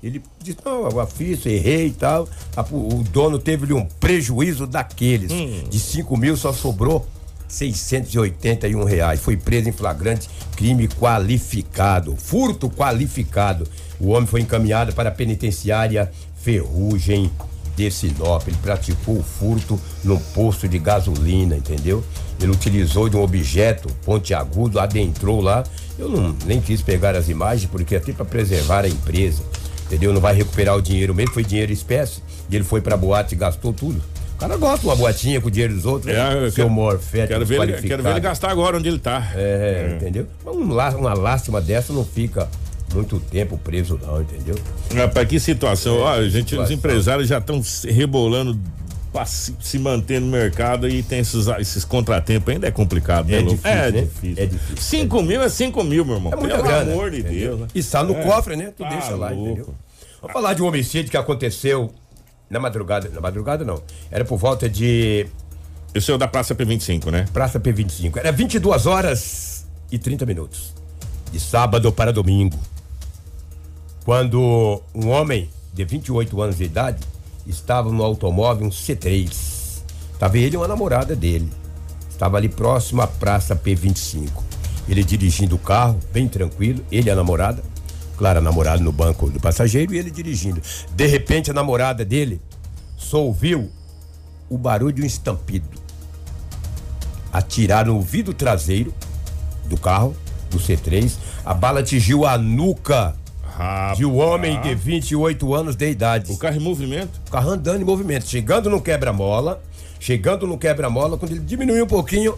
Ele 0.04 0.22
disse, 0.44 0.58
não, 0.66 0.89
eu 0.89 1.08
fiz, 1.08 1.46
errei 1.46 1.88
e 1.88 1.92
tal. 1.92 2.28
O 2.70 3.02
dono 3.10 3.39
teve 3.39 3.74
um 3.74 3.86
prejuízo 3.86 4.68
daqueles. 4.68 5.32
Hum. 5.32 5.63
De 5.70 5.80
5 5.80 6.18
mil 6.18 6.36
só 6.36 6.52
sobrou 6.52 7.08
681 7.48 8.84
reais. 8.84 9.22
Foi 9.22 9.38
preso 9.38 9.70
em 9.70 9.72
flagrante 9.72 10.30
crime 10.58 10.89
qualificado. 10.89 12.18
Furto 12.18 12.70
qualificado. 12.70 13.66
O 13.98 14.10
homem 14.10 14.28
foi 14.28 14.42
encaminhado 14.42 14.92
para 14.92 15.08
a 15.08 15.12
penitenciária 15.12 16.12
Ferrugem 16.36 17.32
de 17.74 17.89
Sinop. 17.89 18.46
Ele 18.46 18.58
praticou 18.62 19.20
o 19.20 19.24
furto 19.24 19.80
num 20.04 20.20
posto 20.20 20.68
de 20.68 20.80
gasolina, 20.80 21.56
entendeu? 21.56 22.04
Ele 22.42 22.52
utilizou 22.52 23.08
de 23.08 23.16
um 23.16 23.22
objeto 23.24 23.88
pontiagudo, 24.04 24.82
adentrou 24.82 25.39
lá. 25.39 25.63
Eu 25.98 26.10
não 26.10 26.36
nem 26.46 26.60
quis 26.60 26.82
pegar 26.82 27.16
as 27.16 27.30
imagens 27.30 27.70
porque 27.72 27.96
até 27.96 28.12
para 28.12 28.26
preservar 28.26 28.84
a 28.84 28.89
empresa 28.89 29.42
entendeu? 29.86 30.13
Não 30.13 30.22
vai 30.22 30.36
recuperar 30.36 30.76
o 30.76 30.82
dinheiro 30.82 31.13
mesmo, 31.13 31.34
foi 31.34 31.43
dinheiro 31.43 31.72
espécie, 31.72 32.22
e 32.50 32.56
ele 32.56 32.63
foi 32.63 32.82
pra 32.82 32.98
boate 32.98 33.36
e 33.36 33.38
gastou 33.38 33.74
tudo. 33.74 34.02
O 34.36 34.38
cara 34.38 34.58
gosta 34.58 34.80
de 34.80 34.86
uma 34.88 34.96
boatinha 34.96 35.39
com 35.39 35.48
o 35.48 35.52
dinheiro 35.52 35.74
dos 35.74 35.86
outros, 35.86 36.13
é, 36.13 36.41
né? 36.41 36.50
Seu 36.50 36.69
morfete, 36.69 37.28
quero, 37.28 37.46
ver 37.46 37.62
ele, 37.62 37.82
quero 37.82 38.04
ver 38.04 38.10
ele 38.12 38.19
gastar 38.19 38.50
agora 38.50 38.78
onde 38.78 38.89
ele 38.89 39.00
tá. 39.00 39.32
É, 39.36 39.91
é. 39.91 39.96
entendeu? 39.96 40.28
Uma, 40.46 40.89
uma 40.89 41.13
lástima 41.13 41.62
dessa 41.62 41.93
não 41.93 42.04
fica 42.04 42.50
muito 42.93 43.19
tempo 43.19 43.58
preso, 43.58 44.00
não, 44.02 44.22
entendeu? 44.22 44.56
Rapaz, 44.96 45.28
que 45.28 45.39
situação. 45.39 46.00
Ó, 46.00 46.13
a 46.13 46.24
gente, 46.24 46.43
os 46.43 46.50
situação. 46.50 46.76
empresários 46.76 47.28
já 47.28 47.38
estão 47.38 47.62
rebolando 47.86 48.60
pra 49.13 49.26
se, 49.26 49.56
se 49.62 49.78
manter 49.80 50.19
no 50.19 50.28
mercado 50.28 50.89
e 50.89 51.02
tem 51.04 51.19
esses, 51.19 51.47
esses 51.60 51.86
contratempos 51.86 52.52
ainda 52.54 52.67
é 52.67 52.71
complicado, 52.71 53.28
né, 53.30 53.38
É 53.38 53.39
Lu? 53.41 53.52
difícil, 53.52 53.69
é 53.71 53.91
né? 53.91 54.02
difícil. 54.02 54.43
É 54.43 54.45
difícil. 54.47 54.78
Cinco 54.78 55.21
mil 55.21 55.41
é 55.41 55.47
cinco 55.49 55.84
mil, 55.84 56.04
meu 56.04 56.15
irmão. 56.15 56.34
É 56.34 56.36
Pelo 56.36 56.63
grana, 56.63 56.91
amor 56.91 57.12
de 57.12 57.19
entendeu? 57.19 57.47
Deus. 57.58 57.60
né? 57.62 57.67
E 57.76 57.80
está 57.80 58.04
no 58.04 58.13
É. 58.15 58.23
cofre, 58.23 58.56
né? 58.56 58.73
Tu 58.76 58.84
Tá 58.84 58.89
deixa 58.89 59.15
lá, 59.15 59.30
louco. 59.30 59.45
entendeu? 59.45 59.76
Vamos 60.19 60.34
falar 60.34 60.54
de 60.54 60.62
um 60.63 60.65
homicídio 60.67 61.12
que 61.12 61.17
aconteceu 61.17 61.93
na 62.49 62.60
madrugada. 62.60 63.08
Na 63.10 63.21
madrugada, 63.21 63.63
não. 63.63 63.82
Era 64.12 64.26
por 64.26 64.38
volta 64.38 64.67
de. 64.67 65.28
Esse 65.93 66.10
é 66.10 66.13
o 66.15 66.17
da 66.17 66.28
Praça 66.28 66.56
P25, 66.56 67.12
né? 67.12 67.26
Praça 67.32 67.60
P25. 67.60 68.17
Era 68.17 68.32
22 68.32 68.86
horas 68.88 69.65
e 69.91 69.99
30 69.99 70.26
minutos. 70.26 70.73
De 71.32 71.39
sábado 71.39 71.91
para 71.91 72.12
domingo. 72.12 72.58
Quando 74.06 74.82
um 74.93 75.10
homem 75.10 75.49
de 75.73 75.84
28 75.86 76.41
anos 76.41 76.58
de 76.58 76.63
idade 76.65 76.99
estava 77.48 77.92
no 77.92 78.04
automóvel, 78.04 78.68
um 78.68 78.70
C3. 78.70 79.32
Estava 80.14 80.38
ele 80.38 80.56
e 80.56 80.58
uma 80.58 80.68
namorada 80.68 81.16
dele. 81.16 81.52
Estava 82.10 82.38
ali 82.38 82.48
próximo 82.48 83.02
à 83.02 83.08
Praça 83.08 83.56
P25. 83.56 84.30
Ele 84.88 85.04
dirigindo 85.04 85.56
o 85.56 85.60
carro, 85.60 86.00
bem 86.12 86.28
tranquilo, 86.28 86.84
ele 86.92 87.10
e 87.10 87.12
a 87.12 87.16
namorada. 87.16 87.64
Claro, 88.18 88.40
a 88.40 88.42
namorada 88.42 88.82
no 88.82 88.92
banco 88.92 89.30
do 89.30 89.40
passageiro 89.40 89.94
e 89.94 89.98
ele 89.98 90.12
dirigindo. 90.12 90.62
De 90.96 91.08
repente, 91.08 91.52
a 91.52 91.54
namorada 91.54 92.06
dele 92.06 92.42
só 92.98 93.22
ouviu 93.24 93.70
o 94.50 94.58
barulho 94.58 94.94
de 94.94 95.02
um 95.02 95.06
estampido. 95.06 95.68
Atiraram 97.32 97.96
no 97.96 98.02
vidro 98.02 98.34
traseiro 98.34 98.94
do 99.66 99.78
carro, 99.78 100.16
do 100.52 100.60
C3. 100.60 101.18
A 101.44 101.54
bala 101.54 101.80
atingiu 101.80 102.26
a 102.26 102.38
nuca 102.38 103.16
de 103.96 104.06
um 104.06 104.18
homem 104.18 104.60
de 104.62 104.74
28 104.74 105.54
anos 105.54 105.76
de 105.76 105.89
idade. 105.89 106.32
O 106.32 106.38
carro 106.38 106.56
em 106.56 106.60
movimento? 106.60 107.22
O 107.28 107.32
carro 107.32 107.52
andando 107.52 107.82
em 107.82 107.86
movimento. 107.86 108.28
Chegando 108.28 108.70
no 108.70 108.82
quebra-mola. 108.82 109.62
Chegando 110.00 110.46
no 110.46 110.58
quebra-mola, 110.58 111.18
quando 111.18 111.32
ele 111.32 111.39
diminuiu 111.39 111.86
um 111.86 111.88
pouquinho, 111.88 112.38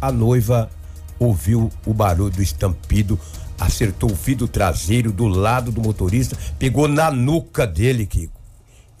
a 0.00 0.12
noiva 0.12 0.70
ouviu 1.18 1.68
o 1.84 1.92
barulho 1.92 2.30
do 2.30 2.40
estampido, 2.40 3.18
acertou 3.58 4.12
o 4.12 4.14
vidro 4.14 4.46
traseiro 4.46 5.10
do 5.10 5.26
lado 5.26 5.72
do 5.72 5.80
motorista, 5.80 6.36
pegou 6.56 6.86
na 6.86 7.10
nuca 7.10 7.66
dele, 7.66 8.06
Kiko. 8.06 8.40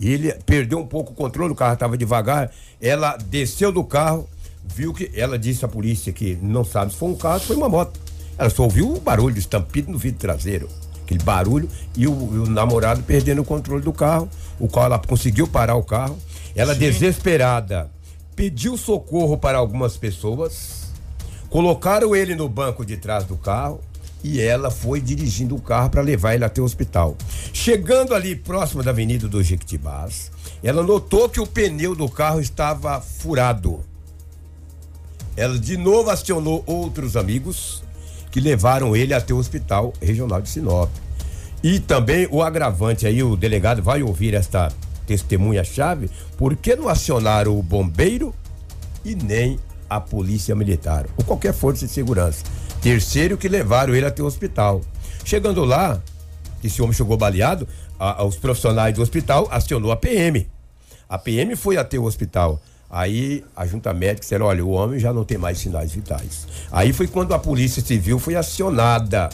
Ele 0.00 0.32
perdeu 0.44 0.78
um 0.78 0.86
pouco 0.86 1.12
o 1.12 1.14
controle, 1.14 1.52
o 1.52 1.56
carro 1.56 1.74
estava 1.74 1.96
devagar. 1.96 2.50
Ela 2.80 3.16
desceu 3.16 3.70
do 3.70 3.84
carro, 3.84 4.28
viu 4.64 4.92
que. 4.92 5.10
Ela 5.14 5.38
disse 5.38 5.64
à 5.64 5.68
polícia 5.68 6.12
que 6.12 6.36
não 6.42 6.64
sabe 6.64 6.92
se 6.92 6.98
foi 6.98 7.10
um 7.10 7.14
carro, 7.14 7.38
se 7.38 7.46
foi 7.46 7.56
uma 7.56 7.68
moto. 7.68 8.00
Ela 8.36 8.50
só 8.50 8.64
ouviu 8.64 8.92
o 8.92 9.00
barulho 9.00 9.34
do 9.34 9.38
estampido 9.38 9.92
no 9.92 9.98
vidro 9.98 10.18
traseiro. 10.18 10.68
Aquele 11.10 11.24
barulho 11.24 11.68
e 11.96 12.06
o, 12.06 12.12
e 12.12 12.38
o 12.38 12.46
namorado 12.46 13.02
perdendo 13.02 13.42
o 13.42 13.44
controle 13.44 13.82
do 13.82 13.92
carro. 13.92 14.28
O 14.60 14.68
qual 14.68 14.86
ela 14.86 14.98
conseguiu 14.98 15.48
parar 15.48 15.74
o 15.74 15.82
carro. 15.82 16.16
Ela, 16.54 16.74
desesperada, 16.74 17.90
pediu 18.36 18.76
socorro 18.76 19.36
para 19.36 19.58
algumas 19.58 19.96
pessoas. 19.96 20.88
Colocaram 21.48 22.14
ele 22.14 22.36
no 22.36 22.48
banco 22.48 22.84
de 22.84 22.96
trás 22.96 23.24
do 23.24 23.36
carro 23.36 23.80
e 24.22 24.40
ela 24.40 24.70
foi 24.70 25.00
dirigindo 25.00 25.56
o 25.56 25.60
carro 25.60 25.90
para 25.90 26.00
levar 26.00 26.34
ele 26.34 26.44
até 26.44 26.60
o 26.60 26.64
hospital. 26.64 27.16
Chegando 27.52 28.14
ali 28.14 28.36
próximo 28.36 28.82
da 28.82 28.90
Avenida 28.90 29.26
do 29.26 29.42
Jequitibás, 29.42 30.30
ela 30.62 30.82
notou 30.82 31.28
que 31.28 31.40
o 31.40 31.46
pneu 31.46 31.96
do 31.96 32.08
carro 32.08 32.40
estava 32.40 33.00
furado. 33.00 33.80
Ela 35.36 35.58
de 35.58 35.76
novo 35.76 36.10
acionou 36.10 36.62
outros 36.66 37.16
amigos 37.16 37.82
que 38.30 38.40
levaram 38.40 38.94
ele 38.94 39.12
até 39.14 39.32
o 39.34 39.38
hospital 39.38 39.92
regional 40.00 40.40
de 40.40 40.48
Sinop. 40.48 40.90
E 41.62 41.78
também 41.80 42.26
o 42.30 42.42
agravante 42.42 43.06
aí, 43.06 43.22
o 43.22 43.36
delegado 43.36 43.82
vai 43.82 44.02
ouvir 44.02 44.34
esta 44.34 44.72
testemunha-chave, 45.06 46.10
por 46.38 46.56
que 46.56 46.74
não 46.76 46.88
acionaram 46.88 47.58
o 47.58 47.62
bombeiro 47.62 48.34
e 49.04 49.14
nem 49.14 49.58
a 49.88 50.00
polícia 50.00 50.54
militar, 50.54 51.06
ou 51.16 51.24
qualquer 51.24 51.52
força 51.52 51.86
de 51.86 51.92
segurança. 51.92 52.44
Terceiro 52.80 53.36
que 53.36 53.48
levaram 53.48 53.94
ele 53.94 54.06
até 54.06 54.22
o 54.22 54.26
hospital. 54.26 54.80
Chegando 55.24 55.64
lá, 55.64 56.00
esse 56.62 56.80
homem 56.80 56.94
chegou 56.94 57.16
baleado, 57.16 57.66
a- 57.98 58.22
a- 58.22 58.24
os 58.24 58.36
profissionais 58.36 58.94
do 58.94 59.02
hospital 59.02 59.48
acionou 59.50 59.90
a 59.92 59.96
PM. 59.96 60.46
A 61.08 61.18
PM 61.18 61.56
foi 61.56 61.76
até 61.76 61.98
o 61.98 62.04
hospital. 62.04 62.60
Aí 62.90 63.44
a 63.54 63.66
junta 63.66 63.94
médica 63.94 64.20
disseram, 64.20 64.46
olha, 64.46 64.64
o 64.64 64.70
homem 64.70 64.98
já 64.98 65.12
não 65.12 65.24
tem 65.24 65.38
mais 65.38 65.58
sinais 65.58 65.92
vitais. 65.92 66.46
Aí 66.72 66.92
foi 66.92 67.06
quando 67.06 67.32
a 67.32 67.38
polícia 67.38 67.80
civil 67.80 68.18
foi 68.18 68.34
acionada. 68.34 69.30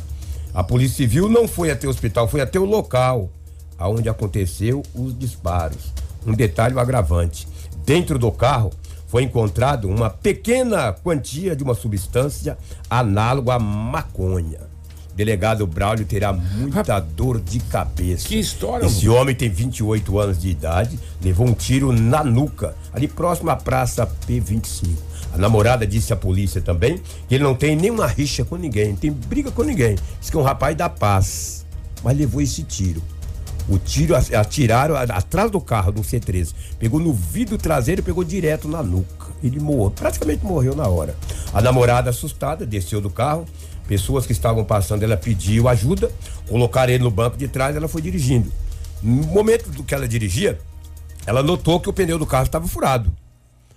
A 0.53 0.62
polícia 0.62 0.97
civil 0.97 1.29
não 1.29 1.49
foi 1.49 1.71
até 1.71 1.87
o 1.87 1.90
hospital, 1.90 2.29
foi 2.29 2.40
até 2.40 2.59
o 2.59 2.64
local 2.64 3.31
aonde 3.79 4.09
aconteceu 4.09 4.83
os 4.95 5.19
disparos. 5.19 5.92
Um 6.27 6.33
detalhe 6.33 6.79
agravante. 6.79 7.47
Dentro 7.85 8.19
do 8.19 8.31
carro 8.31 8.71
foi 9.07 9.23
encontrado 9.23 9.88
uma 9.88 10.11
pequena 10.11 10.92
quantia 10.92 11.55
de 11.55 11.62
uma 11.62 11.75
substância 11.75 12.59
análoga 12.90 13.55
à 13.55 13.59
maconha. 13.59 14.76
Delegado 15.17 15.67
Braulio 15.67 16.05
terá 16.05 16.33
muita 16.33 17.01
dor 17.01 17.41
de 17.41 17.59
cabeça. 17.61 18.29
Que 18.29 18.39
história, 18.39 18.85
Esse 18.85 19.09
homem 19.09 19.35
tem 19.35 19.49
28 19.49 20.19
anos 20.19 20.39
de 20.39 20.51
idade, 20.51 20.99
levou 21.23 21.49
um 21.49 21.55
tiro 21.55 21.91
na 21.91 22.23
nuca, 22.23 22.77
ali 22.93 23.09
próximo 23.09 23.51
à 23.51 23.57
Praça 23.57 24.07
P25. 24.29 24.91
A 25.33 25.39
namorada 25.39 25.87
disse 25.87 26.13
à 26.13 26.17
polícia 26.17 26.61
também 26.61 27.01
que 27.29 27.35
ele 27.35 27.45
não 27.45 27.55
tem 27.55 27.75
nenhuma 27.75 28.07
rixa 28.07 28.45
com 28.45 28.57
ninguém, 28.57 28.91
não 28.91 28.97
tem 28.97 29.11
briga 29.11 29.51
com 29.51 29.63
ninguém. 29.63 29.97
Diz 30.21 30.29
que 30.29 30.37
é 30.37 30.41
um 30.41 30.43
rapaz 30.43 30.77
da 30.77 30.89
paz, 30.89 31.67
mas 32.05 32.17
levou 32.17 32.41
esse 32.41 32.63
tiro. 32.63 33.03
O 33.69 33.79
tiro 33.79 34.15
atiraram 34.15 34.95
atrás 34.97 35.51
do 35.51 35.61
carro, 35.61 35.91
do 35.91 36.03
C13. 36.03 36.55
Pegou 36.79 37.01
no 37.01 37.13
vidro 37.13 37.59
traseiro 37.59 38.01
e 38.01 38.05
pegou 38.05 38.23
direto 38.23 38.69
na 38.69 38.83
nuca. 38.83 39.27
Ele 39.43 39.59
morreu, 39.59 39.91
praticamente 39.91 40.45
morreu 40.45 40.75
na 40.77 40.87
hora. 40.87 41.17
A 41.53 41.61
namorada, 41.61 42.11
assustada, 42.11 42.65
desceu 42.65 43.01
do 43.01 43.11
carro. 43.11 43.45
Pessoas 43.87 44.27
que 44.27 44.33
estavam 44.33 44.64
passando, 44.64 45.03
ela 45.03 45.16
pediu 45.16 45.68
ajuda. 45.68 46.11
Colocaram 46.49 46.92
ele 46.92 47.05
no 47.05 47.11
banco 47.11 47.37
de 47.37 47.46
trás, 47.49 47.77
ela 47.77 47.88
foi 47.88 48.03
dirigindo. 48.03 48.53
No 49.03 49.27
momento 49.27 49.70
do 49.70 49.85
que 49.85 49.94
ela 49.94 50.09
dirigia, 50.09 50.59
ela 51.27 51.42
notou 51.42 51.79
que 51.81 51.88
o 51.88 51.92
pneu 51.92 52.18
do 52.18 52.27
carro 52.27 52.44
estava 52.46 52.66
furado. 52.66 53.12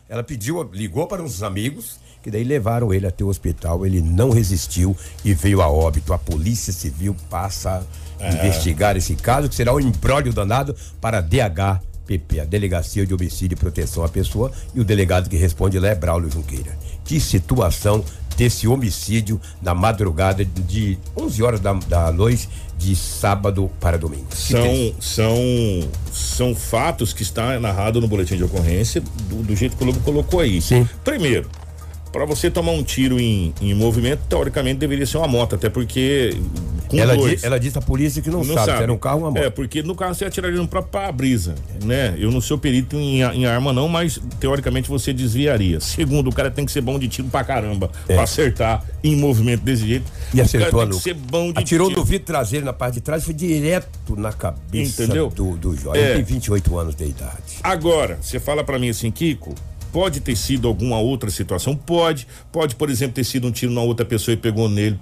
Ela 0.07 0.23
pediu, 0.23 0.63
ligou 0.73 1.05
para 1.05 1.21
uns 1.21 1.43
amigos, 1.43 1.99
que 2.23 2.31
daí 2.31 2.43
levaram 2.43 2.91
ele 2.93 3.05
até 3.05 3.23
o 3.23 3.27
hospital. 3.27 3.85
Ele 3.85 4.01
não 4.01 4.31
resistiu 4.31 4.95
e 5.23 5.33
veio 5.33 5.61
a 5.61 5.69
óbito. 5.69 6.13
A 6.13 6.17
Polícia 6.17 6.73
Civil 6.73 7.15
passa 7.29 7.85
a 8.19 8.25
É. 8.25 8.33
investigar 8.33 8.97
esse 8.97 9.15
caso, 9.15 9.47
que 9.47 9.55
será 9.55 9.73
um 9.73 9.79
embrólio 9.79 10.33
danado 10.33 10.75
para 10.99 11.19
a 11.19 11.21
DHPP, 11.21 12.39
a 12.39 12.45
Delegacia 12.45 13.05
de 13.05 13.13
Homicídio 13.13 13.55
e 13.55 13.59
Proteção 13.59 14.03
à 14.03 14.09
Pessoa, 14.09 14.51
e 14.73 14.79
o 14.79 14.83
delegado 14.83 15.29
que 15.29 15.37
responde 15.37 15.77
lá 15.79 15.89
é 15.89 15.95
Braulio 15.95 16.29
Junqueira. 16.31 16.77
Que 17.05 17.19
situação 17.19 18.03
desse 18.39 18.69
homicídio 18.69 19.39
na 19.61 19.75
madrugada 19.75 20.45
de 20.45 20.97
11 21.17 21.43
horas 21.43 21.59
da, 21.59 21.73
da 21.73 22.09
noite 22.09 22.47
de 22.77 22.95
sábado 22.95 23.69
para 23.81 23.97
domingo. 23.97 24.27
São, 24.33 24.93
são, 25.01 25.37
são 26.13 26.55
fatos 26.55 27.11
que 27.11 27.21
está 27.21 27.59
narrado 27.59 27.99
no 27.99 28.07
boletim 28.07 28.37
de 28.37 28.43
ocorrência 28.45 29.01
do, 29.01 29.43
do 29.43 29.55
jeito 29.57 29.75
que 29.75 29.83
o 29.83 29.87
Lobo 29.87 29.99
colocou 29.99 30.39
aí. 30.39 30.61
Sim. 30.61 30.87
Primeiro, 31.03 31.49
para 32.11 32.25
você 32.25 32.49
tomar 32.49 32.71
um 32.71 32.83
tiro 32.83 33.19
em, 33.19 33.53
em 33.61 33.73
movimento, 33.73 34.21
teoricamente 34.29 34.79
deveria 34.79 35.05
ser 35.05 35.17
uma 35.17 35.27
moto, 35.27 35.55
até 35.55 35.69
porque. 35.69 36.35
Ela, 36.91 37.15
dois, 37.15 37.39
di- 37.41 37.45
ela 37.45 37.59
disse 37.59 37.77
à 37.77 37.81
polícia 37.81 38.19
que 38.19 38.31
não, 38.31 38.43
sabe, 38.43 38.63
se 38.77 38.83
era 38.83 38.91
um 38.91 38.97
carro 38.97 39.17
ou 39.19 39.25
uma 39.25 39.31
moto. 39.31 39.43
É, 39.43 39.49
porque 39.51 39.83
no 39.83 39.93
carro 39.93 40.15
você 40.15 40.25
atiraria 40.25 40.57
no 40.57 40.67
próprio 40.67 40.91
para-brisa, 40.91 41.53
né? 41.83 42.15
Eu 42.17 42.31
não 42.31 42.41
sou 42.41 42.57
perito 42.57 42.95
em, 42.95 43.21
em 43.21 43.45
arma 43.45 43.71
não, 43.71 43.87
mas 43.87 44.19
teoricamente 44.39 44.89
você 44.89 45.13
desviaria. 45.13 45.79
Segundo, 45.79 46.31
o 46.31 46.33
cara 46.33 46.49
tem 46.49 46.65
que 46.65 46.71
ser 46.71 46.81
bom 46.81 46.97
de 46.97 47.07
tiro 47.07 47.27
pra 47.27 47.43
caramba, 47.43 47.91
É. 48.07 48.15
pra 48.15 48.23
acertar 48.23 48.83
em 49.03 49.15
movimento 49.15 49.61
desse 49.61 49.87
jeito. 49.87 50.11
E 50.33 50.39
o 50.39 50.43
acertou 50.43 50.67
a 50.67 50.71
cara 50.71 50.89
tem 50.89 50.97
que 50.97 51.03
ser 51.03 51.13
bom 51.13 51.51
de 51.53 51.59
Atirou 51.59 51.89
tiro. 51.89 51.99
no 51.99 52.05
vidro 52.05 52.25
traseiro 52.25 52.65
na 52.65 52.73
parte 52.73 52.95
de 52.95 53.01
trás, 53.01 53.23
foi 53.23 53.35
direto 53.35 54.15
na 54.17 54.33
cabeça 54.33 55.03
Entendeu? 55.03 55.29
do, 55.29 55.55
do 55.57 55.75
jovem. 55.77 56.01
É. 56.01 56.05
Ele 56.05 56.23
tem 56.23 56.23
28 56.23 56.75
anos 56.79 56.95
de 56.95 57.05
idade. 57.05 57.59
Agora, 57.61 58.17
você 58.19 58.39
fala 58.39 58.63
pra 58.63 58.79
mim 58.79 58.89
assim, 58.89 59.11
Kiko, 59.11 59.53
pode 59.91 60.19
ter 60.19 60.35
sido 60.35 60.67
alguma 60.67 60.99
outra 60.99 61.29
situação? 61.29 61.75
Pode. 61.75 62.27
Pode, 62.51 62.75
por 62.75 62.89
exemplo, 62.89 63.15
ter 63.15 63.23
sido 63.23 63.47
um 63.47 63.51
tiro 63.51 63.71
na 63.71 63.81
outra 63.81 64.05
pessoa 64.05 64.33
e 64.33 64.37
pegou 64.37 64.69
nele, 64.69 64.99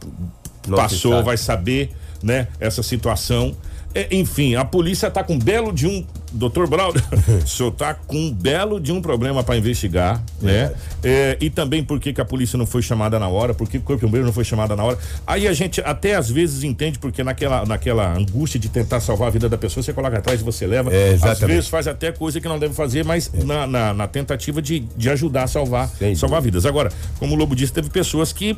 passou, 0.76 1.14
sabe. 1.14 1.26
vai 1.26 1.38
saber, 1.38 1.92
né, 2.22 2.48
essa 2.60 2.84
situação. 2.84 3.56
É, 3.98 4.08
enfim, 4.12 4.54
a 4.54 4.64
polícia 4.64 5.10
tá 5.10 5.24
com 5.24 5.40
belo 5.40 5.74
de 5.74 5.88
um. 5.88 6.06
Doutor 6.32 6.68
Braulio, 6.68 7.02
o 7.44 7.48
senhor 7.48 7.72
tá 7.72 7.94
com 7.96 8.32
belo 8.32 8.80
de 8.80 8.92
um 8.92 9.02
problema 9.02 9.44
pra 9.44 9.58
investigar, 9.58 10.22
né? 10.40 10.72
É, 11.02 11.38
e 11.40 11.50
também 11.50 11.82
por 11.82 12.00
que, 12.00 12.14
que 12.14 12.22
a 12.22 12.26
polícia 12.26 12.58
não 12.58 12.66
foi 12.68 12.82
chamada 12.82 13.18
na 13.18 13.28
hora, 13.28 13.54
por 13.56 13.68
que 13.68 13.78
o 13.78 13.82
Corpo 13.82 14.02
de 14.02 14.06
Bombeiro 14.06 14.26
não 14.26 14.34
foi 14.34 14.44
chamada 14.44 14.76
na 14.76 14.84
hora. 14.84 15.00
Aí 15.26 15.48
a 15.48 15.54
gente 15.54 15.82
até 15.82 16.16
às 16.16 16.30
vezes 16.30 16.64
entende, 16.64 17.00
porque 17.00 17.24
naquela, 17.24 17.66
naquela 17.66 18.14
angústia 18.14 18.60
de 18.60 18.70
tentar 18.70 19.00
salvar 19.00 19.30
a 19.30 19.32
vida 19.32 19.50
da 19.50 19.58
pessoa, 19.58 19.82
você 19.82 19.94
coloca 19.94 20.18
atrás 20.18 20.42
e 20.42 20.44
você 20.44 20.68
leva. 20.68 20.94
É, 20.94 21.08
às 21.08 21.14
exatamente. 21.14 21.48
vezes 21.48 21.70
faz 21.70 21.88
até 21.88 22.12
coisa 22.12 22.40
que 22.40 22.48
não 22.48 22.60
deve 22.60 22.74
fazer, 22.76 23.04
mas 23.04 23.32
na, 23.34 23.66
na, 23.66 23.94
na 23.94 24.08
tentativa 24.08 24.62
de, 24.62 24.82
de 24.82 25.10
ajudar 25.10 25.44
a 25.44 25.48
salvar, 25.48 25.90
salvar 26.16 26.42
vidas. 26.42 26.66
Agora, 26.68 26.92
como 27.18 27.34
o 27.34 27.38
Lobo 27.38 27.56
disse, 27.56 27.74
teve 27.74 27.90
pessoas 27.90 28.32
que 28.32 28.56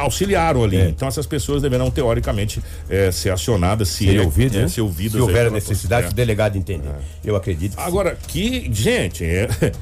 auxiliaram 0.00 0.64
ali. 0.64 0.80
Então 0.80 1.06
essas 1.08 1.26
pessoas 1.26 1.62
deverão, 1.62 1.90
teoricamente, 1.90 2.62
eh, 2.88 3.10
ser 3.12 3.30
acionadas, 3.30 3.88
se, 3.88 4.04
Ser 4.04 4.16
é- 4.16 4.20
ouvido, 4.22 4.56
é, 4.58 4.62
né? 4.62 4.68
ser 4.68 4.80
ouvidas. 4.80 5.12
Se 5.12 5.18
aí 5.18 5.22
houver 5.22 5.40
a 5.40 5.44
pela 5.44 5.54
necessidade, 5.54 6.02
polícia. 6.02 6.12
o 6.12 6.16
delegado 6.16 6.56
entender. 6.56 6.90
Eu 7.24 7.36
acredito. 7.36 7.76
que 7.76 7.82
Agora, 7.82 8.16
que, 8.26 8.68
gente, 8.72 9.24
é. 9.24 9.48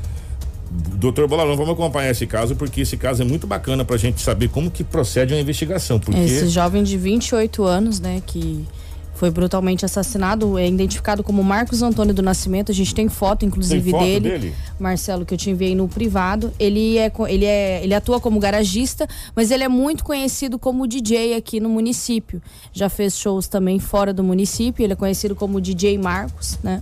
Doutor 0.70 1.26
Bolalão, 1.26 1.56
vamos 1.56 1.72
acompanhar 1.72 2.10
esse 2.10 2.26
caso, 2.26 2.54
porque 2.54 2.82
esse 2.82 2.96
caso 2.96 3.22
é 3.22 3.24
muito 3.24 3.46
bacana 3.46 3.84
pra 3.86 3.96
gente 3.96 4.20
saber 4.20 4.48
como 4.50 4.70
que 4.70 4.84
procede 4.84 5.32
uma 5.32 5.40
investigação. 5.40 5.98
Porque. 5.98 6.20
Esse 6.20 6.48
jovem 6.48 6.82
de 6.82 6.96
28 6.98 7.64
anos, 7.64 8.00
né, 8.00 8.20
que 8.26 8.66
foi 9.18 9.30
brutalmente 9.30 9.84
assassinado, 9.84 10.56
é 10.56 10.68
identificado 10.68 11.24
como 11.24 11.42
Marcos 11.42 11.82
Antônio 11.82 12.14
do 12.14 12.22
Nascimento. 12.22 12.70
A 12.70 12.74
gente 12.74 12.94
tem 12.94 13.08
foto, 13.08 13.44
inclusive, 13.44 13.82
Tem 13.82 13.90
foto 13.90 14.04
dele. 14.04 14.30
dele? 14.30 14.54
Marcelo, 14.78 15.26
que 15.26 15.34
eu 15.34 15.38
te 15.38 15.50
enviei 15.50 15.74
no 15.74 15.88
privado. 15.88 16.52
Ele 16.56 16.96
é, 16.96 17.10
ele 17.28 17.44
é, 17.44 17.82
ele 17.82 17.94
atua 17.94 18.20
como 18.20 18.38
garagista, 18.38 19.08
mas 19.34 19.50
ele 19.50 19.64
é 19.64 19.68
muito 19.68 20.04
conhecido 20.04 20.56
como 20.56 20.86
DJ 20.86 21.34
aqui 21.34 21.58
no 21.58 21.68
município. 21.68 22.40
Já 22.72 22.88
fez 22.88 23.18
shows 23.18 23.48
também 23.48 23.80
fora 23.80 24.12
do 24.12 24.22
município. 24.22 24.84
Ele 24.84 24.92
é 24.92 24.96
conhecido 24.96 25.34
como 25.34 25.60
DJ 25.60 25.98
Marcos, 25.98 26.56
né? 26.62 26.80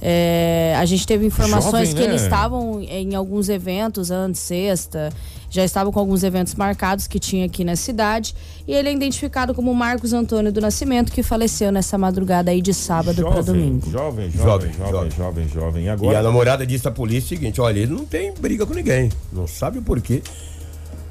É, 0.00 0.74
a 0.78 0.84
gente 0.84 1.06
teve 1.06 1.24
informações 1.24 1.88
Jovem, 1.88 1.94
que 1.94 2.02
eles 2.02 2.20
né? 2.22 2.26
estavam 2.28 2.82
em 2.82 3.14
alguns 3.14 3.48
eventos 3.48 4.10
antes, 4.10 4.40
sexta, 4.40 5.10
já 5.48 5.64
estavam 5.64 5.92
com 5.92 5.98
alguns 5.98 6.22
eventos 6.22 6.54
marcados 6.54 7.06
que 7.06 7.18
tinha 7.18 7.46
aqui 7.46 7.64
na 7.64 7.76
cidade. 7.76 8.34
E 8.68 8.72
ele 8.72 8.88
é 8.88 8.92
identificado 8.92 9.54
como 9.54 9.74
Marcos 9.74 10.12
Antônio 10.12 10.52
do 10.52 10.60
Nascimento, 10.60 11.10
que 11.10 11.22
faleceu 11.22 11.72
nessa 11.72 11.96
madrugada 11.96 12.50
aí 12.50 12.60
de 12.60 12.74
sábado 12.74 13.22
para 13.22 13.40
domingo. 13.42 13.90
Jovem, 13.90 14.30
Jovem, 14.30 14.72
jovem, 14.72 14.90
jovem, 14.90 15.10
jovem, 15.10 15.48
jovem. 15.48 15.82
E 15.82 15.86
E 15.86 15.88
a 15.88 15.92
agora. 15.94 16.22
namorada 16.22 16.66
disse 16.66 16.86
à 16.86 16.90
polícia 16.90 17.34
o 17.34 17.38
seguinte: 17.38 17.60
olha, 17.60 17.78
ele 17.78 17.92
não 17.92 18.04
tem 18.04 18.34
briga 18.34 18.66
com 18.66 18.74
ninguém. 18.74 19.10
Não 19.32 19.46
sabe 19.46 19.78
o 19.78 19.82
porquê 19.82 20.22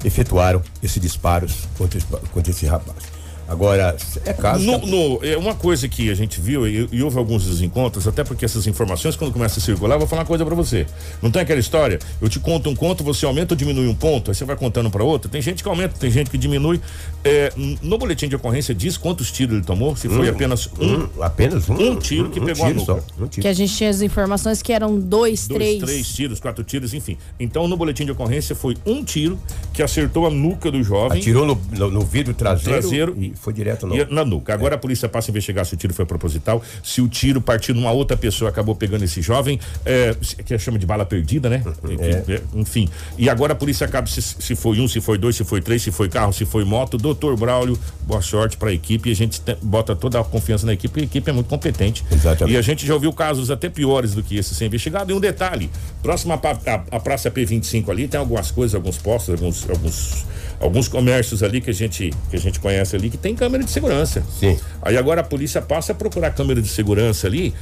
efetuaram 0.04 0.62
esses 0.82 1.00
disparos 1.00 1.66
contra 1.76 2.50
esse 2.50 2.66
rapaz. 2.66 3.15
Agora, 3.48 3.96
é 4.24 4.32
caso. 4.32 4.64
No, 4.64 4.78
no- 4.86 5.24
é 5.24 5.36
uma 5.36 5.54
coisa 5.54 5.88
que 5.88 6.10
a 6.10 6.14
gente 6.14 6.40
viu 6.40 6.66
e, 6.66 6.88
e 6.90 7.02
houve 7.02 7.16
alguns 7.18 7.44
desencontros, 7.46 8.06
até 8.08 8.24
porque 8.24 8.44
essas 8.44 8.66
informações, 8.66 9.14
quando 9.16 9.32
começam 9.32 9.58
a 9.62 9.64
circular, 9.64 9.94
eu 9.94 10.00
vou 10.00 10.08
falar 10.08 10.22
uma 10.22 10.26
coisa 10.26 10.44
pra 10.44 10.54
você. 10.54 10.86
Não 11.22 11.30
tem 11.30 11.42
aquela 11.42 11.60
história? 11.60 11.98
Eu 12.20 12.28
te 12.28 12.40
conto 12.40 12.68
um 12.68 12.74
conto, 12.74 13.04
você 13.04 13.24
aumenta 13.24 13.54
ou 13.54 13.56
diminui 13.58 13.86
um 13.86 13.94
ponto, 13.94 14.30
aí 14.30 14.34
você 14.34 14.44
vai 14.44 14.56
contando 14.56 14.90
pra 14.90 15.04
outra. 15.04 15.30
Tem 15.30 15.40
gente 15.40 15.62
que 15.62 15.68
aumenta, 15.68 15.94
tem 15.98 16.10
gente 16.10 16.28
que 16.30 16.36
diminui. 16.38 16.80
É, 17.26 17.52
no 17.82 17.98
boletim 17.98 18.28
de 18.28 18.36
ocorrência 18.36 18.74
diz 18.74 18.96
quantos 18.96 19.30
tiros 19.30 19.56
ele 19.56 19.64
tomou? 19.64 19.96
Se 19.96 20.08
foi 20.08 20.28
Hum, 20.28 20.34
apenas 20.34 20.68
um. 20.78 20.84
hum, 21.04 21.08
apenas 21.20 21.68
um? 21.68 21.74
Um 21.74 21.96
tiro 21.98 22.30
que 22.30 22.40
Um 22.40 22.44
pegou 22.44 22.66
tiro 22.66 22.80
a 22.80 22.84
nuca. 22.84 23.02
só, 23.18 23.22
um 23.24 23.26
tiro. 23.26 23.42
Que 23.42 23.48
a 23.48 23.52
gente 23.52 23.74
tinha 23.74 23.90
as 23.90 24.00
informações 24.02 24.62
que 24.62 24.72
eram 24.72 24.98
dois, 24.98 25.46
Dois, 25.48 25.58
três. 25.60 25.82
três 25.82 26.08
tiros, 26.08 26.40
quatro 26.40 26.62
tiros, 26.64 26.94
enfim. 26.94 27.16
Então, 27.38 27.66
no 27.68 27.76
boletim 27.76 28.04
de 28.04 28.12
ocorrência 28.12 28.54
foi 28.54 28.76
um 28.86 29.02
tiro 29.04 29.38
que 29.72 29.82
acertou 29.82 30.26
a 30.26 30.30
nuca 30.30 30.70
do 30.70 30.82
jovem. 30.82 31.18
Atirou 31.18 31.44
no, 31.46 31.60
no, 31.72 31.90
no 31.90 32.00
vidro 32.02 32.32
traseiro, 32.34 32.80
Traseiro. 32.80 33.16
e 33.18 33.32
foi 33.34 33.52
direto 33.52 33.86
no. 33.86 33.96
E 33.96 34.04
na 34.06 34.24
nuca. 34.24 34.54
Agora 34.54 34.74
a 34.74 34.78
polícia 34.78 35.08
passa 35.08 35.30
a 35.30 35.32
investigar 35.32 35.64
se 35.66 35.74
o 35.74 35.76
tiro 35.76 35.92
foi 35.94 36.04
proposital, 36.06 36.62
se 36.82 37.00
o 37.00 37.08
tiro 37.08 37.40
partiu 37.40 37.74
de 37.74 37.80
uma 37.80 37.90
outra 37.92 38.16
pessoa 38.16 38.50
acabou 38.50 38.74
pegando 38.74 39.04
esse 39.04 39.20
jovem, 39.22 39.58
é, 39.84 40.14
que 40.44 40.56
chama 40.58 40.78
de 40.78 40.86
bala 40.86 41.04
perdida, 41.04 41.48
né? 41.48 41.62
Que- 41.86 42.32
é, 42.32 42.42
enfim. 42.54 42.88
E 43.18 43.28
agora 43.28 43.52
a 43.52 43.56
polícia 43.56 43.84
acaba 43.86 44.06
se, 44.06 44.20
se 44.22 44.54
foi 44.56 44.80
um, 44.80 44.88
se 44.88 45.00
foi 45.00 45.18
dois, 45.18 45.36
se 45.36 45.44
foi 45.44 45.60
três, 45.60 45.82
se 45.82 45.90
foi 45.90 46.08
carro, 46.08 46.32
se 46.32 46.44
foi 46.44 46.64
moto. 46.64 46.96
Doutor 47.16 47.36
Braulio, 47.36 47.78
boa 48.02 48.20
sorte 48.20 48.56
pra 48.56 48.70
equipe. 48.72 49.08
E 49.08 49.12
a 49.12 49.16
gente 49.16 49.40
te- 49.40 49.56
bota 49.62 49.96
toda 49.96 50.20
a 50.20 50.24
confiança 50.24 50.66
na 50.66 50.74
equipe, 50.74 50.88
porque 50.92 51.00
a 51.04 51.04
equipe 51.06 51.30
é 51.30 51.32
muito 51.32 51.48
competente. 51.48 52.04
Exatamente. 52.12 52.54
E 52.54 52.58
a 52.58 52.62
gente 52.62 52.86
já 52.86 52.92
ouviu 52.94 53.12
casos 53.12 53.50
até 53.50 53.68
piores 53.70 54.14
do 54.14 54.22
que 54.22 54.36
esse 54.36 54.54
ser 54.54 54.66
investigado. 54.66 55.10
E 55.10 55.14
um 55.14 55.20
detalhe: 55.20 55.70
próximo 56.02 56.34
à 56.34 57.00
Praça 57.00 57.30
P25 57.30 57.88
ali, 57.88 58.06
tem 58.06 58.20
algumas 58.20 58.50
coisas, 58.50 58.74
alguns 58.74 58.98
postos, 58.98 59.34
alguns. 59.34 59.68
alguns 59.70 60.26
alguns 60.58 60.88
comércios 60.88 61.42
ali 61.42 61.60
que 61.60 61.68
a 61.68 61.72
gente 61.74 62.10
que 62.30 62.36
a 62.36 62.38
gente 62.38 62.58
conhece 62.60 62.96
ali 62.96 63.10
que 63.10 63.18
tem 63.18 63.34
câmera 63.34 63.62
de 63.62 63.70
segurança. 63.70 64.22
Sim. 64.40 64.58
Aí 64.80 64.96
agora 64.96 65.20
a 65.20 65.24
polícia 65.24 65.60
passa 65.60 65.92
a 65.92 65.94
procurar 65.94 66.30
câmera 66.30 66.62
de 66.62 66.68
segurança 66.68 67.26
ali. 67.26 67.52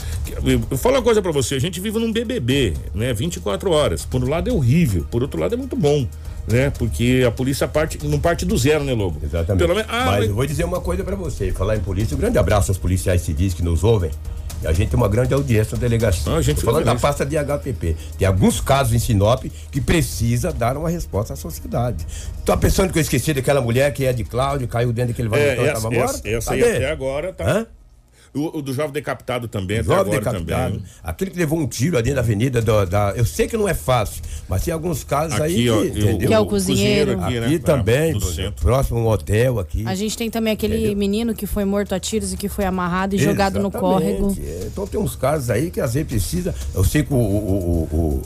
Eu, 0.70 0.78
falo 0.78 0.94
uma 0.98 1.02
coisa 1.02 1.20
pra 1.20 1.32
você, 1.32 1.56
a 1.56 1.60
gente 1.60 1.80
vive 1.80 1.98
num 1.98 2.12
BBB, 2.12 2.74
né? 2.94 3.12
24 3.12 3.68
horas. 3.72 4.04
Por 4.04 4.22
um 4.22 4.28
lado 4.28 4.48
é 4.48 4.52
horrível, 4.52 5.04
por 5.10 5.22
outro 5.22 5.40
lado 5.40 5.54
é 5.54 5.56
muito 5.56 5.74
bom, 5.74 6.06
né? 6.46 6.70
Porque 6.70 7.24
a 7.26 7.30
polícia 7.30 7.66
parte 7.68 7.98
não 8.06 8.18
parte 8.20 8.44
do 8.44 8.56
zero, 8.56 8.84
né, 8.84 8.92
Lobo? 8.92 9.18
Exatamente. 9.22 9.66
Menos, 9.66 9.84
ah, 9.88 10.04
mas, 10.06 10.06
mas- 10.20 10.28
eu 10.28 10.34
vou 10.34 10.46
dizer 10.46 10.64
uma 10.64 10.80
coisa 10.80 11.02
pra 11.04 11.16
você. 11.16 11.50
Falar 11.52 11.76
em 11.76 11.80
polícia, 11.80 12.14
um 12.16 12.20
grande 12.20 12.38
abraço 12.38 12.70
aos 12.70 12.78
policiais 12.78 13.22
civis 13.22 13.54
que 13.54 13.62
nos 13.62 13.82
ouvem. 13.84 14.10
A 14.64 14.72
gente 14.72 14.88
tem 14.88 14.96
uma 14.96 15.08
grande 15.08 15.34
audiência 15.34 15.74
na 15.76 15.80
delegacia. 15.82 16.32
Ah, 16.32 16.36
a 16.36 16.42
gente 16.42 16.62
falando 16.62 16.84
da 16.86 16.94
pasta 16.94 17.26
de 17.26 17.36
HPP. 17.36 17.94
Tem 18.16 18.26
alguns 18.26 18.62
casos 18.62 18.94
em 18.94 18.98
Sinop 18.98 19.44
que 19.70 19.78
precisa 19.80 20.50
dar 20.52 20.76
uma 20.78 20.88
resposta 20.88 21.34
à 21.34 21.36
sociedade. 21.36 22.06
Tô 22.46 22.56
pensando 22.56 22.90
que 22.90 22.98
eu 22.98 23.02
esqueci 23.02 23.34
daquela 23.34 23.60
mulher 23.60 23.92
que 23.92 24.06
é 24.06 24.12
de 24.14 24.24
Cláudio, 24.24 24.66
caiu 24.66 24.90
dentro 24.90 25.12
daquele 25.12 25.28
É, 25.28 25.30
valentão, 25.56 25.64
essa, 25.64 25.74
tava 25.82 25.94
essa, 25.94 26.12
morta? 26.12 26.28
essa 26.30 26.52
aí 26.54 26.62
até 26.62 26.90
agora 26.90 27.32
tá. 27.34 27.44
Hã? 27.44 27.66
O, 28.34 28.58
o 28.58 28.62
do 28.62 28.74
jovem 28.74 28.90
decapitado 28.92 29.46
também, 29.46 29.78
até 29.78 29.86
Jovem 29.86 30.00
agora 30.16 30.18
decapitado. 30.18 30.74
também. 30.74 30.86
Aquele 31.04 31.30
que 31.30 31.38
levou 31.38 31.58
um 31.58 31.68
tiro 31.68 31.96
ali 31.96 32.12
na 32.12 32.20
avenida 32.20 32.60
da, 32.60 32.84
da- 32.84 33.12
Eu 33.14 33.24
sei 33.24 33.46
que 33.46 33.56
não 33.56 33.68
é 33.68 33.74
fácil, 33.74 34.22
mas 34.48 34.64
tem 34.64 34.74
alguns 34.74 35.04
casos 35.04 35.40
aí. 35.40 35.52
Aqui, 35.52 35.70
ó, 35.70 35.80
que, 35.80 35.86
eu- 35.86 35.90
entendeu? 36.10 36.28
Que 36.28 36.34
é 36.34 36.38
o 36.40 36.46
cozinheiro. 36.46 37.12
aqui, 37.12 37.38
Aqui, 37.38 37.52
né? 37.52 37.58
também, 37.60 38.20
centro. 38.20 38.60
próximo 38.60 38.98
a 38.98 39.02
um 39.02 39.06
hotel 39.06 39.60
aqui. 39.60 39.84
A 39.86 39.94
gente 39.94 40.18
tem 40.18 40.28
também 40.30 40.52
aquele 40.52 40.76
Entendeu? 40.78 40.96
menino 40.96 41.32
que 41.34 41.46
foi 41.46 41.64
morto 41.64 41.94
a 41.94 42.00
tiros 42.00 42.32
e 42.32 42.36
que 42.36 42.48
foi 42.48 42.64
amarrado 42.64 43.14
e 43.14 43.18
jogado 43.18 43.60
no 43.60 43.70
córrego. 43.70 44.36
É, 44.40 44.64
Então 44.66 44.84
tem 44.86 44.98
uns 44.98 45.14
casos 45.14 45.48
aí 45.48 45.70
que 45.70 45.80
às 45.80 45.94
vezes 45.94 46.08
precisa. 46.08 46.52
Eu 46.74 46.82
sei 46.82 47.04
que 47.04 47.14
o, 47.14 47.16
o, 47.16 47.88
o, 47.92 47.96
o- 47.96 48.22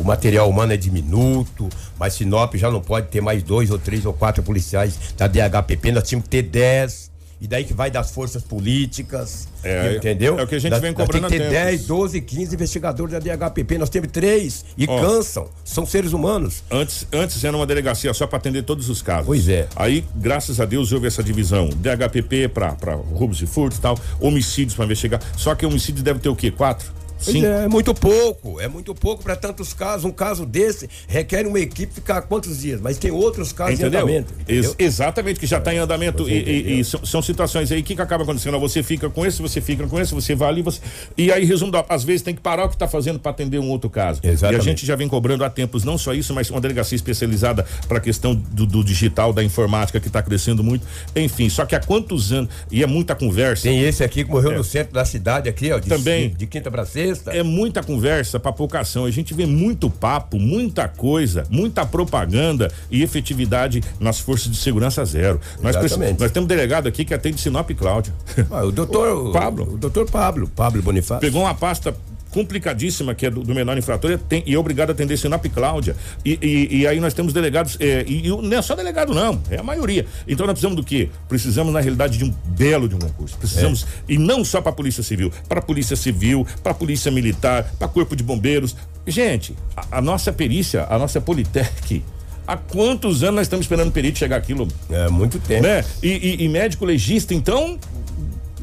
o 0.00 0.04
material 0.04 0.48
humano 0.48 0.72
é 0.72 0.76
diminuto, 0.76 1.68
mas 1.98 2.14
Sinop 2.14 2.54
já 2.54 2.70
não 2.70 2.80
pode 2.80 3.08
ter 3.08 3.20
mais 3.20 3.42
dois 3.42 3.70
ou 3.70 3.78
três 3.78 4.06
ou 4.06 4.12
quatro 4.14 4.42
policiais 4.42 4.96
da 5.16 5.26
DHPP, 5.26 5.92
nós 5.92 6.08
tínhamos 6.08 6.24
que 6.24 6.30
ter 6.30 6.42
dez. 6.42 7.12
E 7.44 7.46
daí 7.46 7.62
que 7.62 7.74
vai 7.74 7.90
das 7.90 8.10
forças 8.10 8.42
políticas. 8.42 9.48
É, 9.62 9.96
entendeu? 9.96 10.38
é 10.38 10.42
o 10.44 10.46
que 10.46 10.54
a 10.54 10.58
gente 10.58 10.70
Nós- 10.70 10.80
vem 10.80 10.92
nós 10.92 10.96
tem 10.96 11.06
cobrando 11.06 11.28
que 11.30 11.38
ter 11.38 11.44
há 11.44 11.50
tempos. 11.50 11.66
10, 11.78 11.86
12, 11.86 12.20
15 12.22 12.54
investigadores 12.54 13.12
da 13.12 13.18
DHPP. 13.18 13.76
Nós 13.76 13.90
temos 13.90 14.08
três 14.10 14.64
e 14.78 14.86
Ó. 14.88 14.98
cansam. 15.00 15.48
São 15.62 15.84
seres 15.84 16.14
humanos. 16.14 16.62
Antes, 16.70 17.06
antes 17.12 17.44
era 17.44 17.54
uma 17.54 17.66
delegacia 17.66 18.14
só 18.14 18.26
para 18.26 18.38
atender 18.38 18.62
todos 18.62 18.88
os 18.88 19.02
casos. 19.02 19.26
Pois 19.26 19.46
é. 19.48 19.68
Aí, 19.76 20.02
graças 20.16 20.58
a 20.58 20.64
Deus, 20.64 20.90
houve 20.90 21.06
essa 21.06 21.22
divisão. 21.22 21.68
DHPP 21.68 22.48
para 22.48 22.94
roubos 22.94 23.42
e 23.42 23.46
furtos 23.46 23.78
e 23.78 23.82
tal, 23.82 23.98
homicídios 24.18 24.74
para 24.74 24.86
investigar. 24.86 25.20
Só 25.36 25.54
que 25.54 25.66
homicídio 25.66 26.02
deve 26.02 26.20
ter 26.20 26.30
o 26.30 26.36
quê? 26.36 26.50
Quatro? 26.50 26.90
Cinco? 27.32 27.46
é, 27.46 27.64
é 27.64 27.68
muito 27.68 27.94
pouco, 27.94 28.60
é 28.60 28.68
muito 28.68 28.94
pouco 28.94 29.22
para 29.22 29.36
tantos 29.36 29.72
casos. 29.72 30.04
Um 30.04 30.10
caso 30.12 30.44
desse 30.46 30.88
requer 31.08 31.46
uma 31.46 31.58
equipe 31.58 31.92
ficar 31.92 32.22
quantos 32.22 32.60
dias? 32.60 32.80
Mas 32.80 32.98
tem 32.98 33.10
outros 33.10 33.52
casos 33.52 33.78
em 33.78 33.82
Entendeu? 33.82 34.00
andamento. 34.00 34.32
entendeu? 34.40 34.62
Ex- 34.64 34.74
exatamente, 34.78 35.40
que 35.40 35.46
já 35.46 35.58
está 35.58 35.74
em 35.74 35.78
andamento. 35.78 36.28
E, 36.28 36.32
e- 36.34 36.80
e 36.80 36.84
são, 36.84 37.04
são 37.04 37.22
situações 37.22 37.70
aí 37.72 37.82
que, 37.82 37.94
que 37.94 38.02
acaba 38.02 38.22
acontecendo. 38.24 38.58
Você 38.60 38.82
fica 38.82 39.08
com 39.10 39.24
esse, 39.26 39.40
você 39.42 39.60
fica 39.60 39.86
com 39.86 39.98
esse, 40.00 40.14
você 40.14 40.34
vai 40.34 40.48
ali, 40.48 40.62
você. 40.62 40.80
E 41.16 41.30
aí, 41.32 41.44
resumo, 41.44 41.72
às 41.88 42.04
vezes 42.04 42.22
tem 42.22 42.34
que 42.34 42.40
parar 42.40 42.64
o 42.64 42.68
que 42.68 42.74
está 42.76 42.86
fazendo 42.88 43.18
para 43.18 43.30
atender 43.30 43.58
um 43.58 43.68
outro 43.70 43.88
caso. 43.90 44.20
Exatamente. 44.22 44.58
E 44.58 44.60
a 44.60 44.64
gente 44.72 44.86
já 44.86 44.96
vem 44.96 45.08
cobrando 45.08 45.44
há 45.44 45.50
tempos, 45.50 45.84
não 45.84 45.96
só 45.98 46.12
isso, 46.14 46.32
mas 46.34 46.50
uma 46.50 46.60
delegacia 46.60 46.96
especializada 46.96 47.64
para 47.88 47.98
a 47.98 48.00
questão 48.00 48.34
do, 48.34 48.66
do 48.66 48.84
digital, 48.84 49.32
da 49.32 49.42
informática, 49.42 49.98
que 50.00 50.06
está 50.08 50.22
crescendo 50.22 50.62
muito. 50.62 50.86
Enfim, 51.14 51.48
só 51.48 51.64
que 51.64 51.74
há 51.74 51.80
quantos 51.80 52.32
anos. 52.32 52.50
E 52.70 52.82
é 52.82 52.86
muita 52.86 53.14
conversa. 53.14 53.62
Tem 53.64 53.80
esse 53.82 54.02
aqui 54.02 54.24
que 54.24 54.30
morreu 54.30 54.52
É. 54.52 54.56
no 54.56 54.64
centro 54.64 54.92
da 54.94 55.04
cidade 55.04 55.48
aqui, 55.48 55.70
ó. 55.72 55.78
De, 55.78 55.88
Também. 55.88 56.30
De, 56.30 56.34
de 56.36 56.46
quinta 56.46 56.70
para 56.70 56.84
sexta. 56.84 57.13
É 57.26 57.42
muita 57.42 57.82
conversa 57.82 58.38
para 58.38 58.52
pouca 58.52 58.80
ação. 58.80 59.04
A 59.04 59.10
gente 59.10 59.34
vê 59.34 59.46
muito 59.46 59.88
papo, 59.90 60.38
muita 60.38 60.88
coisa, 60.88 61.44
muita 61.50 61.84
propaganda 61.86 62.70
e 62.90 63.02
efetividade 63.02 63.82
nas 63.98 64.18
forças 64.18 64.50
de 64.50 64.56
segurança 64.56 65.04
zero. 65.04 65.40
Nós, 65.62 65.74
nós 65.76 66.30
temos 66.30 66.44
um 66.44 66.46
delegado 66.46 66.86
aqui 66.86 67.04
que 67.04 67.14
atende 67.14 67.40
Sinop 67.40 67.70
e 67.70 67.74
Cláudia. 67.74 68.12
Ah, 68.50 68.64
o 68.64 68.72
doutor 68.72 69.32
Pablo. 69.32 69.74
O 69.74 69.78
doutor 69.78 70.10
Pablo, 70.10 70.48
Pablo 70.48 70.82
Bonifácio. 70.82 71.20
Pegou 71.20 71.42
uma 71.42 71.54
pasta 71.54 71.94
complicadíssima 72.34 73.14
que 73.14 73.26
é 73.26 73.30
do, 73.30 73.42
do 73.42 73.54
menor 73.54 73.78
infrator 73.78 74.10
e, 74.10 74.18
tem- 74.18 74.42
e 74.44 74.54
é 74.54 74.58
obrigado 74.58 74.90
a 74.90 74.92
atender 74.92 75.16
Sinop 75.16 75.44
e 75.44 75.48
Cláudia. 75.48 75.94
E, 76.24 76.38
e- 76.42 76.76
e 76.80 76.86
aí 76.86 76.98
nós 77.00 77.14
temos 77.14 77.32
delegados, 77.32 77.76
é, 77.80 78.04
e, 78.06 78.26
e 78.26 78.28
não 78.28 78.56
é 78.58 78.60
só 78.60 78.74
delegado 78.74 79.14
não, 79.14 79.40
é 79.50 79.58
a 79.58 79.62
maioria. 79.62 80.04
Então 80.26 80.44
nós 80.46 80.54
precisamos 80.54 80.76
do 80.76 80.84
quê? 80.84 81.08
Precisamos 81.28 81.72
na 81.72 81.80
realidade 81.80 82.18
de 82.18 82.24
um 82.24 82.34
belo 82.46 82.88
de 82.88 82.94
um 82.94 82.98
concurso. 82.98 83.36
Precisamos, 83.38 83.86
e 84.08 84.18
não 84.18 84.44
só 84.44 84.60
para 84.60 84.70
a 84.70 84.74
Polícia 84.74 85.02
Civil, 85.02 85.32
para 85.48 85.60
a 85.60 85.62
Polícia 85.62 85.96
Civil, 85.96 86.46
para 86.62 86.72
a 86.72 86.74
Polícia 86.74 87.10
Militar, 87.10 87.72
para 87.78 87.88
Corpo 87.88 88.14
de 88.16 88.22
Bombeiros. 88.22 88.76
Gente, 89.06 89.54
a, 89.76 89.98
a 89.98 90.00
nossa 90.02 90.32
perícia, 90.32 90.86
a 90.90 90.98
nossa 90.98 91.20
Politec, 91.20 92.02
há 92.46 92.56
quantos 92.56 93.22
anos 93.22 93.36
nós 93.36 93.46
estamos 93.46 93.64
esperando 93.64 93.88
o 93.88 93.92
perito 93.92 94.18
chegar 94.18 94.36
aquilo? 94.36 94.66
É 94.90 95.08
muito 95.08 95.38
tempo. 95.38 95.62
Né? 95.62 95.84
E, 96.02 96.08
e- 96.08 96.44
e 96.44 96.48
médico 96.48 96.84
legista, 96.84 97.32
então, 97.34 97.78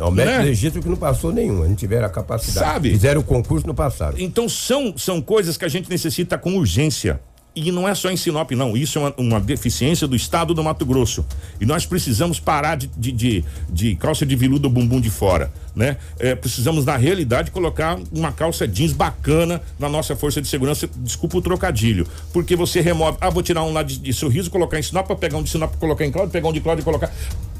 Não, 0.01 0.07
o 0.07 0.11
médico 0.11 0.37
Né? 0.39 0.43
legítimo 0.45 0.81
que 0.81 0.89
não 0.89 0.97
passou 0.97 1.31
nenhum, 1.31 1.63
não 1.63 1.75
tiveram 1.75 2.07
a 2.07 2.09
capacidade. 2.09 2.65
Sabe? 2.65 2.89
Fizeram 2.89 3.21
o 3.21 3.23
concurso, 3.23 3.67
não 3.67 3.75
passaram. 3.75 4.17
Então 4.17 4.49
são, 4.49 4.97
são 4.97 5.21
coisas 5.21 5.57
que 5.57 5.65
a 5.65 5.69
gente 5.69 5.87
necessita 5.89 6.39
com 6.39 6.55
urgência. 6.57 7.19
E 7.53 7.69
não 7.69 7.85
é 7.85 7.93
só 7.93 8.09
em 8.09 8.15
Sinop, 8.15 8.49
não. 8.51 8.77
Isso 8.77 8.97
é 8.97 9.01
uma, 9.01 9.13
uma 9.17 9.39
deficiência 9.39 10.07
do 10.07 10.15
estado 10.15 10.53
do 10.53 10.63
Mato 10.63 10.85
Grosso. 10.85 11.25
E 11.59 11.65
nós 11.65 11.85
precisamos 11.85 12.39
parar 12.39 12.77
de, 12.77 12.87
de, 12.87 13.11
de, 13.11 13.45
de 13.69 13.95
calça 13.95 14.25
de 14.25 14.37
veludo 14.37 14.69
bumbum 14.69 15.01
de 15.01 15.09
fora, 15.09 15.51
né? 15.75 15.97
É, 16.17 16.33
precisamos, 16.33 16.85
na 16.85 16.95
realidade, 16.95 17.51
colocar 17.51 17.99
uma 18.09 18.31
calça 18.31 18.65
jeans 18.65 18.93
bacana 18.93 19.61
na 19.77 19.89
nossa 19.89 20.15
força 20.15 20.41
de 20.41 20.47
segurança. 20.47 20.89
Desculpa 20.95 21.39
o 21.39 21.41
trocadilho. 21.41 22.07
Porque 22.31 22.55
você 22.55 22.79
remove. 22.79 23.17
Ah, 23.19 23.29
vou 23.29 23.43
tirar 23.43 23.63
um 23.63 23.73
lá 23.73 23.83
de, 23.83 23.99
de 23.99 24.13
sorriso, 24.13 24.49
colocar 24.49 24.79
em 24.79 24.81
Sinop, 24.81 25.11
pegar 25.19 25.37
um 25.37 25.43
de 25.43 25.49
Sinop, 25.49 25.75
colocar 25.75 26.05
em 26.05 26.11
Cláudio, 26.11 26.31
pegar 26.31 26.47
um 26.47 26.53
de 26.53 26.61
Cláudio 26.61 26.83
e 26.83 26.85
colocar 26.85 27.11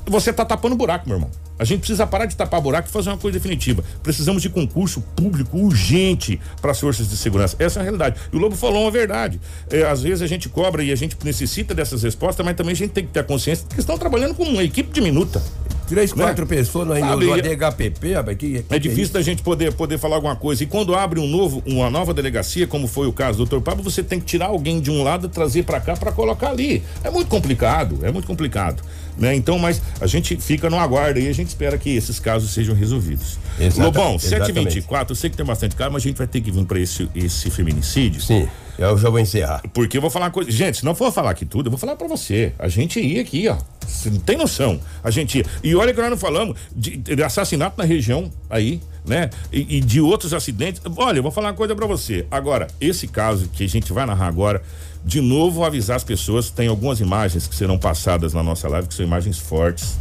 você 0.05 0.31
tá 0.33 0.43
tapando 0.45 0.75
buraco, 0.75 1.07
meu 1.07 1.17
irmão. 1.17 1.29
A 1.59 1.63
gente 1.63 1.81
precisa 1.81 2.07
parar 2.07 2.25
de 2.25 2.35
tapar 2.35 2.59
buraco 2.59 2.87
e 2.87 2.91
fazer 2.91 3.09
uma 3.09 3.17
coisa 3.19 3.37
definitiva. 3.37 3.83
Precisamos 4.01 4.41
de 4.41 4.49
concurso 4.49 4.99
público 5.15 5.59
urgente 5.59 6.39
para 6.59 6.71
as 6.71 6.79
forças 6.79 7.07
de 7.07 7.15
segurança. 7.15 7.55
Essa 7.59 7.79
é 7.79 7.81
a 7.81 7.83
realidade. 7.83 8.19
E 8.33 8.35
o 8.35 8.39
Lobo 8.39 8.55
falou 8.55 8.81
uma 8.81 8.89
verdade. 8.91 9.39
É, 9.69 9.83
às 9.83 10.01
vezes 10.01 10.23
a 10.23 10.27
gente 10.27 10.49
cobra 10.49 10.83
e 10.83 10.91
a 10.91 10.95
gente 10.95 11.15
necessita 11.23 11.75
dessas 11.75 12.01
respostas, 12.01 12.43
mas 12.43 12.55
também 12.55 12.71
a 12.71 12.75
gente 12.75 12.89
tem 12.91 13.05
que 13.05 13.11
ter 13.11 13.19
a 13.19 13.23
consciência 13.23 13.67
de 13.67 13.75
que 13.75 13.79
estão 13.79 13.95
trabalhando 13.95 14.33
com 14.33 14.43
uma 14.43 14.63
equipe 14.63 14.91
diminuta. 14.91 15.41
Três, 15.87 16.13
quatro 16.13 16.45
Né? 16.45 16.55
pessoas 16.55 16.87
no, 16.87 16.93
no, 16.95 16.99
Sabe, 17.01 17.25
no 17.25 17.33
ADHPP, 17.33 18.13
rapaz, 18.13 18.37
que, 18.37 18.63
que 18.63 18.73
É 18.73 18.79
difícil 18.79 19.13
da 19.13 19.21
gente 19.21 19.43
poder, 19.43 19.73
poder 19.73 19.97
falar 19.97 20.15
alguma 20.15 20.37
coisa. 20.37 20.63
E 20.63 20.65
quando 20.65 20.95
abre 20.95 21.19
um 21.19 21.27
novo, 21.27 21.61
uma 21.65 21.89
nova 21.89 22.13
delegacia, 22.13 22.65
como 22.65 22.87
foi 22.87 23.07
o 23.07 23.13
caso 23.13 23.45
do 23.45 23.59
Dr. 23.59 23.61
Pablo, 23.61 23.83
você 23.83 24.01
tem 24.01 24.17
que 24.17 24.25
tirar 24.25 24.47
alguém 24.47 24.79
de 24.79 24.89
um 24.89 25.03
lado 25.03 25.27
e 25.27 25.29
trazer 25.29 25.63
para 25.63 25.81
cá 25.81 25.95
para 25.97 26.11
colocar 26.13 26.49
ali. 26.49 26.81
É 27.03 27.09
muito 27.11 27.27
complicado, 27.27 27.99
é 28.03 28.11
muito 28.11 28.25
complicado. 28.25 28.81
Né? 29.21 29.35
Então, 29.35 29.59
mas 29.59 29.79
a 30.01 30.07
gente 30.07 30.35
fica 30.37 30.67
no 30.67 30.79
aguardo 30.79 31.19
e 31.19 31.27
a 31.27 31.33
gente 31.33 31.49
espera 31.49 31.77
que 31.77 31.91
esses 31.95 32.19
casos 32.19 32.51
sejam 32.51 32.73
resolvidos. 32.75 33.37
Exata- 33.59 33.83
Lobão, 33.83 34.15
exatamente. 34.15 34.79
7h24, 34.81 35.09
eu 35.11 35.15
sei 35.15 35.29
que 35.29 35.37
tem 35.37 35.45
bastante 35.45 35.75
caso, 35.75 35.91
mas 35.91 36.01
a 36.01 36.07
gente 36.07 36.17
vai 36.17 36.25
ter 36.25 36.41
que 36.41 36.49
vir 36.51 36.65
para 36.65 36.79
esse, 36.79 37.07
esse 37.13 37.51
feminicídio. 37.51 38.19
Sim, 38.19 38.47
eu 38.79 38.97
já 38.97 39.11
vou 39.11 39.19
encerrar. 39.19 39.61
Porque 39.75 39.95
eu 39.97 40.01
vou 40.01 40.09
falar 40.09 40.25
uma 40.25 40.31
coisa. 40.31 40.49
Gente, 40.49 40.79
se 40.79 40.83
não 40.85 40.95
for 40.95 41.11
falar 41.11 41.29
aqui 41.29 41.45
tudo, 41.45 41.67
eu 41.67 41.71
vou 41.71 41.77
falar 41.77 41.95
pra 41.95 42.07
você. 42.07 42.51
A 42.57 42.67
gente 42.67 42.99
ia 42.99 43.21
aqui, 43.21 43.47
ó. 43.47 43.57
Você 43.87 44.09
não 44.09 44.19
tem 44.19 44.35
noção. 44.37 44.79
A 45.03 45.11
gente 45.11 45.37
ia. 45.37 45.45
E 45.63 45.75
olha 45.75 45.93
que 45.93 46.01
nós 46.01 46.09
não 46.09 46.17
falamos 46.17 46.57
de, 46.75 46.97
de 46.97 47.21
assassinato 47.23 47.75
na 47.77 47.83
região 47.83 48.31
aí, 48.49 48.81
né? 49.05 49.29
E, 49.53 49.77
e 49.77 49.81
de 49.81 50.01
outros 50.01 50.33
acidentes. 50.33 50.81
Olha, 50.97 51.19
eu 51.19 51.23
vou 51.23 51.31
falar 51.31 51.49
uma 51.49 51.53
coisa 51.53 51.75
pra 51.75 51.85
você. 51.85 52.25
Agora, 52.31 52.65
esse 52.81 53.07
caso 53.07 53.47
que 53.53 53.63
a 53.65 53.69
gente 53.69 53.93
vai 53.93 54.05
narrar 54.07 54.25
agora, 54.27 54.63
de 55.03 55.19
novo 55.21 55.63
avisar 55.63 55.95
as 55.97 56.03
pessoas, 56.03 56.49
tem 56.49 56.67
algumas 56.67 56.99
imagens 56.99 57.47
que 57.47 57.55
serão 57.55 57.77
passadas 57.77 58.33
na 58.33 58.43
nossa 58.43 58.67
live, 58.67 58.87
que 58.87 58.93
são 58.93 59.05
imagens 59.05 59.37
fortes 59.39 59.97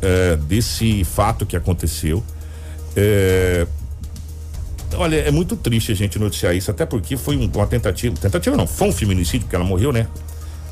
é, 0.00 0.36
desse 0.36 1.04
fato 1.04 1.44
que 1.44 1.56
aconteceu. 1.56 2.22
É, 2.96 3.66
Olha, 4.94 5.16
é 5.16 5.30
muito 5.30 5.54
triste 5.54 5.92
a 5.92 5.94
gente 5.94 6.18
noticiar 6.18 6.54
isso, 6.56 6.70
até 6.70 6.86
porque 6.86 7.14
foi 7.16 7.36
um- 7.36 7.50
uma 7.54 7.66
tentativa. 7.66 8.16
Tentativa 8.16 8.56
não, 8.56 8.66
foi 8.66 8.88
um 8.88 8.92
feminicídio, 8.92 9.40
porque 9.40 9.54
ela 9.54 9.64
morreu, 9.64 9.92
né? 9.92 10.06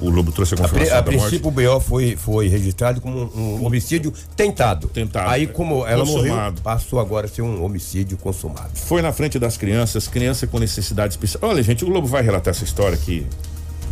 O 0.00 0.08
Lobo 0.08 0.32
trouxe 0.32 0.54
a 0.54 0.56
A, 0.56 0.60
pri- 0.60 0.68
confirmação 0.70 0.98
a 0.98 1.02
princípio 1.02 1.48
o 1.48 1.50
BO 1.50 1.80
foi, 1.80 2.16
foi 2.16 2.48
registrado 2.48 3.00
como 3.00 3.30
um, 3.34 3.56
um 3.60 3.66
homicídio 3.66 4.12
tentado. 4.34 4.88
Tentado. 4.88 5.28
Aí, 5.30 5.46
como 5.46 5.86
ela 5.86 6.02
morreu, 6.04 6.30
Consumado. 6.32 6.62
passou 6.62 6.98
agora 6.98 7.26
a 7.26 7.28
ser 7.28 7.42
um 7.42 7.62
homicídio 7.62 8.16
consumado. 8.16 8.70
Foi 8.74 9.02
na 9.02 9.12
frente 9.12 9.38
das 9.38 9.58
crianças, 9.58 10.08
criança 10.08 10.46
com 10.46 10.58
necessidade 10.58 11.12
especial. 11.12 11.50
Olha, 11.50 11.62
gente, 11.62 11.84
o 11.84 11.88
Lobo 11.90 12.06
vai 12.06 12.22
relatar 12.22 12.52
essa 12.52 12.64
história 12.64 12.96
que 12.96 13.26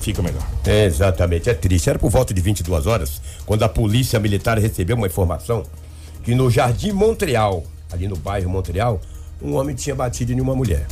fica 0.04 0.22
melhor. 0.22 0.46
É, 0.66 0.84
exatamente, 0.84 1.48
é 1.48 1.54
triste. 1.54 1.88
Era 1.88 1.98
por 1.98 2.10
volta 2.10 2.34
de 2.34 2.40
22 2.40 2.86
horas, 2.86 3.22
quando 3.46 3.62
a 3.62 3.68
polícia 3.68 4.20
militar 4.20 4.58
recebeu 4.58 4.96
uma 4.96 5.06
informação 5.06 5.64
que 6.22 6.34
no 6.34 6.50
Jardim 6.50 6.92
Montreal, 6.92 7.64
ali 7.90 8.06
no 8.06 8.16
bairro 8.16 8.50
Montreal, 8.50 9.00
um 9.42 9.54
homem 9.54 9.74
tinha 9.74 9.94
batido 9.94 10.32
em 10.32 10.40
uma 10.40 10.54
mulher. 10.54 10.86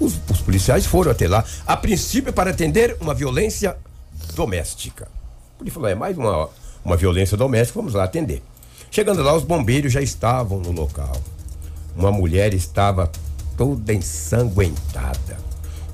Os, 0.00 0.18
os 0.28 0.40
policiais 0.40 0.84
foram 0.84 1.12
até 1.12 1.28
lá, 1.28 1.44
a 1.66 1.76
princípio 1.76 2.32
para 2.32 2.50
atender 2.50 2.96
uma 3.00 3.14
violência 3.14 3.76
doméstica. 4.34 5.08
Ele 5.60 5.70
falou: 5.70 5.88
é 5.88 5.94
mais 5.94 6.18
uma, 6.18 6.48
uma 6.84 6.96
violência 6.96 7.36
doméstica, 7.36 7.78
vamos 7.78 7.94
lá 7.94 8.04
atender. 8.04 8.42
Chegando 8.90 9.22
lá, 9.22 9.34
os 9.34 9.44
bombeiros 9.44 9.92
já 9.92 10.02
estavam 10.02 10.58
no 10.58 10.72
local. 10.72 11.16
Uma 11.96 12.10
mulher 12.10 12.52
estava 12.54 13.10
toda 13.56 13.92
ensanguentada. 13.92 15.38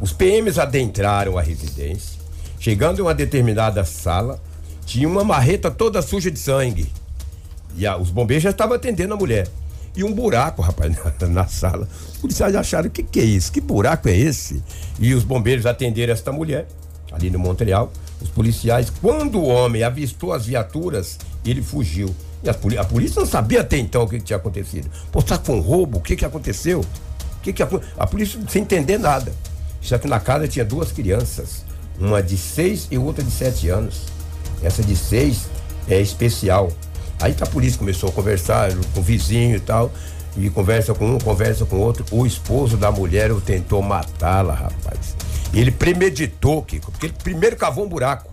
Os 0.00 0.12
PMs 0.12 0.58
adentraram 0.58 1.36
a 1.36 1.42
residência. 1.42 2.17
Chegando 2.58 2.98
em 2.98 3.02
uma 3.02 3.14
determinada 3.14 3.84
sala, 3.84 4.40
tinha 4.84 5.08
uma 5.08 5.22
marreta 5.24 5.70
toda 5.70 6.02
suja 6.02 6.30
de 6.30 6.38
sangue. 6.38 6.90
E 7.76 7.86
a- 7.86 7.96
os 7.96 8.10
bombeiros 8.10 8.42
já 8.42 8.50
estavam 8.50 8.74
atendendo 8.74 9.14
a 9.14 9.16
mulher. 9.16 9.48
E 9.96 10.02
um 10.04 10.12
buraco, 10.12 10.62
rapaz, 10.62 10.92
na, 11.20 11.28
na 11.28 11.46
sala. 11.46 11.88
Os 12.12 12.18
policiais 12.18 12.54
acharam: 12.54 12.88
o 12.88 12.90
que, 12.90 13.02
que 13.02 13.20
é 13.20 13.24
isso? 13.24 13.52
Que 13.52 13.60
buraco 13.60 14.08
é 14.08 14.16
esse? 14.16 14.62
E 14.98 15.14
os 15.14 15.24
bombeiros 15.24 15.66
atenderam 15.66 16.12
esta 16.12 16.32
mulher, 16.32 16.66
ali 17.12 17.30
no 17.30 17.38
Montreal. 17.38 17.92
Os 18.20 18.28
policiais, 18.30 18.90
quando 19.00 19.38
o 19.38 19.46
homem 19.46 19.82
avistou 19.84 20.32
as 20.32 20.46
viaturas, 20.46 21.18
ele 21.44 21.62
fugiu. 21.62 22.14
E 22.42 22.48
a 22.78 22.84
polícia 22.84 23.20
não 23.20 23.26
sabia 23.26 23.60
até 23.60 23.76
então 23.78 24.02
o 24.02 24.08
que, 24.08 24.18
que 24.18 24.24
tinha 24.24 24.36
acontecido. 24.36 24.88
Pô, 25.12 25.20
tá 25.22 25.38
com 25.38 25.60
roubo? 25.60 25.98
O 25.98 26.00
que, 26.00 26.16
que 26.16 26.24
aconteceu? 26.24 26.80
O 26.80 27.40
que 27.42 27.52
que 27.52 27.62
acon- 27.62 27.80
a 27.96 28.06
polícia 28.06 28.40
sem 28.48 28.62
entender 28.62 28.98
nada. 28.98 29.32
Só 29.80 29.98
que 29.98 30.08
na 30.08 30.18
casa 30.20 30.46
tinha 30.48 30.64
duas 30.64 30.90
crianças, 30.92 31.64
uma 31.98 32.22
de 32.22 32.36
seis 32.36 32.86
e 32.90 32.98
outra 32.98 33.22
de 33.24 33.30
sete 33.30 33.68
anos. 33.68 34.02
Essa 34.62 34.82
de 34.82 34.96
seis 34.96 35.46
é 35.88 36.00
especial. 36.00 36.70
Aí 37.20 37.34
que 37.34 37.42
a 37.42 37.46
polícia 37.46 37.78
começou 37.78 38.08
a 38.08 38.12
conversar 38.12 38.70
com 38.94 39.00
o 39.00 39.02
vizinho 39.02 39.56
e 39.56 39.60
tal. 39.60 39.90
E 40.36 40.48
conversa 40.50 40.94
com 40.94 41.14
um, 41.14 41.18
conversa 41.18 41.64
com 41.64 41.76
outro. 41.78 42.04
O 42.12 42.24
esposo 42.24 42.76
da 42.76 42.92
mulher 42.92 43.32
tentou 43.44 43.82
matá-la, 43.82 44.54
rapaz. 44.54 45.16
Ele 45.52 45.70
premeditou, 45.72 46.62
Kiko, 46.62 46.92
porque 46.92 47.06
ele 47.06 47.14
primeiro 47.24 47.56
cavou 47.56 47.84
um 47.84 47.88
buraco. 47.88 48.30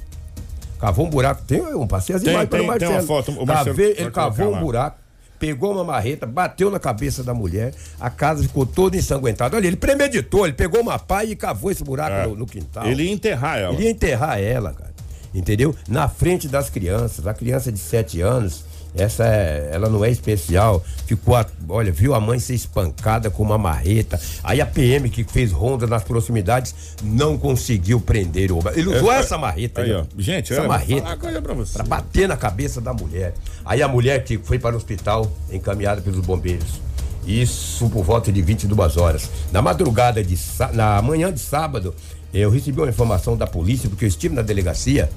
Cavou 0.80 1.05
um 1.07 1.09
buraco. 1.09 1.41
Tem, 1.47 1.57
eu 1.57 1.88
passei 1.88 2.16
as 2.16 2.22
Tem, 2.22 2.32
imagens 2.34 2.49
para 2.49 2.57
o 2.57 2.59
tem, 2.68 2.78
tem 2.78 2.88
Marcelo. 2.89 2.93
uma 2.93 3.07
foto, 3.24 3.32
o 3.32 3.45
Marcelo 3.45 3.76
Cavei- 3.76 3.93
vai 3.93 4.03
ele 4.03 4.11
cavou 4.11 4.53
um 4.53 4.59
buraco, 4.59 4.97
pegou 5.39 5.73
uma 5.73 5.83
marreta, 5.83 6.25
bateu 6.25 6.69
na 6.69 6.79
cabeça 6.79 7.23
da 7.23 7.33
mulher, 7.33 7.73
a 7.99 8.09
casa 8.09 8.43
ficou 8.43 8.65
toda 8.65 8.97
ensanguentada. 8.97 9.55
Olha, 9.55 9.67
ele 9.67 9.75
premeditou, 9.77 10.45
ele 10.45 10.53
pegou 10.53 10.81
uma 10.81 10.97
pá 10.99 11.23
e 11.23 11.36
cavou 11.36 11.71
esse 11.71 11.83
buraco 11.83 12.15
É. 12.15 12.27
no, 12.27 12.36
no 12.36 12.45
quintal. 12.45 12.86
Ele 12.88 13.03
ia 13.03 13.11
enterrar 13.11 13.57
ela. 13.59 13.73
Ele 13.73 13.83
ia 13.83 13.89
enterrar 13.91 14.39
ela, 14.39 14.73
cara. 14.73 14.93
Entendeu? 15.33 15.75
Na 15.88 16.07
frente 16.07 16.47
das 16.47 16.69
crianças. 16.69 17.27
A 17.27 17.33
criança 17.33 17.71
de 17.71 17.77
7 17.79 18.21
anos, 18.21 18.64
essa 18.96 19.26
é, 19.26 19.70
ela 19.72 19.89
não 19.89 20.04
é 20.04 20.10
especial. 20.10 20.84
Ficou, 21.06 21.36
a- 21.36 21.46
olha, 21.70 21.91
viu 21.91 22.14
a 22.16 22.20
mãe 22.20 22.39
ser 22.39 22.54
espancada 22.56 23.30
com 23.30 23.43
uma 23.43 23.58
marreta. 23.58 24.20
Aí 24.43 24.62
a 24.62 24.66
PM 24.66 25.10
que 25.10 25.24
fez 25.24 25.52
ronda 25.52 25.86
nas 25.86 26.04
proximidades 26.04 26.74
não 27.04 27.38
conseguiu 27.38 28.00
prender 28.00 28.52
o. 28.52 28.60
Ele 28.74 28.89
usou 28.96 29.12
É, 29.12 29.20
essa 29.20 29.38
marreta 29.38 29.82
aí, 29.82 29.93
ó. 29.93 30.04
Gente, 30.18 30.52
essa 30.54 30.62
olha, 30.62 30.70
vou 30.70 30.78
marreta. 31.02 31.18
coisa 31.18 31.41
pra 31.41 31.54
você. 31.54 31.74
Pra 31.74 31.84
bater 31.84 32.28
na 32.28 32.38
cabeça 32.38 32.80
da 32.82 32.93
mulher. 32.93 33.34
Aí 33.64 33.82
a 33.82 33.88
mulher 33.88 34.24
que 34.24 34.38
foi 34.38 34.58
para 34.60 34.74
o 34.76 34.78
hospital, 34.78 35.32
encaminhada 35.52 36.02
pelos 36.02 36.20
bombeiros. 36.26 36.80
Isso 37.28 37.89
por 37.89 38.04
volta 38.04 38.32
de 38.32 38.41
22 38.41 38.98
horas. 38.98 39.30
Na 39.52 39.62
madrugada 39.62 40.24
de 40.24 40.38
na 40.74 41.02
manhã 41.02 41.34
de 41.34 41.39
sábado, 41.39 41.93
eu 42.34 42.50
recebi 42.52 42.80
uma 42.80 42.89
informação 42.89 43.36
da 43.36 43.48
polícia, 43.48 43.89
porque 43.89 44.06
eu 44.06 44.10
estive 44.10 44.36
na 44.36 44.41
delegacia 44.43 45.10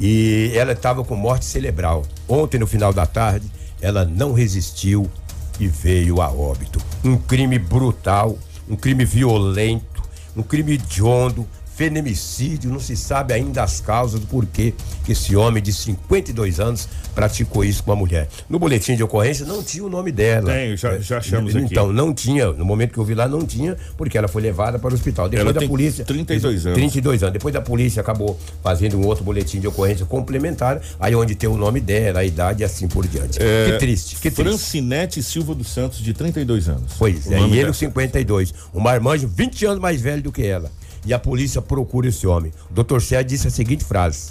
e 0.00 0.52
ela 0.54 0.72
estava 0.72 1.04
com 1.04 1.16
morte 1.16 1.44
cerebral. 1.44 2.02
Ontem, 2.28 2.58
no 2.58 2.66
final 2.66 2.92
da 2.92 3.06
tarde, 3.06 3.50
ela 3.80 4.04
não 4.04 4.32
resistiu 4.32 5.10
e 5.58 5.66
veio 5.68 6.20
a 6.20 6.30
óbito. 6.30 6.80
Um 7.04 7.16
crime 7.16 7.58
brutal, 7.58 8.38
um 8.68 8.76
crime 8.76 9.04
violento, 9.04 10.02
um 10.36 10.42
crime 10.42 10.74
hediondo, 10.74 11.46
feminicídio, 11.76 12.70
não 12.70 12.80
se 12.80 12.96
sabe 12.96 13.32
ainda 13.34 13.62
as 13.62 13.80
causas 13.80 14.20
do 14.20 14.26
porquê 14.26 14.74
que 15.04 15.12
esse 15.12 15.36
homem 15.36 15.62
de 15.62 15.72
52 15.72 16.58
anos 16.60 16.88
praticou 17.14 17.64
isso 17.64 17.82
com 17.82 17.92
a 17.92 17.96
mulher. 17.96 18.28
No 18.48 18.58
boletim 18.58 18.96
de 18.96 19.02
ocorrência 19.02 19.46
não 19.46 19.62
tinha 19.62 19.84
o 19.84 19.88
nome 19.88 20.10
dela. 20.12 20.52
Tem, 20.52 20.76
já- 20.76 20.98
já 20.98 21.18
achamos 21.18 21.54
Então, 21.54 21.86
aqui. 21.86 21.94
não 21.96 22.12
tinha, 22.12 22.52
no 22.52 22.64
momento 22.64 22.92
que 22.92 22.98
eu 22.98 23.04
vi 23.04 23.14
lá, 23.14 23.26
não 23.28 23.44
tinha, 23.46 23.76
porque 23.96 24.16
ela 24.18 24.28
foi 24.28 24.42
levada 24.42 24.78
para 24.78 24.90
o 24.90 24.94
hospital. 24.94 25.28
Depois 25.28 25.42
Ela 25.44 25.52
da 25.52 25.60
tem 25.60 25.68
polícia. 25.68 26.04
32 26.04 26.66
anos. 26.66 26.76
32 26.78 27.22
anos. 27.22 27.32
Depois 27.32 27.54
da 27.54 27.60
polícia 27.60 28.00
acabou 28.00 28.38
fazendo 28.62 28.98
um 28.98 29.06
outro 29.06 29.24
boletim 29.24 29.60
de 29.60 29.66
ocorrência 29.68 30.04
complementar, 30.06 30.80
aí 31.00 31.14
onde 31.14 31.34
tem 31.34 31.48
o 31.48 31.56
nome 31.56 31.80
dela, 31.80 32.20
a 32.20 32.24
idade 32.24 32.62
e 32.62 32.64
assim 32.64 32.88
por 32.88 33.06
diante. 33.06 33.38
É, 33.40 33.70
que 33.72 33.78
triste, 33.78 34.16
que 34.16 34.30
triste. 34.30 34.42
Francinete 34.42 35.22
Silva 35.22 35.54
dos 35.54 35.68
Santos, 35.68 35.98
de 36.00 36.12
32 36.12 36.68
anos. 36.68 36.92
Pois 36.98 37.26
O 37.26 37.32
é, 37.34 37.40
e 37.40 37.44
ele 37.44 37.56
dela. 37.56 37.66
com 37.68 37.72
52. 37.74 38.52
O 38.72 38.80
marmanjo, 38.80 39.26
20 39.28 39.64
anos 39.66 39.80
mais 39.80 40.00
velho 40.00 40.22
do 40.22 40.32
que 40.32 40.44
ela. 40.44 40.70
E 41.06 41.14
a 41.14 41.18
polícia 41.18 41.62
procura 41.62 42.08
esse 42.08 42.26
homem. 42.26 42.52
O 42.70 42.74
doutor 42.74 43.00
Sérgio 43.00 43.28
disse 43.28 43.46
a 43.46 43.50
seguinte 43.50 43.84
frase. 43.84 44.30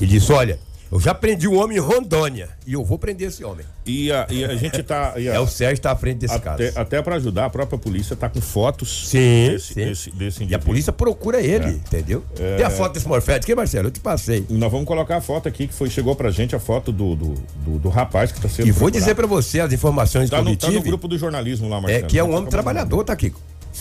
Ele 0.00 0.10
disse: 0.10 0.32
Olha, 0.32 0.58
eu 0.90 0.98
já 1.00 1.14
prendi 1.14 1.46
um 1.48 1.56
homem 1.58 1.76
em 1.78 1.80
Rondônia 1.80 2.50
e 2.66 2.72
eu 2.74 2.84
vou 2.84 2.98
prender 2.98 3.28
esse 3.28 3.42
homem. 3.44 3.64
E 3.86 4.10
a, 4.12 4.26
e 4.28 4.44
a 4.44 4.54
gente 4.56 4.82
tá. 4.82 5.12
a- 5.14 5.20
É 5.22 5.38
o 5.38 5.46
Sérgio 5.46 5.74
está 5.74 5.92
à 5.92 5.96
frente 5.96 6.18
desse 6.18 6.34
até, 6.34 6.44
caso. 6.66 6.78
até 6.78 7.00
para 7.02 7.14
ajudar, 7.16 7.44
a 7.46 7.50
própria 7.50 7.78
polícia 7.78 8.14
tá 8.16 8.28
com 8.28 8.40
fotos 8.40 9.08
Sim, 9.08 9.48
desse, 9.52 9.74
sim. 9.74 9.74
desse, 9.86 10.10
desse 10.10 10.44
E 10.44 10.54
a 10.54 10.58
polícia 10.58 10.92
procura 10.92 11.40
ele, 11.40 11.66
É. 11.66 11.68
entendeu? 11.70 12.22
É. 12.38 12.56
Tem 12.56 12.66
a 12.66 12.70
foto 12.70 12.94
desse 12.94 13.06
morfete 13.08 13.44
aqui, 13.44 13.54
Marcelo? 13.54 13.86
Eu 13.88 13.92
te 13.92 14.00
passei. 14.00 14.44
Nós 14.50 14.70
vamos 14.72 14.86
colocar 14.86 15.16
a 15.16 15.20
foto 15.20 15.48
aqui 15.48 15.66
que 15.68 15.74
foi 15.74 15.88
chegou 15.88 16.14
pra 16.16 16.30
gente, 16.32 16.54
a 16.56 16.58
foto 16.60 16.90
do, 16.92 17.14
do, 17.14 17.34
do, 17.64 17.78
do 17.78 17.88
rapaz 17.88 18.32
que 18.32 18.40
tá 18.40 18.48
sendo. 18.48 18.66
E 18.66 18.70
vou 18.72 18.80
procurado. 18.80 18.98
dizer 18.98 19.14
pra 19.14 19.26
você 19.26 19.60
as 19.60 19.72
informações 19.72 20.28
Tá 20.28 20.42
no, 20.42 20.56
tá 20.56 20.68
no 20.70 20.82
grupo 20.82 21.06
do 21.08 21.16
jornalismo 21.16 21.68
lá, 21.68 21.78
É 21.78 21.80
Marcelo. 21.80 22.06
que 22.08 22.18
é 22.18 22.24
um 22.24 22.34
homem 22.34 22.50
trabalhador, 22.50 23.04
tá, 23.04 23.14
Kiko? 23.16 23.40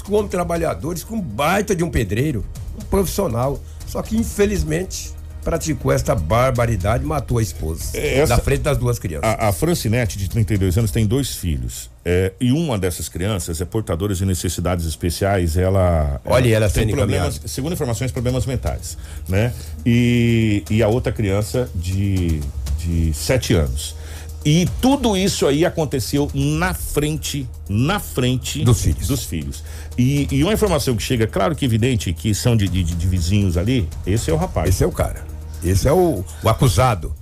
Um 0.10 0.16
homem 0.16 0.30
trabalhador, 0.30 0.94
diz 0.94 1.04
que 1.04 1.14
um 1.14 1.22
baita 1.22 1.76
de 1.76 1.84
um 1.84 1.90
pedreiro, 1.90 2.46
um 2.78 2.84
profissional. 2.86 3.60
Só 3.88 4.02
que, 4.02 4.16
infelizmente, 4.18 5.12
praticou 5.44 5.92
esta 5.92 6.14
barbaridade 6.14 7.04
e 7.04 7.08
matou 7.08 7.38
a 7.38 7.42
esposa. 7.42 7.98
É, 7.98 8.20
essa- 8.20 8.36
na 8.36 8.42
frente 8.42 8.62
das 8.62 8.78
duas 8.78 9.00
crianças. 9.00 9.28
A, 9.30 9.50
a 9.50 9.52
Francinete, 9.54 10.18
de 10.18 10.30
32 10.30 10.78
anos, 10.78 10.92
tem 10.92 11.06
dois 11.06 11.36
filhos. 11.36 11.90
É, 12.06 12.32
e 12.40 12.52
uma 12.52 12.78
dessas 12.78 13.08
crianças 13.10 13.60
é 13.62 13.66
portadora 13.66 14.14
de 14.14 14.26
necessidades 14.26 14.86
especiais. 14.86 15.56
Ela. 15.58 16.20
Olha 16.26 16.56
ela 16.56 16.70
tem 16.70 16.84
sendo 16.84 16.96
problemas, 16.96 17.28
encaminhada. 17.36 17.48
segundo 17.48 17.74
informações, 17.74 18.12
problemas 18.12 18.46
mentais. 18.46 18.98
Né? 19.28 19.54
E, 19.86 20.64
e 20.70 20.82
a 20.84 20.88
outra 20.88 21.12
criança 21.12 21.70
de, 21.76 22.40
de 22.78 23.14
7 23.14 23.54
anos. 23.56 23.96
E 24.44 24.68
tudo 24.82 25.16
isso 25.16 25.46
aí 25.46 25.64
aconteceu 25.66 26.30
na 26.34 26.74
frente, 26.74 27.48
na 27.70 28.00
frente 28.00 28.64
Dos 28.64 28.82
filhos. 28.82 29.08
Dos 29.08 29.24
filhos. 29.24 29.64
E, 29.98 30.28
e 30.32 30.44
uma 30.44 30.52
informação 30.54 30.96
que 30.96 31.04
chega, 31.04 31.28
claro 31.28 31.56
que 31.56 31.64
evidente 31.64 32.12
que 32.12 32.34
são 32.34 32.58
de, 32.58 32.68
de- 32.68 32.84
de 32.84 33.08
vizinhos 33.08 33.56
ali, 33.56 33.88
esse 34.06 34.32
é 34.32 34.34
o 34.34 34.38
rapaz. 34.38 34.70
Esse 34.70 34.84
é 34.84 34.88
o 34.88 34.92
cara. 34.92 35.24
Esse 35.64 35.88
é 35.88 35.94
o, 35.94 36.24
o 36.44 36.50
acusado. 36.50 37.14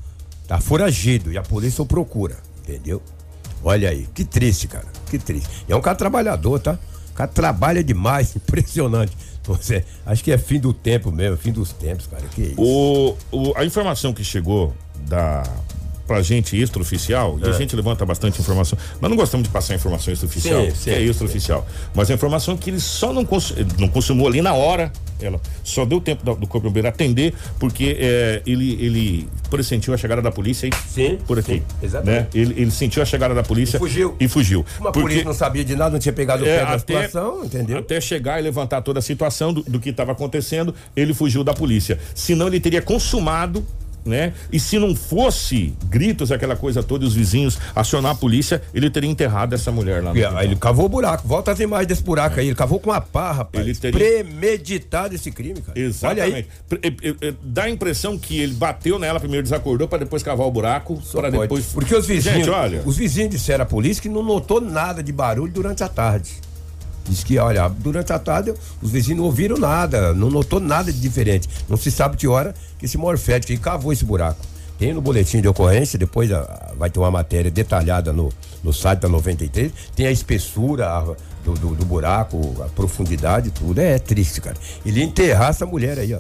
Tá 0.47 0.59
foragido 0.61 1.31
e 1.31 1.37
a 1.37 1.41
polícia 1.43 1.81
o 1.81 1.85
procura. 1.85 2.37
Entendeu? 2.63 3.01
Olha 3.63 3.89
aí, 3.89 4.07
que 4.13 4.23
triste, 4.23 4.67
cara. 4.69 4.87
Que 5.09 5.19
triste. 5.19 5.49
E 5.67 5.73
é 5.73 5.75
um 5.75 5.81
cara 5.81 5.97
trabalhador, 5.97 6.59
tá? 6.59 6.79
O 7.11 7.13
cara 7.15 7.29
trabalha 7.29 7.83
demais, 7.83 8.33
impressionante. 8.37 9.11
Você, 9.43 9.83
acho 10.05 10.23
que 10.23 10.31
é 10.31 10.37
fim 10.37 10.59
do 10.59 10.71
tempo 10.73 11.11
mesmo, 11.11 11.35
fim 11.35 11.51
dos 11.51 11.73
tempos, 11.73 12.07
cara. 12.07 12.23
Que 12.33 12.43
isso. 12.43 12.61
O, 12.61 13.17
o- 13.31 13.53
a 13.57 13.65
informação 13.65 14.13
que 14.13 14.23
chegou 14.23 14.73
da 15.07 15.43
pra 16.09 16.23
gente 16.23 16.59
extraoficial, 16.59 17.37
e 17.39 17.45
a 17.45 17.51
É. 17.51 17.53
gente 17.53 17.75
levanta 17.75 18.03
bastante 18.03 18.41
informação. 18.41 18.75
Nós 18.99 19.09
não 19.11 19.15
gostamos 19.15 19.45
de 19.45 19.53
passar 19.53 19.75
informação 19.75 20.11
extraoficial, 20.11 20.65
Sim, 20.65 20.71
sim, 20.75 20.89
é 20.89 21.01
extraoficial. 21.03 21.67
Mas 21.93 22.09
a 22.09 22.15
informação 22.15 22.57
que 22.57 22.71
ele 22.71 22.79
só 22.79 23.13
não, 23.13 23.23
cons- 23.23 23.53
não 23.77 23.87
consumou 23.87 24.27
ali 24.27 24.41
na 24.41 24.53
hora, 24.55 24.91
ela 25.21 25.39
só 25.63 25.85
deu 25.85 26.01
tempo 26.01 26.25
do, 26.25 26.33
do 26.33 26.47
Corpo 26.47 26.61
de 26.65 26.69
Bombeiro 26.69 26.87
atender, 26.87 27.35
porque 27.59 27.95
é, 27.99 28.41
ele, 28.43 28.71
ele 28.83 29.29
pressentiu 29.51 29.93
a 29.93 29.97
chegada 29.97 30.19
da 30.19 30.31
polícia 30.31 30.65
aí, 30.67 30.71
Sim, 30.89 31.19
por 31.27 31.37
aqui. 31.37 31.53
sim, 31.55 31.63
exatamente. 31.83 32.21
Né? 32.21 32.27
Ele, 32.33 32.61
ele 32.61 32.71
sentiu 32.71 33.03
a 33.03 33.05
chegada 33.05 33.35
da 33.35 33.43
polícia 33.43 33.77
E 33.77 33.79
fugiu. 33.79 34.15
E 34.19 34.27
fugiu. 34.27 34.65
Uma 34.79 34.91
Porque- 34.91 35.01
polícia 35.01 35.23
não 35.25 35.33
sabia 35.33 35.63
de 35.63 35.75
nada, 35.75 35.91
não 35.91 35.99
tinha 35.99 36.13
pegado 36.13 36.43
o 36.43 36.47
é, 36.47 36.57
pé 36.59 36.65
da 36.65 36.71
até, 36.73 36.77
situação, 37.07 37.45
entendeu? 37.45 37.77
até 37.77 38.01
chegar 38.01 38.39
e 38.39 38.41
levantar 38.41 38.81
toda 38.81 38.97
a 38.97 39.01
situação 39.03 39.53
do, 39.53 39.61
do 39.61 39.79
que 39.79 39.89
estava 39.91 40.11
acontecendo, 40.13 40.73
ele 40.95 41.13
fugiu 41.13 41.43
da 41.43 41.53
polícia. 41.53 41.99
Senão 42.15 42.47
ele 42.47 42.59
teria 42.59 42.81
consumado, 42.81 43.63
né? 44.05 44.33
E 44.51 44.59
se 44.59 44.77
não 44.79 44.95
fosse 44.95 45.73
gritos, 45.85 46.31
aquela 46.31 46.55
coisa 46.55 46.81
toda, 46.83 47.05
os 47.05 47.13
vizinhos 47.13 47.57
acionar 47.75 48.11
a 48.11 48.15
polícia, 48.15 48.61
ele 48.73 48.89
teria 48.89 49.09
enterrado 49.09 49.53
essa 49.53 49.71
mulher 49.71 50.03
lá. 50.03 50.13
no 50.13 50.41
ele 50.41 50.55
cavou 50.55 50.85
o 50.85 50.89
buraco. 50.89 51.27
Volta 51.27 51.51
as 51.51 51.59
imagens 51.59 51.87
desse 51.87 52.03
buraco 52.03 52.39
aí. 52.39 52.47
Ele 52.47 52.55
cavou 52.55 52.79
com 52.79 52.89
uma 52.89 53.01
pá, 53.01 53.31
rapaz. 53.31 53.65
Ele 53.65 53.75
teria- 53.75 53.99
Premeditado 53.99 55.13
esse 55.15 55.31
crime, 55.31 55.61
cara. 55.61 55.77
Olha 55.77 55.85
Exatamente. 55.85 56.35
aí. 56.35 56.45
Pre- 56.67 56.79
eh, 56.83 57.15
eh, 57.21 57.33
Dá 57.43 57.63
a 57.63 57.69
impressão 57.69 58.17
que 58.17 58.39
ele 58.39 58.53
bateu 58.53 58.97
nela, 58.99 59.19
primeiro 59.19 59.43
desacordou, 59.43 59.87
para 59.87 59.99
depois 59.99 60.21
cavar 60.23 60.45
o 60.47 60.51
buraco, 60.51 60.99
Só 61.03 61.19
para 61.19 61.29
depois. 61.29 61.65
Porque 61.67 61.93
os 61.95 62.05
vizinhos, 62.05 62.37
Gente, 62.39 62.49
olha. 62.49 62.81
os 62.85 62.95
vizinhos 62.97 63.29
disseram 63.31 63.63
à 63.63 63.65
polícia 63.65 64.01
que 64.01 64.09
não 64.09 64.23
notou 64.23 64.59
nada 64.61 65.01
de 65.03 65.11
barulho 65.11 65.51
durante 65.51 65.83
a 65.83 65.89
tarde. 65.89 66.31
Diz 67.05 67.23
que, 67.23 67.37
olha, 67.39 67.67
durante 67.67 68.13
a 68.13 68.19
tarde 68.19 68.53
os 68.81 68.91
vizinhos 68.91 69.17
não 69.19 69.25
ouviram 69.25 69.57
nada, 69.57 70.13
não 70.13 70.29
notou 70.29 70.59
nada 70.59 70.91
de 70.91 70.99
diferente. 70.99 71.49
Não 71.67 71.75
se 71.77 71.89
sabe 71.89 72.15
de 72.17 72.27
hora 72.27 72.53
que 72.77 72.85
esse 72.85 72.97
morfético 72.97 73.59
cavou 73.61 73.91
esse 73.91 74.05
buraco. 74.05 74.39
Tem 74.77 74.93
no 74.93 75.01
boletim 75.01 75.41
de 75.41 75.47
ocorrência, 75.47 75.99
depois 75.99 76.31
ah, 76.31 76.71
vai 76.77 76.89
ter 76.89 76.99
uma 76.99 77.11
matéria 77.11 77.51
detalhada 77.51 78.13
no, 78.13 78.29
no 78.63 78.71
site 78.71 78.99
da 79.01 79.09
93. 79.09 79.71
Tem 79.95 80.05
a 80.07 80.11
espessura 80.11 80.87
a- 80.87 81.15
do, 81.43 81.53
do- 81.53 81.75
do 81.75 81.85
buraco, 81.85 82.39
a 82.63 82.65
profundidade, 82.69 83.49
tudo. 83.51 83.79
É, 83.79 83.97
triste, 83.99 84.39
cara. 84.39 84.55
Ele 84.85 84.99
ia 84.99 85.05
enterrar 85.05 85.49
essa 85.49 85.65
mulher 85.65 85.97
aí, 85.99 86.13
ó. 86.13 86.19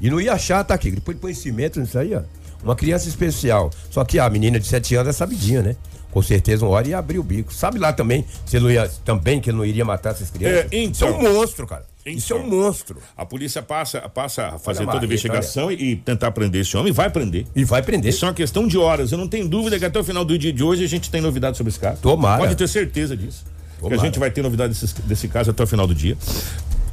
E 0.00 0.08
não 0.08 0.20
ia 0.20 0.32
achar, 0.32 0.62
tá 0.64 0.72
aqui. 0.74 0.90
Depois 0.92 1.18
põe 1.18 1.34
cimento 1.34 1.80
nisso 1.80 1.98
aí, 1.98 2.14
ó. 2.14 2.22
Uma 2.62 2.74
criança 2.76 3.08
especial. 3.08 3.70
Só 3.90 4.04
que 4.04 4.18
a 4.18 4.28
menina 4.30 4.58
de 4.58 4.66
7 4.66 4.94
anos 4.94 5.08
é 5.08 5.12
sabidinha, 5.12 5.62
né? 5.62 5.76
Com 6.10 6.22
certeza 6.22 6.64
uma 6.64 6.74
hora 6.74 6.88
ia 6.88 6.98
abrir 6.98 7.18
o 7.18 7.22
bico. 7.22 7.52
Sabe 7.52 7.78
lá 7.78 7.92
também, 7.92 8.24
se 8.46 8.56
ele 8.56 8.64
não 8.64 8.70
ia, 8.70 8.90
também 9.04 9.40
que 9.40 9.50
ele 9.50 9.58
não 9.58 9.64
iria 9.64 9.84
matar 9.84 10.10
essas 10.10 10.30
crianças? 10.30 10.72
É, 10.72 10.76
Isso 10.76 11.04
é 11.04 11.08
então. 11.08 11.20
um 11.20 11.34
monstro, 11.34 11.66
cara. 11.66 11.84
Isso 12.06 12.32
é 12.32 12.36
um 12.36 12.48
monstro. 12.48 12.96
A 13.16 13.26
polícia 13.26 13.62
passa, 13.62 14.00
passa 14.08 14.46
a 14.46 14.58
fazer 14.58 14.80
Olha 14.82 14.92
toda 14.92 15.04
a 15.04 15.06
investigação 15.06 15.70
e, 15.70 15.92
e 15.92 15.96
tentar 15.96 16.30
prender 16.30 16.62
esse 16.62 16.76
homem, 16.76 16.90
e 16.90 16.92
vai 16.92 17.10
prender. 17.10 17.46
E 17.54 17.64
vai 17.64 17.82
prender. 17.82 18.10
Isso 18.10 18.24
é 18.24 18.28
uma 18.28 18.34
questão 18.34 18.66
de 18.66 18.78
horas. 18.78 19.12
Eu 19.12 19.18
não 19.18 19.28
tenho 19.28 19.46
dúvida 19.46 19.78
que 19.78 19.84
até 19.84 19.98
o 19.98 20.04
final 20.04 20.24
do 20.24 20.38
dia 20.38 20.52
de 20.52 20.62
hoje 20.62 20.84
a 20.84 20.88
gente 20.88 21.10
tem 21.10 21.20
novidades 21.20 21.58
sobre 21.58 21.70
esse 21.70 21.78
caso. 21.78 22.00
Tomara. 22.00 22.38
Pode 22.38 22.56
ter 22.56 22.68
certeza 22.68 23.16
disso. 23.16 23.44
Que 23.76 23.82
Tomara. 23.82 24.00
a 24.00 24.04
gente 24.04 24.18
vai 24.18 24.30
ter 24.30 24.42
novidades 24.42 24.80
desse, 24.80 25.02
desse 25.02 25.28
caso 25.28 25.50
até 25.50 25.62
o 25.62 25.66
final 25.66 25.86
do 25.86 25.94
dia. 25.94 26.16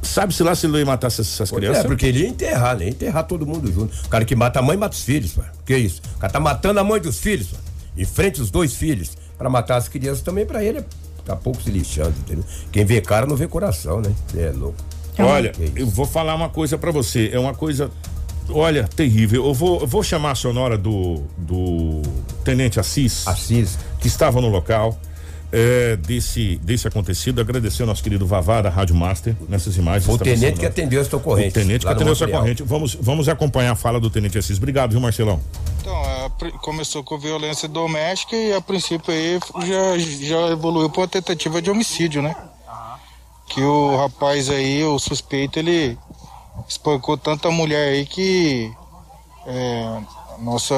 Sabe-se 0.02 0.42
lá 0.42 0.54
se 0.54 0.66
ele 0.66 0.78
ia 0.78 0.86
matar 0.86 1.08
essas, 1.08 1.26
essas 1.26 1.50
Pois 1.50 1.60
crianças? 1.60 1.84
É, 1.84 1.88
porque 1.88 2.06
ele 2.06 2.20
ia 2.20 2.28
enterrar, 2.28 2.76
né? 2.76 2.84
Ia 2.84 2.90
enterrar 2.90 3.24
todo 3.24 3.46
mundo 3.46 3.72
junto. 3.72 3.94
O 4.04 4.08
cara 4.08 4.24
que 4.24 4.36
mata 4.36 4.58
a 4.60 4.62
mãe 4.62 4.76
mata 4.76 4.94
os 4.94 5.02
filhos, 5.02 5.34
mano. 5.34 5.50
Que 5.64 5.76
isso? 5.76 6.00
O 6.16 6.18
cara 6.18 6.32
tá 6.32 6.38
matando 6.38 6.78
a 6.78 6.84
mãe 6.84 7.00
dos 7.00 7.18
filhos, 7.18 7.50
mano. 7.52 7.64
Em 7.96 8.04
frente 8.04 8.40
os 8.40 8.50
dois 8.50 8.74
filhos. 8.74 9.16
Pra 9.38 9.48
matar 9.50 9.76
as 9.76 9.88
crianças 9.88 10.22
também, 10.22 10.46
pra 10.46 10.62
ele, 10.64 10.78
é 10.78 10.84
tá 11.24 11.34
pouco 11.36 11.62
se 11.62 11.70
lixando, 11.70 12.14
entendeu? 12.20 12.44
Quem 12.72 12.84
vê 12.84 13.00
cara 13.00 13.26
não 13.26 13.36
vê 13.36 13.46
coração, 13.48 14.00
né? 14.00 14.12
Você 14.28 14.40
é 14.42 14.50
louco. 14.50 14.76
Olha, 15.18 15.50
Que 15.50 15.64
isso. 15.64 15.72
eu 15.78 15.86
vou 15.86 16.06
falar 16.06 16.34
uma 16.34 16.48
coisa 16.48 16.76
pra 16.78 16.90
você. 16.90 17.30
É 17.32 17.38
uma 17.38 17.54
coisa, 17.54 17.90
olha, 18.48 18.84
terrível. 18.86 19.44
Eu 19.46 19.54
vou, 19.54 19.80
eu 19.80 19.86
vou 19.86 20.02
chamar 20.02 20.32
a 20.32 20.34
sonora 20.34 20.76
do, 20.78 21.22
do 21.36 22.02
Tenente 22.44 22.78
Assis, 22.78 23.26
Assis. 23.26 23.78
que 23.98 24.06
estava 24.08 24.40
no 24.40 24.48
local. 24.48 24.98
É, 25.52 25.96
desse, 25.96 26.56
desse 26.56 26.86
acontecido, 26.88 27.40
agradecer 27.40 27.82
ao 27.82 27.86
nosso 27.88 28.02
querido 28.02 28.26
Vavá 28.26 28.62
da 28.62 28.70
Rádio 28.70 28.94
Master 28.94 29.36
nessas 29.48 29.76
imagens. 29.76 30.08
O 30.12 30.18
tenente 30.18 30.58
que 30.60 30.66
atendeu 30.66 31.00
essa 31.00 31.16
ocorrência. 31.16 31.50
O 31.62 31.64
tenente 31.64 31.86
que 31.86 31.92
atendeu 31.92 32.12
essa 32.12 32.26
corrente. 32.26 32.62
Vamos, 32.62 32.94
vamos 33.00 33.28
acompanhar 33.28 33.72
a 33.72 33.76
fala 33.76 34.00
do 34.00 34.10
Tenente 34.10 34.38
Assis. 34.38 34.58
Obrigado, 34.58 34.90
viu, 34.92 35.00
Marcelão? 35.00 35.40
Então, 35.80 35.94
a 36.24 36.30
pri- 36.30 36.52
começou 36.52 37.02
com 37.04 37.18
violência 37.18 37.68
doméstica 37.68 38.34
e 38.36 38.52
a 38.52 38.60
princípio 38.60 39.12
aí 39.12 39.38
já, 39.66 39.98
já 39.98 40.48
evoluiu 40.48 40.90
para 40.90 41.02
uma 41.02 41.08
tentativa 41.08 41.62
de 41.62 41.70
homicídio, 41.70 42.22
né? 42.22 42.34
Que 43.48 43.60
o 43.62 43.96
rapaz 43.96 44.50
aí, 44.50 44.82
o 44.84 44.98
suspeito, 44.98 45.58
ele 45.58 45.96
espancou 46.68 47.16
tanta 47.16 47.50
mulher 47.50 47.90
aí 47.92 48.04
que 48.04 48.72
é, 49.46 49.98
nossa, 50.42 50.74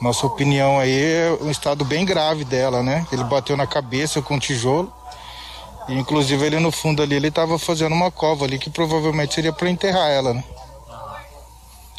nossa 0.00 0.26
opinião 0.26 0.78
aí 0.78 0.92
é 1.14 1.38
um 1.40 1.50
estado 1.50 1.84
bem 1.84 2.04
grave 2.04 2.44
dela, 2.44 2.82
né? 2.82 3.06
Ele 3.12 3.24
bateu 3.24 3.56
na 3.56 3.66
cabeça 3.66 4.22
com 4.22 4.34
um 4.34 4.38
tijolo. 4.38 4.92
E, 5.88 5.94
inclusive 5.94 6.44
ele 6.44 6.58
no 6.60 6.70
fundo 6.70 7.02
ali, 7.02 7.14
ele 7.16 7.30
tava 7.30 7.58
fazendo 7.58 7.94
uma 7.94 8.10
cova 8.10 8.44
ali 8.44 8.58
que 8.58 8.68
provavelmente 8.70 9.34
seria 9.34 9.52
para 9.52 9.70
enterrar 9.70 10.08
ela, 10.10 10.34
né? 10.34 10.44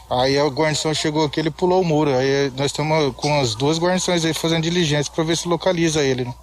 Aí 0.09 0.39
a 0.39 0.45
guarnição 0.47 0.93
chegou 0.93 1.25
aqui, 1.25 1.39
ele 1.39 1.51
pulou 1.51 1.81
o 1.81 1.85
muro. 1.85 2.15
Aí 2.15 2.51
nós 2.55 2.67
estamos 2.67 3.15
com 3.15 3.39
as 3.41 3.53
duas 3.55 3.77
guarnições 3.77 4.23
aí 4.25 4.33
fazendo 4.33 4.63
diligência 4.63 5.11
para 5.13 5.23
ver 5.23 5.37
se 5.37 5.47
localiza 5.47 6.01
ele. 6.01 6.25
Né? 6.25 6.33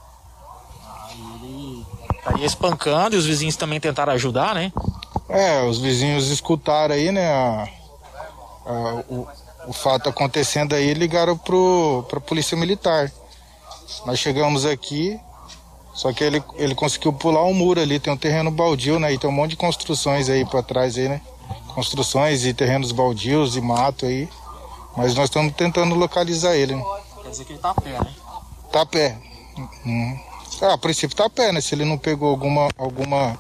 Estaria 2.19 2.47
espancando 2.47 3.17
e 3.17 3.19
os 3.19 3.27
vizinhos 3.27 3.57
também 3.57 3.81
tentaram 3.81 4.13
ajudar, 4.13 4.55
né? 4.55 4.73
É, 5.29 5.63
os 5.63 5.79
vizinhos 5.79 6.29
escutaram 6.31 6.95
aí, 6.95 7.11
né, 7.11 7.27
a- 7.33 7.69
a- 8.67 9.05
o, 9.09 9.27
o 9.67 9.73
fato 9.73 10.09
acontecendo 10.09 10.75
aí, 10.75 10.95
ligaram 10.95 11.37
pro, 11.37 12.05
pra 12.09 12.21
polícia 12.21 12.57
militar. 12.57 13.11
Nós 14.05 14.19
chegamos 14.19 14.65
aqui, 14.65 15.19
só 15.95 16.13
que 16.13 16.23
ele, 16.23 16.43
ele 16.57 16.75
conseguiu 16.75 17.13
pular 17.13 17.45
um 17.45 17.55
muro 17.55 17.81
ali, 17.81 17.99
tem 17.99 18.13
um 18.13 18.17
terreno 18.17 18.51
baldio, 18.51 18.99
né, 18.99 19.13
e 19.13 19.19
tem 19.19 19.29
um 19.29 19.33
monte 19.33 19.51
de 19.51 19.57
construções 19.57 20.29
aí 20.29 20.45
pra 20.45 20.63
trás 20.63 20.97
aí, 20.99 21.09
né, 21.09 21.21
construções 21.75 22.45
e 22.45 22.53
terrenos 22.53 22.93
baldios 22.93 23.57
e 23.57 23.61
mato 23.61 24.07
aí, 24.07 24.29
mas 24.97 25.15
nós 25.15 25.25
estamos 25.25 25.53
tentando 25.55 25.95
localizar 25.95 26.57
ele, 26.57 26.75
né. 26.77 26.85
Quer 27.23 27.31
dizer 27.31 27.45
que 27.45 27.53
ele 27.55 27.59
tá 27.59 27.71
a 27.71 27.75
pé, 27.75 27.91
né? 27.91 28.15
Tá 28.71 28.83
a 28.83 28.87
pé. 28.87 29.19
Uhum. 29.85 30.21
Ah, 30.63 30.75
a 30.75 30.79
princípio 30.79 31.17
tá 31.17 31.27
a 31.27 31.31
pé, 31.31 31.51
né? 31.51 31.61
Se 31.61 31.75
ele 31.75 31.85
não 31.85 31.99
pegou 31.99 32.31
alguma, 32.31 32.69
alguma 32.79 33.37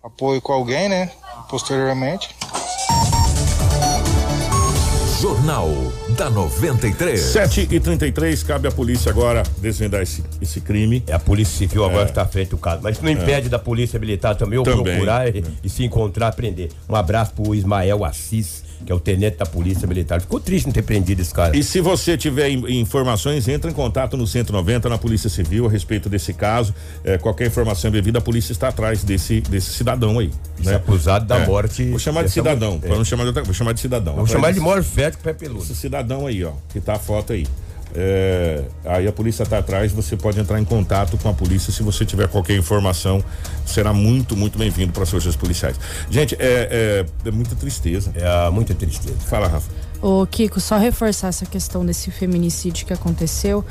apoio 0.00 0.40
com 0.40 0.52
alguém, 0.52 0.88
né? 0.88 1.10
Posteriormente. 1.48 2.35
Jornal 5.20 5.70
da 6.16 6.28
93. 6.28 7.18
7 7.18 7.68
e 7.70 7.80
33 7.80 8.42
cabe 8.42 8.68
à 8.68 8.70
polícia 8.70 9.10
agora 9.10 9.42
desvendar 9.58 10.02
esse, 10.02 10.22
esse 10.42 10.60
crime. 10.60 11.02
É 11.06 11.14
a 11.14 11.18
Polícia 11.18 11.56
Civil 11.56 11.84
agora 11.86 12.02
É. 12.02 12.10
está 12.10 12.26
feito 12.26 12.54
o 12.54 12.58
caso. 12.58 12.80
Mas 12.82 12.96
isso 12.96 13.04
não 13.04 13.10
É. 13.10 13.14
impede 13.14 13.48
da 13.48 13.58
Polícia 13.58 13.98
Militar 13.98 14.34
também, 14.36 14.62
Também. 14.62 14.84
procurar 14.84 15.34
e, 15.34 15.42
e 15.64 15.68
se 15.70 15.84
encontrar, 15.84 16.32
prender. 16.32 16.68
Um 16.88 16.94
abraço 16.94 17.32
pro 17.32 17.54
Ismael 17.54 18.04
Assis, 18.04 18.62
que 18.84 18.92
é 18.92 18.94
o 18.94 19.00
tenente 19.00 19.36
da 19.36 19.46
Polícia 19.46 19.86
Militar. 19.86 20.20
Ficou 20.20 20.38
triste 20.40 20.66
não 20.66 20.72
ter 20.72 20.82
prendido 20.82 21.20
esse 21.20 21.32
cara. 21.32 21.56
E 21.56 21.62
se 21.62 21.80
você 21.80 22.16
tiver 22.16 22.50
in- 22.50 22.80
informações, 22.80 23.48
entre 23.48 23.70
em 23.70 23.74
contato 23.74 24.16
no 24.16 24.26
190 24.26 24.88
na 24.88 24.98
Polícia 24.98 25.28
Civil 25.30 25.66
a 25.66 25.70
respeito 25.70 26.08
desse 26.08 26.32
caso. 26.32 26.74
É, 27.04 27.18
qualquer 27.18 27.46
informação 27.46 27.90
devida, 27.90 28.18
a 28.18 28.22
polícia 28.22 28.52
está 28.52 28.68
atrás 28.68 29.02
desse, 29.04 29.40
desse 29.42 29.72
cidadão 29.72 30.18
aí. 30.18 30.30
Né? 30.62 30.74
acusado 30.76 31.26
da 31.26 31.36
É. 31.38 31.46
morte 31.46 31.88
Vou 31.90 31.98
chamar 31.98 32.22
de 32.24 32.30
cidadão, 32.30 32.78
para 32.80 32.96
não 32.96 33.04
chamar 33.04 33.22
de 33.24 33.28
outra 33.28 33.42
vou 33.42 33.54
chamar 33.54 33.72
de 33.72 33.80
cidadão. 33.80 34.14
Atrás 34.14 34.30
chamar 34.30 34.52
de 34.52 34.60
morfético 34.60 35.22
pé 35.22 35.32
peludo. 35.32 35.62
Esse 35.62 35.74
cidadão 35.74 36.26
aí, 36.26 36.42
ó, 36.44 36.52
que 36.72 36.80
tá 36.80 36.94
a 36.94 36.98
foto 36.98 37.32
aí. 37.32 37.46
É, 37.94 38.64
aí 38.84 39.06
a 39.06 39.12
polícia 39.12 39.42
está 39.42 39.58
atrás, 39.58 39.92
você 39.92 40.16
pode 40.16 40.38
entrar 40.38 40.60
em 40.60 40.64
contato 40.64 41.16
com 41.16 41.28
a 41.28 41.32
polícia 41.32 41.72
se 41.72 41.82
você 41.82 42.04
tiver 42.04 42.28
qualquer 42.28 42.56
informação, 42.56 43.24
será 43.64 43.92
muito, 43.92 44.36
muito 44.36 44.58
bem-vindo 44.58 44.92
para 44.92 45.04
as 45.04 45.10
forças 45.10 45.36
policiais. 45.36 45.78
Gente, 46.10 46.34
é, 46.38 47.04
é, 47.24 47.28
é 47.28 47.30
muita 47.30 47.54
tristeza. 47.54 48.12
É 48.14 48.50
muita 48.50 48.74
tristeza. 48.74 49.18
Fala, 49.20 49.48
Rafa. 49.48 49.70
Ô, 50.00 50.26
Kiko, 50.26 50.60
só 50.60 50.76
reforçar 50.76 51.28
essa 51.28 51.46
questão 51.46 51.84
desse 51.84 52.10
feminicídio 52.10 52.86
que 52.86 52.92
aconteceu. 52.92 53.64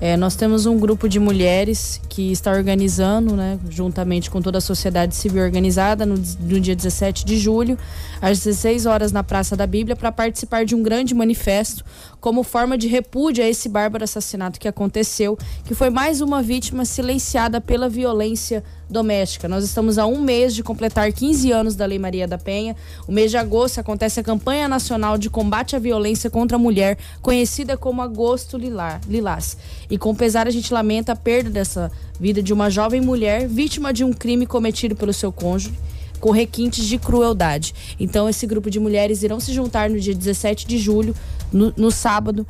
É, 0.00 0.16
nós 0.16 0.34
temos 0.34 0.64
um 0.64 0.78
grupo 0.78 1.06
de 1.06 1.20
mulheres 1.20 2.00
que 2.08 2.32
está 2.32 2.50
organizando, 2.52 3.36
né, 3.36 3.58
juntamente 3.68 4.30
com 4.30 4.40
toda 4.40 4.56
a 4.56 4.60
sociedade 4.60 5.14
civil 5.14 5.42
organizada, 5.42 6.06
no, 6.06 6.14
no 6.14 6.58
dia 6.58 6.74
17 6.74 7.22
de 7.22 7.36
julho, 7.36 7.76
às 8.20 8.38
16 8.38 8.86
horas 8.86 9.12
na 9.12 9.22
Praça 9.22 9.54
da 9.54 9.66
Bíblia, 9.66 9.94
para 9.94 10.10
participar 10.10 10.64
de 10.64 10.74
um 10.74 10.82
grande 10.82 11.14
manifesto 11.14 11.84
como 12.20 12.42
forma 12.42 12.76
de 12.76 12.86
repúdio 12.86 13.42
a 13.42 13.48
esse 13.48 13.68
bárbaro 13.68 14.04
assassinato 14.04 14.60
que 14.60 14.68
aconteceu, 14.68 15.38
que 15.64 15.74
foi 15.74 15.90
mais 15.90 16.20
uma 16.20 16.42
vítima 16.42 16.84
silenciada 16.84 17.60
pela 17.60 17.88
violência 17.88 18.62
doméstica. 18.88 19.48
Nós 19.48 19.64
estamos 19.64 19.98
a 19.98 20.06
um 20.06 20.20
mês 20.20 20.54
de 20.54 20.62
completar 20.62 21.12
15 21.12 21.52
anos 21.52 21.76
da 21.76 21.86
Lei 21.86 21.98
Maria 21.98 22.26
da 22.26 22.36
Penha. 22.36 22.76
O 23.06 23.12
mês 23.12 23.30
de 23.30 23.36
agosto 23.36 23.78
acontece 23.78 24.20
a 24.20 24.22
campanha 24.22 24.68
nacional 24.68 25.16
de 25.16 25.30
combate 25.30 25.76
à 25.76 25.78
violência 25.78 26.28
contra 26.28 26.56
a 26.56 26.58
mulher, 26.58 26.98
conhecida 27.22 27.76
como 27.76 28.02
Agosto 28.02 28.58
Lilás. 28.58 29.56
E 29.88 29.96
com 29.96 30.14
pesar 30.14 30.46
a 30.46 30.50
gente 30.50 30.74
lamenta 30.74 31.12
a 31.12 31.16
perda 31.16 31.48
dessa 31.48 31.90
vida 32.18 32.42
de 32.42 32.52
uma 32.52 32.68
jovem 32.68 33.00
mulher 33.00 33.48
vítima 33.48 33.92
de 33.92 34.04
um 34.04 34.12
crime 34.12 34.44
cometido 34.44 34.94
pelo 34.96 35.12
seu 35.12 35.32
cônjuge 35.32 35.72
com 36.20 36.30
requintes 36.30 36.84
de 36.84 36.98
crueldade. 36.98 37.74
Então, 37.98 38.28
esse 38.28 38.46
grupo 38.46 38.70
de 38.70 38.78
mulheres 38.78 39.22
irão 39.22 39.40
se 39.40 39.52
juntar 39.52 39.90
no 39.90 39.98
dia 39.98 40.14
17 40.14 40.66
de 40.66 40.78
julho, 40.78 41.14
no, 41.52 41.72
no 41.76 41.90
sábado, 41.90 42.46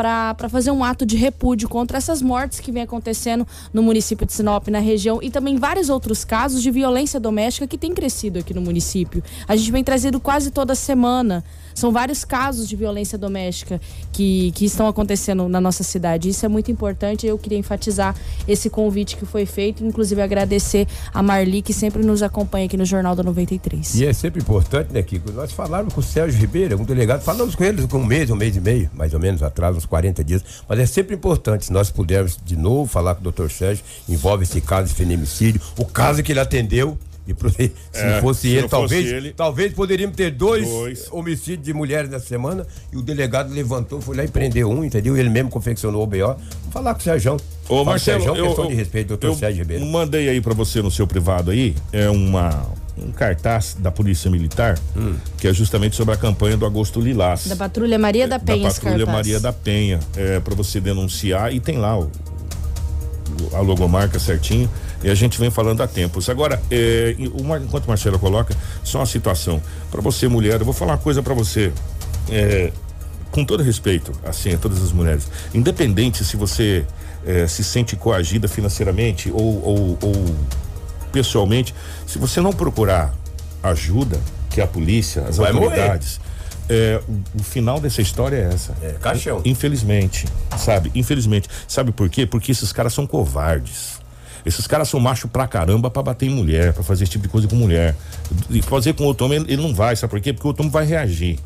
para 0.00 0.48
fazer 0.48 0.70
um 0.70 0.82
ato 0.82 1.04
de 1.04 1.14
repúdio 1.14 1.68
contra 1.68 1.98
essas 1.98 2.22
mortes 2.22 2.58
que 2.58 2.72
vem 2.72 2.82
acontecendo 2.82 3.46
no 3.70 3.82
município 3.82 4.26
de 4.26 4.32
Sinop, 4.32 4.68
na 4.68 4.78
região, 4.78 5.18
e 5.22 5.30
também 5.30 5.58
vários 5.58 5.90
outros 5.90 6.24
casos 6.24 6.62
de 6.62 6.70
violência 6.70 7.20
doméstica 7.20 7.66
que 7.66 7.76
tem 7.76 7.92
crescido 7.92 8.38
aqui 8.38 8.54
no 8.54 8.62
município. 8.62 9.22
A 9.46 9.54
gente 9.54 9.70
vem 9.70 9.84
trazendo 9.84 10.18
quase 10.18 10.50
toda 10.50 10.74
semana 10.74 11.44
são 11.74 11.92
vários 11.92 12.24
casos 12.24 12.68
de 12.68 12.76
violência 12.76 13.16
doméstica 13.16 13.80
que, 14.12 14.52
que 14.52 14.64
estão 14.64 14.86
acontecendo 14.86 15.48
na 15.48 15.60
nossa 15.60 15.82
cidade. 15.82 16.28
Isso 16.28 16.44
é 16.44 16.48
muito 16.48 16.70
importante. 16.70 17.26
Eu 17.26 17.38
queria 17.38 17.58
enfatizar 17.58 18.14
esse 18.46 18.68
convite 18.68 19.16
que 19.16 19.26
foi 19.26 19.46
feito, 19.46 19.84
inclusive 19.84 20.20
agradecer 20.20 20.86
a 21.12 21.22
Marli, 21.22 21.62
que 21.62 21.72
sempre 21.72 22.02
nos 22.02 22.22
acompanha 22.22 22.66
aqui 22.66 22.76
no 22.76 22.84
Jornal 22.84 23.14
da 23.14 23.22
93. 23.22 23.94
E 23.94 24.06
é 24.06 24.12
sempre 24.12 24.40
importante, 24.40 24.92
né, 24.92 25.02
Kiko? 25.02 25.32
Nós 25.32 25.52
falamos 25.52 25.94
com 25.94 26.00
o 26.00 26.04
Sérgio 26.04 26.38
Ribeiro, 26.38 26.80
um 26.80 26.84
delegado, 26.84 27.22
falamos 27.22 27.54
com 27.54 27.64
ele 27.64 27.86
com 27.86 27.98
um 27.98 28.04
mês, 28.04 28.30
um 28.30 28.36
mês 28.36 28.56
e 28.56 28.60
meio, 28.60 28.90
mais 28.94 29.14
ou 29.14 29.20
menos 29.20 29.42
atrás, 29.42 29.76
uns 29.76 29.86
40 29.86 30.22
dias. 30.24 30.44
Mas 30.68 30.78
é 30.78 30.86
sempre 30.86 31.14
importante, 31.14 31.66
se 31.66 31.72
nós 31.72 31.90
pudermos 31.90 32.38
de 32.44 32.56
novo 32.56 32.90
falar 32.90 33.14
com 33.14 33.20
o 33.20 33.24
doutor 33.24 33.50
Sérgio, 33.50 33.84
envolve 34.08 34.44
esse 34.44 34.60
caso 34.60 34.88
de 34.88 34.94
feminicídio, 34.94 35.60
o 35.78 35.84
caso 35.84 36.22
que 36.22 36.32
ele 36.32 36.40
atendeu 36.40 36.98
e 37.26 37.34
pro, 37.34 37.50
se 37.50 37.72
É, 37.92 38.20
fosse 38.20 38.40
se 38.42 38.48
ele, 38.48 38.62
não 38.62 38.68
talvez, 38.68 39.02
fosse 39.04 39.14
ele- 39.14 39.32
talvez 39.32 39.72
poderíamos 39.72 40.16
ter 40.16 40.30
dois, 40.32 40.66
Dois. 40.66 41.06
homicídios 41.12 41.62
de 41.64 41.72
mulheres 41.72 42.10
nessa 42.10 42.26
semana 42.26 42.66
e 42.92 42.96
o 42.96 43.02
delegado 43.02 43.52
levantou, 43.52 44.00
foi 44.00 44.16
lá 44.16 44.24
e 44.24 44.28
prendeu 44.28 44.68
um, 44.70 44.84
entendeu? 44.84 45.16
Ele 45.16 45.28
mesmo 45.28 45.50
confeccionou 45.50 46.02
o 46.02 46.06
BO. 46.06 46.18
Vamos 46.18 46.38
falar 46.72 46.94
com 46.94 47.00
o 47.00 47.02
Sérgio. 47.02 47.36
Ô, 47.68 47.84
Marcelo, 47.84 48.22
Sérgio, 48.24 48.36
eu, 48.40 48.46
questão 48.46 48.64
eu- 48.64 48.70
de 48.70 48.76
respeito, 48.76 49.08
doutor 49.08 49.28
eu 49.28 49.34
Sérgio 49.34 49.62
Ribeiro. 49.62 49.86
mandei 49.86 50.28
aí 50.28 50.40
pra 50.40 50.54
você 50.54 50.82
no 50.82 50.90
seu 50.90 51.06
privado 51.06 51.50
aí, 51.50 51.74
é 51.92 52.08
uma 52.10 52.66
um 52.98 53.12
cartaz 53.12 53.76
da 53.78 53.90
Polícia 53.90 54.30
Militar, 54.30 54.78
Hum. 54.94 55.14
que 55.38 55.48
é 55.48 55.54
justamente 55.54 55.96
sobre 55.96 56.12
a 56.14 56.18
campanha 56.18 56.54
do 56.54 56.66
Agosto 56.66 57.00
Lilás. 57.00 57.46
Da 57.46 57.56
Patrulha 57.56 57.98
Maria 57.98 58.28
da 58.28 58.38
Penha, 58.38 58.68
da 58.68 58.74
Patrulha. 58.74 59.06
Maria 59.06 59.40
da 59.40 59.52
Penha, 59.54 60.00
é, 60.14 60.38
para 60.38 60.54
você 60.54 60.80
denunciar 60.80 61.54
e 61.54 61.60
tem 61.60 61.78
lá 61.78 61.98
o- 61.98 62.10
a 63.54 63.60
logomarca 63.60 64.18
certinho 64.18 64.68
e 65.02 65.10
a 65.10 65.14
gente 65.14 65.38
vem 65.38 65.50
falando 65.50 65.82
há 65.82 65.86
tempos. 65.86 66.28
Agora, 66.28 66.60
é, 66.70 67.14
Mar- 67.44 67.60
enquanto 67.62 67.84
o 67.84 67.88
Marcelo 67.88 68.18
coloca, 68.18 68.54
só 68.84 68.98
uma 68.98 69.06
situação 69.06 69.62
para 69.90 70.00
você 70.00 70.28
mulher, 70.28 70.60
eu 70.60 70.64
vou 70.64 70.74
falar 70.74 70.92
uma 70.92 70.98
coisa 70.98 71.22
para 71.22 71.34
você, 71.34 71.72
é, 72.30 72.72
com 73.30 73.44
todo 73.44 73.62
respeito, 73.62 74.12
assim, 74.24 74.54
a 74.54 74.58
todas 74.58 74.82
as 74.82 74.92
mulheres, 74.92 75.28
independente 75.54 76.24
se 76.24 76.36
você 76.36 76.84
é, 77.24 77.46
se 77.46 77.62
sente 77.62 77.96
coagida 77.96 78.48
financeiramente 78.48 79.30
ou, 79.30 79.64
ou, 79.64 79.98
ou 80.02 80.34
pessoalmente, 81.12 81.74
se 82.06 82.18
você 82.18 82.40
não 82.40 82.52
procurar 82.52 83.14
ajuda, 83.62 84.18
que 84.48 84.60
é 84.60 84.64
a 84.64 84.66
polícia, 84.66 85.22
as 85.28 85.36
Vai 85.36 85.52
autoridades, 85.52 86.20
é, 86.68 87.00
o, 87.08 87.40
o 87.40 87.42
final 87.42 87.78
dessa 87.78 88.00
história 88.00 88.36
é 88.36 88.54
essa. 88.54 88.74
É, 88.82 88.92
caixão. 89.00 89.42
Infelizmente, 89.44 90.26
sabe? 90.56 90.90
Infelizmente. 90.94 91.48
Sabe 91.68 91.92
por 91.92 92.08
quê? 92.08 92.26
Porque 92.26 92.52
esses 92.52 92.72
caras 92.72 92.94
são 92.94 93.06
covardes. 93.06 93.99
Esses 94.44 94.66
caras 94.66 94.88
são 94.88 94.98
macho 95.00 95.28
pra 95.28 95.46
caramba 95.46 95.90
pra 95.90 96.02
bater 96.02 96.26
em 96.26 96.34
mulher, 96.34 96.72
pra 96.72 96.82
fazer 96.82 97.04
esse 97.04 97.12
tipo 97.12 97.24
de 97.24 97.28
coisa 97.28 97.48
com 97.48 97.56
mulher. 97.56 97.96
E 98.48 98.62
fazer 98.62 98.94
com 98.94 99.04
outro 99.04 99.26
homem, 99.26 99.44
ele 99.48 99.62
não 99.62 99.74
vai, 99.74 99.94
sabe 99.96 100.10
por 100.10 100.20
quê? 100.20 100.32
Porque 100.32 100.46
o 100.46 100.48
outro 100.48 100.62
homem 100.62 100.72
vai 100.72 100.86
reagir. 100.86 101.38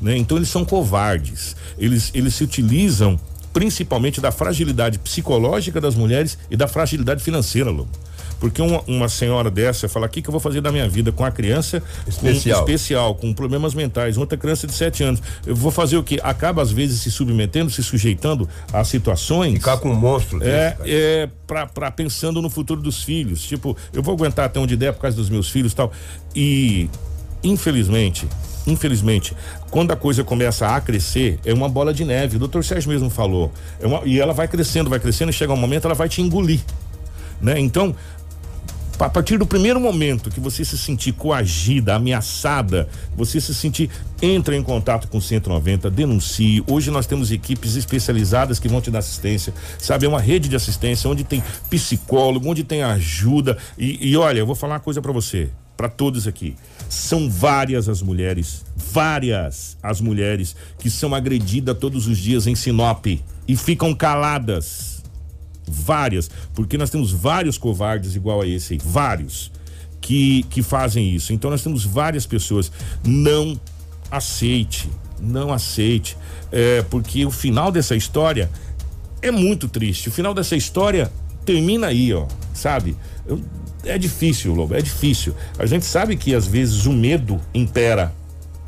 Né? 0.00 0.16
Então 0.16 0.36
eles 0.36 0.48
são 0.48 0.64
covardes. 0.64 1.56
Eles, 1.78 2.10
eles 2.14 2.34
se 2.34 2.44
utilizam 2.44 3.18
principalmente 3.52 4.20
da 4.20 4.30
fragilidade 4.30 4.98
psicológica 4.98 5.80
das 5.80 5.94
mulheres 5.94 6.38
e 6.50 6.56
da 6.56 6.68
fragilidade 6.68 7.22
financeira, 7.22 7.70
Lobo. 7.70 7.88
Porque 8.38 8.60
uma, 8.60 8.82
uma 8.86 9.08
senhora 9.08 9.50
dessa 9.50 9.88
fala: 9.88 10.06
o 10.06 10.08
que, 10.08 10.20
que 10.20 10.28
eu 10.28 10.32
vou 10.32 10.40
fazer 10.40 10.60
da 10.60 10.70
minha 10.70 10.88
vida 10.88 11.10
com 11.10 11.24
a 11.24 11.30
criança 11.30 11.82
Especial. 12.06 12.64
com, 12.64 12.70
especial, 12.70 13.14
com 13.14 13.32
problemas 13.32 13.72
mentais, 13.74 14.16
outra 14.18 14.36
criança 14.36 14.66
de 14.66 14.74
7 14.74 15.02
anos? 15.04 15.22
Eu 15.46 15.56
vou 15.56 15.70
fazer 15.70 15.96
o 15.96 16.02
que? 16.02 16.18
Acaba 16.22 16.60
às 16.60 16.70
vezes 16.70 17.00
se 17.00 17.10
submetendo, 17.10 17.70
se 17.70 17.82
sujeitando 17.82 18.48
a 18.72 18.84
situações. 18.84 19.54
Ficar 19.54 19.78
com 19.78 19.90
um 19.90 19.94
monstro 19.94 20.38
desse, 20.38 20.50
É, 20.50 20.70
cara. 20.72 20.90
é 20.90 21.28
pra, 21.46 21.66
pra 21.66 21.90
pensando 21.90 22.42
no 22.42 22.50
futuro 22.50 22.80
dos 22.82 23.02
filhos. 23.02 23.42
Tipo, 23.42 23.76
eu 23.92 24.02
vou 24.02 24.14
aguentar 24.14 24.44
até 24.46 24.60
onde 24.60 24.76
der 24.76 24.92
por 24.92 25.00
causa 25.00 25.16
dos 25.16 25.30
meus 25.30 25.48
filhos 25.48 25.72
e 25.72 25.76
tal. 25.76 25.90
E, 26.34 26.90
infelizmente, 27.42 28.26
infelizmente, 28.66 29.34
quando 29.70 29.92
a 29.92 29.96
coisa 29.96 30.24
começa 30.24 30.66
a 30.74 30.80
crescer, 30.80 31.38
é 31.44 31.54
uma 31.54 31.68
bola 31.68 31.94
de 31.94 32.04
neve. 32.04 32.36
O 32.36 32.38
doutor 32.38 32.64
Sérgio 32.64 32.90
mesmo 32.90 33.08
falou. 33.08 33.52
É 33.80 33.86
uma- 33.86 34.02
e 34.04 34.20
ela 34.20 34.32
vai 34.32 34.48
crescendo, 34.48 34.90
vai 34.90 34.98
crescendo, 35.00 35.30
e 35.30 35.32
chega 35.32 35.52
um 35.52 35.56
momento 35.56 35.84
ela 35.86 35.94
vai 35.94 36.08
te 36.08 36.20
engolir. 36.20 36.60
Né? 37.40 37.60
Então, 37.60 37.94
a 38.98 39.10
partir 39.10 39.36
do 39.38 39.46
primeiro 39.46 39.78
momento 39.78 40.30
que 40.30 40.40
você 40.40 40.64
se 40.64 40.78
sentir 40.78 41.12
coagida, 41.12 41.94
ameaçada, 41.94 42.88
você 43.14 43.40
se 43.40 43.54
sentir, 43.54 43.90
entra 44.22 44.56
em 44.56 44.62
contato 44.62 45.08
com 45.08 45.18
o 45.18 45.22
190, 45.22 45.90
denuncie. 45.90 46.64
Hoje 46.66 46.90
nós 46.90 47.06
temos 47.06 47.30
equipes 47.30 47.76
especializadas 47.76 48.58
que 48.58 48.68
vão 48.68 48.80
te 48.80 48.90
dar 48.90 49.00
assistência, 49.00 49.52
sabe? 49.78 50.06
É 50.06 50.08
uma 50.08 50.20
rede 50.20 50.48
de 50.48 50.56
assistência 50.56 51.10
onde 51.10 51.24
tem 51.24 51.42
psicólogo, 51.68 52.48
onde 52.48 52.64
tem 52.64 52.82
ajuda. 52.82 53.58
E, 53.76 54.10
e 54.10 54.16
olha, 54.16 54.38
eu 54.38 54.46
vou 54.46 54.54
falar 54.54 54.74
uma 54.74 54.80
coisa 54.80 55.02
pra 55.02 55.12
você, 55.12 55.50
pra 55.76 55.88
todos 55.88 56.26
aqui. 56.26 56.56
São 56.88 57.28
várias 57.28 57.90
as 57.90 58.00
mulheres, 58.00 58.64
várias 58.74 59.76
as 59.82 60.00
mulheres 60.00 60.56
que 60.78 60.88
são 60.88 61.14
agredidas 61.14 61.76
todos 61.78 62.06
os 62.06 62.16
dias 62.16 62.46
em 62.46 62.54
Sinop 62.54 63.06
e 63.06 63.56
ficam 63.56 63.94
caladas 63.94 64.95
várias, 65.66 66.30
porque 66.54 66.78
nós 66.78 66.90
temos 66.90 67.10
vários 67.12 67.58
covardes 67.58 68.14
igual 68.14 68.40
a 68.42 68.46
esse 68.46 68.74
aí, 68.74 68.80
vários 68.82 69.50
que 70.00 70.44
que 70.50 70.62
fazem 70.62 71.14
isso. 71.14 71.32
Então 71.32 71.50
nós 71.50 71.62
temos 71.62 71.84
várias 71.84 72.26
pessoas. 72.26 72.70
Não 73.04 73.58
aceite, 74.10 74.88
não 75.20 75.52
aceite, 75.52 76.16
é, 76.52 76.82
porque 76.82 77.26
o 77.26 77.30
final 77.30 77.72
dessa 77.72 77.96
história 77.96 78.48
é 79.20 79.30
muito 79.30 79.68
triste. 79.68 80.08
O 80.08 80.12
final 80.12 80.32
dessa 80.32 80.54
história 80.56 81.10
termina 81.44 81.88
aí, 81.88 82.12
ó, 82.12 82.26
sabe? 82.54 82.96
Eu- 83.26 83.40
é 83.84 83.96
difícil, 83.98 84.52
Lobo, 84.54 84.74
é 84.74 84.82
difícil. 84.82 85.34
A 85.58 85.66
gente 85.66 85.84
sabe 85.84 86.16
que 86.16 86.34
às 86.34 86.46
vezes 86.46 86.86
o 86.86 86.92
medo 86.92 87.40
impera, 87.54 88.12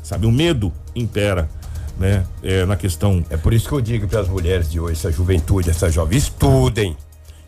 sabe? 0.01 0.25
O 0.25 0.31
medo 0.31 0.71
impera, 0.95 1.49
né? 1.99 2.25
É, 2.41 2.65
na 2.65 2.77
questão. 2.77 3.23
É 3.29 3.37
por 3.37 3.53
isso 3.53 3.67
que 3.67 3.73
eu 3.73 3.81
digo 3.81 4.07
para 4.07 4.21
as 4.21 4.29
mulheres 4.29 4.71
de 4.71 4.79
hoje, 4.79 4.93
essa 4.93 5.11
juventude, 5.11 5.69
essa 5.69 5.91
jovem, 5.91 6.17
estudem. 6.17 6.95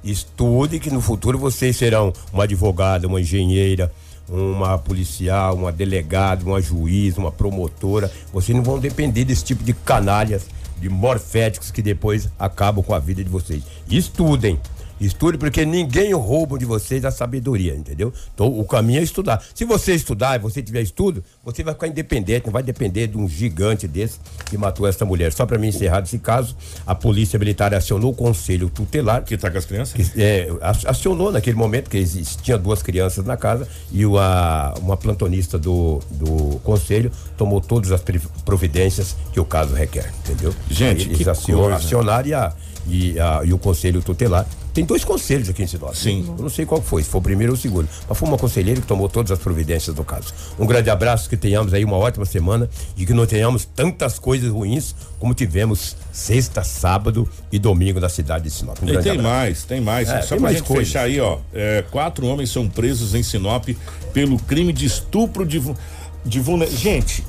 Estudem 0.03 0.79
que 0.79 0.91
no 0.91 0.99
futuro 0.99 1.37
vocês 1.39 1.77
serão 1.77 2.11
uma 2.33 2.43
advogada, 2.43 3.07
uma 3.07 3.21
engenheira, 3.21 3.91
uma 4.27 4.77
policial, 4.77 5.55
uma 5.55 5.71
delegada, 5.71 6.43
uma 6.43 6.61
juiz, 6.61 7.17
uma 7.17 7.31
promotora. 7.31 8.11
Vocês 8.33 8.55
não 8.55 8.63
vão 8.63 8.79
depender 8.79 9.23
desse 9.23 9.45
tipo 9.45 9.63
de 9.63 9.73
canalhas, 9.73 10.47
de 10.79 10.89
morféticos 10.89 11.71
que 11.71 11.81
depois 11.81 12.27
acabam 12.37 12.83
com 12.83 12.93
a 12.93 12.99
vida 12.99 13.23
de 13.23 13.29
vocês. 13.29 13.63
Estudem. 13.89 14.59
Estude 15.01 15.37
porque 15.37 15.65
ninguém 15.65 16.13
rouba 16.13 16.57
de 16.59 16.65
vocês 16.65 17.03
a 17.03 17.11
sabedoria, 17.11 17.75
entendeu? 17.75 18.13
Então 18.33 18.47
o 18.47 18.63
caminho 18.63 18.99
é 18.99 19.03
estudar. 19.03 19.43
Se 19.53 19.65
você 19.65 19.95
estudar 19.95 20.35
e 20.35 20.39
você 20.39 20.61
tiver 20.61 20.81
estudo, 20.81 21.23
você 21.43 21.63
vai 21.63 21.73
ficar 21.73 21.87
independente, 21.87 22.45
não 22.45 22.53
vai 22.53 22.61
depender 22.61 23.07
de 23.07 23.17
um 23.17 23.27
gigante 23.27 23.87
desse 23.87 24.19
que 24.45 24.57
matou 24.57 24.87
essa 24.87 25.03
mulher. 25.03 25.33
Só 25.33 25.45
para 25.45 25.57
mim 25.57 25.69
encerrar 25.69 26.03
esse 26.03 26.19
caso, 26.19 26.55
a 26.85 26.93
polícia 26.93 27.39
militar 27.39 27.73
acionou 27.73 28.11
o 28.11 28.15
conselho 28.15 28.69
tutelar. 28.69 29.23
Que 29.23 29.37
tá 29.37 29.49
com 29.49 29.57
as 29.57 29.65
crianças? 29.65 29.93
Que, 29.93 30.21
é, 30.21 30.49
acionou 30.85 31.31
naquele 31.31 31.57
momento 31.57 31.89
que 31.89 31.97
existia 31.97 32.57
duas 32.57 32.83
crianças 32.83 33.25
na 33.25 33.35
casa 33.35 33.67
e 33.91 34.05
uma, 34.05 34.73
uma 34.75 34.97
plantonista 34.97 35.57
do, 35.57 35.99
do 36.11 36.59
conselho 36.63 37.11
tomou 37.37 37.59
todas 37.59 37.91
as 37.91 38.01
providências 38.45 39.15
que 39.33 39.39
o 39.39 39.45
caso 39.45 39.73
requer, 39.73 40.11
entendeu? 40.19 40.53
Gente, 40.69 41.07
Eles 41.07 41.17
que 41.17 41.29
acionaram 41.29 42.27
e, 42.27 42.33
a, 42.33 42.53
e, 42.87 43.19
a, 43.19 43.41
e 43.43 43.53
o 43.53 43.57
conselho 43.57 44.01
tutelar 44.01 44.47
tem 44.73 44.85
dois 44.85 45.03
conselhos 45.03 45.49
aqui 45.49 45.63
em 45.63 45.67
Sinop. 45.67 45.93
Sim. 45.93 46.25
Eu 46.37 46.43
não 46.43 46.49
sei 46.49 46.65
qual 46.65 46.81
foi, 46.81 47.03
se 47.03 47.09
foi 47.09 47.19
o 47.19 47.23
primeiro 47.23 47.51
ou 47.51 47.57
o 47.57 47.61
segundo. 47.61 47.89
Mas 48.07 48.17
foi 48.17 48.27
uma 48.27 48.37
conselheira 48.37 48.79
que 48.79 48.87
tomou 48.87 49.09
todas 49.09 49.31
as 49.31 49.39
providências 49.39 49.93
do 49.93 50.03
caso. 50.03 50.33
Um 50.57 50.65
grande 50.65 50.89
abraço, 50.89 51.29
que 51.29 51.35
tenhamos 51.35 51.73
aí 51.73 51.83
uma 51.83 51.97
ótima 51.97 52.25
semana 52.25 52.69
e 52.95 53.05
que 53.05 53.13
não 53.13 53.25
tenhamos 53.25 53.65
tantas 53.65 54.17
coisas 54.17 54.49
ruins 54.49 54.95
como 55.19 55.33
tivemos 55.33 55.95
sexta, 56.11 56.63
sábado 56.63 57.27
e 57.51 57.59
domingo 57.59 57.99
na 57.99 58.07
cidade 58.07 58.45
de 58.45 58.51
Sinop. 58.51 58.77
Um 58.81 58.87
e 58.87 58.97
tem 58.99 59.11
abraço. 59.11 59.21
mais, 59.21 59.63
tem 59.65 59.81
mais. 59.81 60.09
É, 60.09 60.21
Só 60.21 60.29
tem 60.29 60.37
pra 60.37 60.39
mais 60.39 60.57
gente 60.57 60.67
coisas. 60.67 60.87
fechar 60.87 61.03
aí, 61.03 61.19
ó. 61.19 61.39
é, 61.53 61.83
quatro 61.91 62.25
homens 62.25 62.49
são 62.49 62.69
presos 62.69 63.13
em 63.13 63.23
Sinop 63.23 63.67
pelo 64.13 64.39
crime 64.39 64.71
de 64.71 64.85
estupro 64.85 65.45
de, 65.45 65.61
de 66.23 66.39
vulner... 66.39 66.69
Gente, 66.69 67.25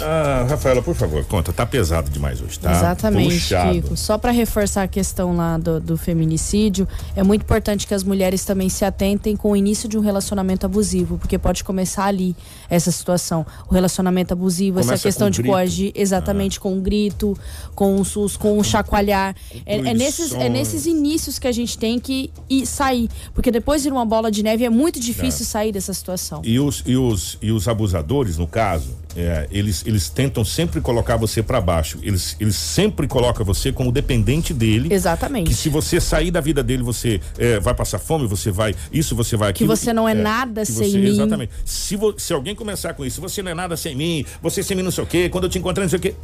ah, 0.00 0.46
Rafaela, 0.48 0.82
por 0.82 0.94
favor, 0.94 1.24
conta. 1.24 1.52
Tá 1.52 1.64
pesado 1.66 2.10
demais 2.10 2.40
hoje, 2.40 2.58
tá? 2.58 2.72
Exatamente, 2.72 3.34
Puxado. 3.34 3.72
Kiko. 3.82 3.96
Só 3.96 4.18
para 4.18 4.32
reforçar 4.32 4.82
a 4.82 4.88
questão 4.88 5.36
lá 5.36 5.56
do, 5.58 5.80
do 5.80 5.96
feminicídio, 5.96 6.86
é 7.14 7.22
muito 7.22 7.42
importante 7.42 7.86
que 7.86 7.94
as 7.94 8.02
mulheres 8.02 8.44
também 8.44 8.68
se 8.68 8.84
atentem 8.84 9.36
com 9.36 9.52
o 9.52 9.56
início 9.56 9.88
de 9.88 9.96
um 9.96 10.00
relacionamento 10.00 10.66
abusivo, 10.66 11.18
porque 11.18 11.38
pode 11.38 11.62
começar 11.64 12.04
ali 12.06 12.34
essa 12.68 12.90
situação. 12.90 13.46
O 13.68 13.74
relacionamento 13.74 14.32
abusivo, 14.32 14.78
essa 14.80 14.88
Começa 14.88 15.02
questão 15.02 15.26
com 15.26 15.30
de 15.30 15.42
grito. 15.42 15.52
coagir, 15.52 15.92
exatamente 15.94 16.58
com 16.60 16.72
um 16.74 16.80
grito, 16.80 17.36
com 17.74 17.96
um 17.96 18.04
sus, 18.04 18.36
com 18.36 18.58
um 18.58 18.62
chacoalhar. 18.64 19.34
É, 19.64 19.76
é 19.78 19.94
nesses, 19.94 20.32
é 20.32 20.48
nesses 20.48 20.86
inícios 20.86 21.38
que 21.38 21.46
a 21.46 21.52
gente 21.52 21.78
tem 21.78 21.98
que 21.98 22.30
ir, 22.48 22.66
sair, 22.66 23.08
porque 23.32 23.50
depois 23.50 23.82
vira 23.82 23.94
uma 23.94 24.04
bola 24.06 24.30
de 24.30 24.42
neve 24.42 24.64
é 24.64 24.70
muito 24.70 24.98
difícil 25.00 25.42
É. 25.42 25.46
sair 25.46 25.72
dessa 25.72 25.92
situação. 25.94 26.40
E 26.44 26.58
os, 26.58 26.82
e 26.86 26.96
os, 26.96 27.38
e 27.40 27.50
os 27.52 27.68
abusadores, 27.68 28.38
no 28.38 28.46
caso, 28.46 28.90
é, 29.16 29.46
eles, 29.50 29.82
eles 29.86 30.08
tentam 30.08 30.44
sempre 30.44 30.80
colocar 30.80 31.16
você 31.16 31.42
para 31.42 31.60
baixo. 31.60 31.98
Eles, 32.02 32.36
eles 32.40 32.56
sempre 32.56 33.06
colocam 33.06 33.44
você 33.44 33.72
como 33.72 33.92
dependente 33.92 34.52
dele. 34.52 34.92
Exatamente. 34.92 35.48
Que 35.48 35.54
se 35.54 35.68
você 35.68 36.00
sair 36.00 36.30
da 36.30 36.40
vida 36.40 36.62
dele, 36.62 36.82
você 36.82 37.20
é, 37.38 37.60
vai 37.60 37.74
passar 37.74 37.98
fome, 37.98 38.26
você 38.26 38.50
vai. 38.50 38.74
Isso, 38.92 39.14
você 39.14 39.36
vai 39.36 39.52
Que 39.52 39.62
aquilo. 39.64 39.76
você 39.76 39.92
não 39.92 40.08
é 40.08 40.14
nada 40.14 40.62
que 40.64 40.72
sem 40.72 40.90
você- 40.90 40.98
mim. 40.98 41.06
Exatamente. 41.08 41.52
Se, 41.64 41.96
vo- 41.96 42.14
se 42.18 42.32
alguém 42.32 42.54
começar 42.54 42.94
com 42.94 43.04
isso, 43.04 43.20
você 43.20 43.42
não 43.42 43.50
é 43.50 43.54
nada 43.54 43.76
sem 43.76 43.94
mim, 43.94 44.24
você 44.42 44.62
sem 44.62 44.76
mim 44.76 44.82
não 44.82 44.90
sei 44.90 45.04
o 45.04 45.06
quê, 45.06 45.28
quando 45.28 45.44
eu 45.44 45.50
te 45.50 45.58
encontrar 45.58 45.82
não 45.84 45.90
sei 45.90 45.98
o 45.98 46.02
quê, 46.02 46.14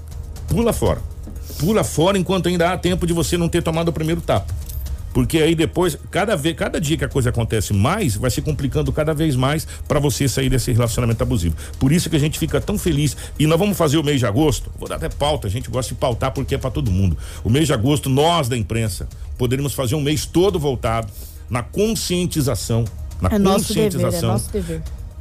pula 0.49 0.73
fora. 0.73 1.01
Pula 1.59 1.85
fora 1.85 2.17
enquanto 2.19 2.49
ainda 2.49 2.73
há 2.73 2.79
tempo 2.79 3.07
de 3.07 3.13
você 3.13 3.37
não 3.37 3.49
ter 3.49 3.63
tomado 3.63 3.89
o 3.89 3.93
primeiro 3.93 4.21
tapa. 4.21 4.53
Porque 5.13 5.39
aí 5.39 5.55
depois, 5.55 5.99
cada 6.11 6.37
vez, 6.37 6.57
cada 6.57 6.81
dia 6.81 6.97
que 6.97 7.05
a 7.05 7.09
coisa 7.09 7.31
acontece 7.31 7.73
mais, 7.73 8.17
vai 8.17 8.31
se 8.31 8.41
complicando 8.41 8.93
cada 8.93 9.13
vez 9.13 9.35
mais 9.35 9.67
para 9.89 9.99
você 9.99 10.29
sair 10.29 10.49
desse 10.49 10.73
relacionamento 10.73 11.23
abusivo. 11.23 11.57
Por 11.79 11.93
isso 11.93 12.09
que 12.09 12.17
a 12.17 12.21
gente 12.21 12.39
fica 12.39 12.61
tão 12.61 12.79
feliz. 12.79 13.17
E 13.39 13.47
nós 13.47 13.59
vamos 13.59 13.77
fazer 13.77 13.99
o 13.99 14.05
mês 14.05 14.21
de 14.21 14.27
agosto, 14.27 14.71
vou 14.79 14.89
dar 14.89 14.97
até 14.97 15.09
pauta, 15.09 15.49
a 15.49 15.51
gente 15.51 15.69
gosta 15.71 15.95
de 15.95 16.01
pautar 16.01 16.33
porque 16.33 16.55
é 16.55 16.59
para 16.59 16.71
todo 16.71 16.91
mundo. 16.91 17.17
O 17.43 17.51
mês 17.51 17.67
de 17.67 17.73
agosto, 17.73 18.09
nós 18.09 18.49
da 18.49 18.57
imprensa, 18.57 19.09
poderíamos 19.37 19.75
fazer 19.75 19.95
um 19.95 20.01
mês 20.01 20.27
todo 20.27 20.59
voltado 20.59 21.11
na 21.49 21.63
conscientização, 21.63 22.85
na 23.21 23.31
É 23.31 23.39
nosso 23.39 23.75
dever, 23.75 23.81
é 23.81 23.91
conscientização 23.91 24.41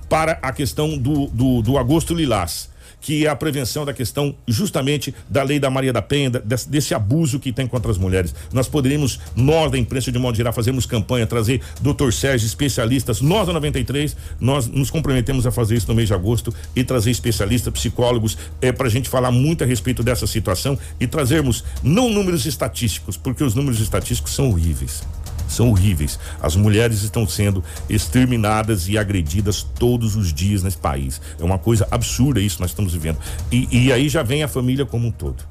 para 0.07 0.39
a 0.41 0.51
questão 0.51 0.97
do, 0.97 1.27
do, 1.27 1.61
do 1.61 1.77
agosto 1.77 2.13
lilás, 2.13 2.69
que 3.01 3.25
é 3.25 3.29
a 3.29 3.35
prevenção 3.35 3.85
da 3.85 3.93
questão 3.93 4.35
justamente 4.47 5.13
da 5.29 5.43
lei 5.43 5.59
da 5.59 5.69
Maria 5.69 5.93
da 5.93 6.01
Penha, 6.01 6.29
desse, 6.29 6.69
desse 6.69 6.93
abuso 6.93 7.39
que 7.39 7.51
tem 7.51 7.67
contra 7.67 7.91
as 7.91 7.97
mulheres. 7.97 8.33
Nós 8.51 8.67
poderíamos, 8.67 9.19
nós 9.35 9.71
da 9.71 9.77
imprensa 9.77 10.11
de 10.11 10.19
modo 10.19 10.35
geral, 10.35 10.53
fazermos 10.53 10.85
campanha, 10.85 11.25
trazer 11.25 11.61
doutor 11.81 12.13
Sérgio, 12.13 12.45
especialistas, 12.45 13.21
nós 13.21 13.47
da 13.47 13.53
93, 13.53 14.15
nós 14.39 14.67
nos 14.67 14.89
comprometemos 14.89 15.45
a 15.45 15.51
fazer 15.51 15.75
isso 15.75 15.87
no 15.87 15.95
mês 15.95 16.07
de 16.07 16.13
agosto 16.13 16.53
e 16.75 16.83
trazer 16.83 17.11
especialistas, 17.11 17.71
psicólogos, 17.73 18.37
é, 18.61 18.71
para 18.71 18.87
a 18.87 18.89
gente 18.89 19.09
falar 19.09 19.31
muito 19.31 19.63
a 19.63 19.67
respeito 19.67 20.03
dessa 20.03 20.27
situação 20.27 20.77
e 20.99 21.07
trazermos 21.07 21.63
não 21.83 22.09
números 22.09 22.45
estatísticos, 22.45 23.17
porque 23.17 23.43
os 23.43 23.55
números 23.55 23.79
estatísticos 23.79 24.33
são 24.33 24.49
horríveis 24.49 25.03
são 25.49 25.69
horríveis. 25.69 26.19
As 26.41 26.55
mulheres 26.55 27.01
estão 27.01 27.27
sendo 27.27 27.63
exterminadas 27.89 28.87
e 28.87 28.97
agredidas 28.97 29.63
todos 29.63 30.15
os 30.15 30.33
dias 30.33 30.63
nesse 30.63 30.77
país. 30.77 31.21
É 31.39 31.43
uma 31.43 31.57
coisa 31.57 31.87
absurda 31.91 32.39
isso 32.39 32.57
que 32.57 32.61
nós 32.61 32.71
estamos 32.71 32.93
vivendo. 32.93 33.17
E, 33.51 33.67
e 33.71 33.93
aí 33.93 34.07
já 34.09 34.23
vem 34.23 34.43
a 34.43 34.47
família 34.47 34.85
como 34.85 35.07
um 35.07 35.11
todo. 35.11 35.43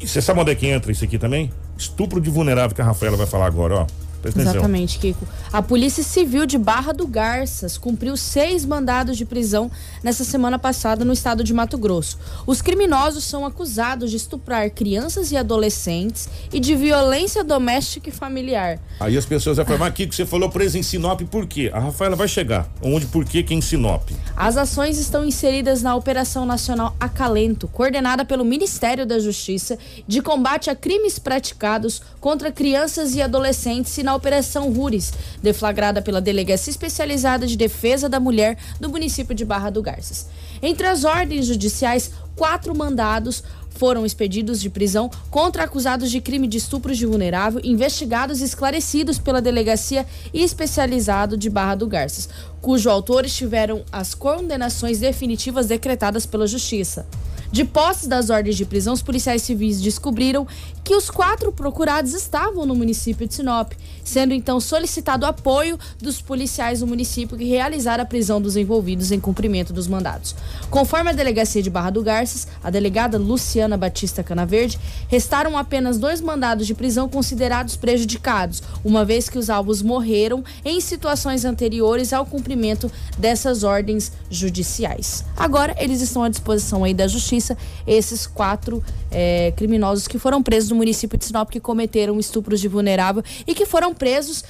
E 0.00 0.06
você 0.06 0.20
sabe 0.20 0.40
onde 0.40 0.50
é 0.50 0.54
que 0.54 0.66
entra 0.66 0.92
isso 0.92 1.04
aqui 1.04 1.18
também? 1.18 1.50
Estupro 1.78 2.20
de 2.20 2.28
vulnerável 2.28 2.74
que 2.74 2.82
a 2.82 2.84
Rafaela 2.84 3.16
vai 3.16 3.26
falar 3.26 3.46
agora, 3.46 3.74
ó. 3.74 4.03
Exatamente, 4.28 4.98
Kiko. 4.98 5.26
A 5.52 5.62
Polícia 5.62 6.02
Civil 6.02 6.46
de 6.46 6.58
Barra 6.58 6.92
do 6.92 7.06
Garças 7.06 7.76
cumpriu 7.76 8.16
seis 8.16 8.64
mandados 8.64 9.16
de 9.16 9.24
prisão 9.24 9.70
nessa 10.02 10.24
semana 10.24 10.58
passada 10.58 11.04
no 11.04 11.12
estado 11.12 11.44
de 11.44 11.52
Mato 11.52 11.76
Grosso. 11.78 12.18
Os 12.46 12.62
criminosos 12.62 13.24
são 13.24 13.44
acusados 13.44 14.10
de 14.10 14.16
estuprar 14.16 14.70
crianças 14.70 15.30
e 15.32 15.36
adolescentes 15.36 16.28
e 16.52 16.60
de 16.60 16.74
violência 16.74 17.44
doméstica 17.44 18.08
e 18.08 18.12
familiar. 18.12 18.78
Aí 19.00 19.16
as 19.16 19.26
pessoas 19.26 19.56
vão 19.56 19.66
falar, 19.66 19.78
mas 19.78 19.94
Kiko, 19.94 20.14
você 20.14 20.26
falou 20.26 20.48
preso 20.48 20.78
em 20.78 20.82
Sinop, 20.82 21.20
por 21.22 21.46
quê? 21.46 21.70
A 21.72 21.80
Rafaela 21.80 22.16
vai 22.16 22.28
chegar. 22.28 22.68
Onde, 22.82 23.06
por 23.06 23.24
quê 23.24 23.42
que 23.42 23.54
em 23.54 23.60
Sinop? 23.60 24.10
As 24.36 24.56
ações 24.56 24.98
estão 24.98 25.24
inseridas 25.24 25.82
na 25.82 25.94
Operação 25.94 26.46
Nacional 26.46 26.94
Acalento, 26.98 27.68
coordenada 27.68 28.24
pelo 28.24 28.44
Ministério 28.44 29.06
da 29.06 29.18
Justiça, 29.18 29.78
de 30.06 30.20
combate 30.22 30.70
a 30.70 30.74
crimes 30.74 31.18
praticados 31.18 32.02
contra 32.20 32.50
crianças 32.50 33.14
e 33.14 33.22
adolescentes 33.22 33.96
e 33.98 34.02
na 34.02 34.13
Operação 34.14 34.72
Rures, 34.72 35.12
deflagrada 35.42 36.00
pela 36.00 36.20
Delegacia 36.20 36.70
Especializada 36.70 37.46
de 37.46 37.56
Defesa 37.56 38.08
da 38.08 38.20
Mulher 38.20 38.56
do 38.80 38.88
município 38.88 39.34
de 39.34 39.44
Barra 39.44 39.70
do 39.70 39.82
Garças. 39.82 40.26
Entre 40.62 40.86
as 40.86 41.04
ordens 41.04 41.46
judiciais, 41.46 42.10
quatro 42.36 42.74
mandados 42.76 43.42
foram 43.74 44.06
expedidos 44.06 44.60
de 44.60 44.70
prisão 44.70 45.10
contra 45.30 45.64
acusados 45.64 46.10
de 46.10 46.20
crime 46.20 46.46
de 46.46 46.58
estupro 46.58 46.94
de 46.94 47.04
vulnerável, 47.04 47.60
investigados 47.64 48.40
e 48.40 48.44
esclarecidos 48.44 49.18
pela 49.18 49.42
Delegacia 49.42 50.06
Especializado 50.32 51.36
de 51.36 51.50
Barra 51.50 51.74
do 51.74 51.86
Garças, 51.86 52.28
cujos 52.60 52.86
autores 52.86 53.34
tiveram 53.34 53.84
as 53.90 54.14
condenações 54.14 55.00
definitivas 55.00 55.66
decretadas 55.66 56.24
pela 56.24 56.46
Justiça. 56.46 57.06
De 57.54 57.64
posse 57.64 58.08
das 58.08 58.30
ordens 58.30 58.56
de 58.56 58.64
prisão, 58.64 58.92
os 58.92 59.02
policiais 59.02 59.42
civis 59.42 59.80
descobriram 59.80 60.44
que 60.84 60.94
os 60.94 61.08
quatro 61.08 61.50
procurados 61.50 62.12
estavam 62.12 62.66
no 62.66 62.74
município 62.74 63.26
de 63.26 63.34
Sinop, 63.34 63.72
sendo 64.04 64.34
então 64.34 64.60
solicitado 64.60 65.24
apoio 65.24 65.78
dos 65.98 66.20
policiais 66.20 66.80
do 66.80 66.86
município 66.86 67.38
que 67.38 67.44
realizaram 67.44 68.02
a 68.02 68.06
prisão 68.06 68.40
dos 68.40 68.54
envolvidos 68.54 69.10
em 69.10 69.18
cumprimento 69.18 69.72
dos 69.72 69.88
mandados. 69.88 70.36
Conforme 70.70 71.08
a 71.08 71.14
delegacia 71.14 71.62
de 71.62 71.70
Barra 71.70 71.88
do 71.88 72.02
Garças, 72.02 72.46
a 72.62 72.68
delegada 72.68 73.16
Luciana 73.16 73.78
Batista 73.78 74.22
Canaverde, 74.22 74.78
restaram 75.08 75.56
apenas 75.56 75.96
dois 75.98 76.20
mandados 76.20 76.66
de 76.66 76.74
prisão 76.74 77.08
considerados 77.08 77.76
prejudicados, 77.76 78.62
uma 78.84 79.06
vez 79.06 79.30
que 79.30 79.38
os 79.38 79.48
alvos 79.48 79.80
morreram 79.80 80.44
em 80.64 80.80
situações 80.82 81.46
anteriores 81.46 82.12
ao 82.12 82.26
cumprimento 82.26 82.92
dessas 83.16 83.62
ordens 83.62 84.12
judiciais. 84.28 85.24
Agora, 85.34 85.74
eles 85.78 86.02
estão 86.02 86.22
à 86.22 86.28
disposição 86.28 86.84
aí 86.84 86.92
da 86.92 87.08
justiça, 87.08 87.56
esses 87.86 88.26
quatro 88.26 88.84
eh, 89.10 89.52
criminosos 89.56 90.06
que 90.06 90.18
foram 90.18 90.42
presos 90.42 90.73
no 90.74 90.78
município 90.78 91.16
de 91.16 91.24
Sinop 91.24 91.48
que 91.48 91.60
cometeram 91.60 92.18
estupros 92.18 92.60
de 92.60 92.68
vulnerável 92.68 93.22
e 93.46 93.54
que 93.54 93.64
foram 93.64 93.94
presos 93.94 94.44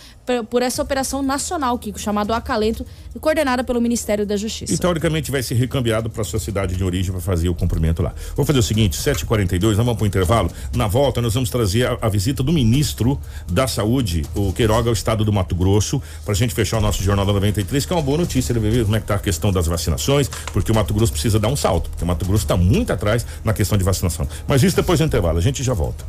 por 0.49 0.63
essa 0.63 0.83
operação 0.83 1.23
nacional, 1.23 1.79
Kiko, 1.79 1.99
chamado 1.99 2.33
Acalento, 2.33 2.85
coordenada 3.21 3.63
pelo 3.63 3.81
Ministério 3.81 4.27
da 4.27 4.37
Justiça. 4.37 4.73
E 4.73 4.79
teoricamente 4.79 5.31
vai 5.31 5.43
ser 5.43 5.55
recambiado 5.55 6.11
para 6.11 6.25
sua 6.25 6.41
cidade 6.41 6.77
de 6.77 6.85
origem 6.85 7.13
para 7.13 7.21
fazer 7.21 7.49
o 7.49 7.55
cumprimento 7.55 8.03
lá. 8.03 8.15
Vou 8.35 8.45
fazer 8.45 8.59
o 8.59 8.63
seguinte, 8.63 8.99
7h42, 8.99 9.61
nós 9.63 9.77
vamos 9.77 9.95
para 9.97 10.05
o 10.05 10.07
intervalo. 10.07 10.51
Na 10.75 10.87
volta, 10.87 11.21
nós 11.21 11.35
vamos 11.35 11.51
trazer 11.51 11.87
a, 11.87 11.99
a 12.01 12.09
visita 12.09 12.43
do 12.43 12.53
ministro 12.53 13.21
da 13.51 13.67
Saúde, 13.67 14.23
o 14.35 14.53
Queiroga, 14.53 14.89
ao 14.89 14.95
estado 14.95 15.25
do 15.25 15.33
Mato 15.33 15.55
Grosso, 15.55 16.03
para 16.25 16.33
a 16.33 16.37
gente 16.37 16.55
fechar 16.55 16.79
o 16.79 16.81
nosso 16.81 17.03
Jornal 17.03 17.27
da 17.27 17.33
93, 17.33 17.85
que 17.85 17.93
é 17.93 17.97
uma 17.97 18.03
boa 18.03 18.19
notícia. 18.19 18.53
Ele 18.53 18.61
vai 18.61 18.71
ver 18.71 18.85
como 18.85 18.97
é 18.97 19.01
que 19.01 19.07
tá 19.07 19.17
a 19.17 19.19
questão 19.19 19.53
das 19.53 19.67
vacinações, 19.67 20.29
porque 20.53 20.73
o 20.73 20.75
Mato 20.75 20.95
Grosso 20.95 21.13
precisa 21.13 21.39
dar 21.39 21.49
um 21.49 21.57
salto, 21.57 21.91
porque 21.91 22.05
o 22.05 22.07
Mato 22.07 22.25
Grosso 22.25 22.45
está 22.45 22.57
muito 22.57 22.93
atrás 22.93 23.27
na 23.45 23.53
questão 23.53 23.77
de 23.77 23.85
vacinação. 23.85 24.27
Mas 24.47 24.63
isso 24.63 24.77
depois 24.77 24.99
do 24.99 25.05
intervalo, 25.05 25.39
a 25.39 25.43
gente 25.43 25.63
já 25.63 25.75
volta. 25.75 26.05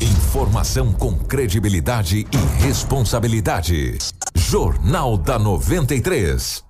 Informação 0.00 0.92
com 0.92 1.18
credibilidade 1.18 2.24
e 2.30 2.62
responsabilidade. 2.64 3.57
Jornal 4.36 5.16
da 5.16 5.36
93. 5.36 6.62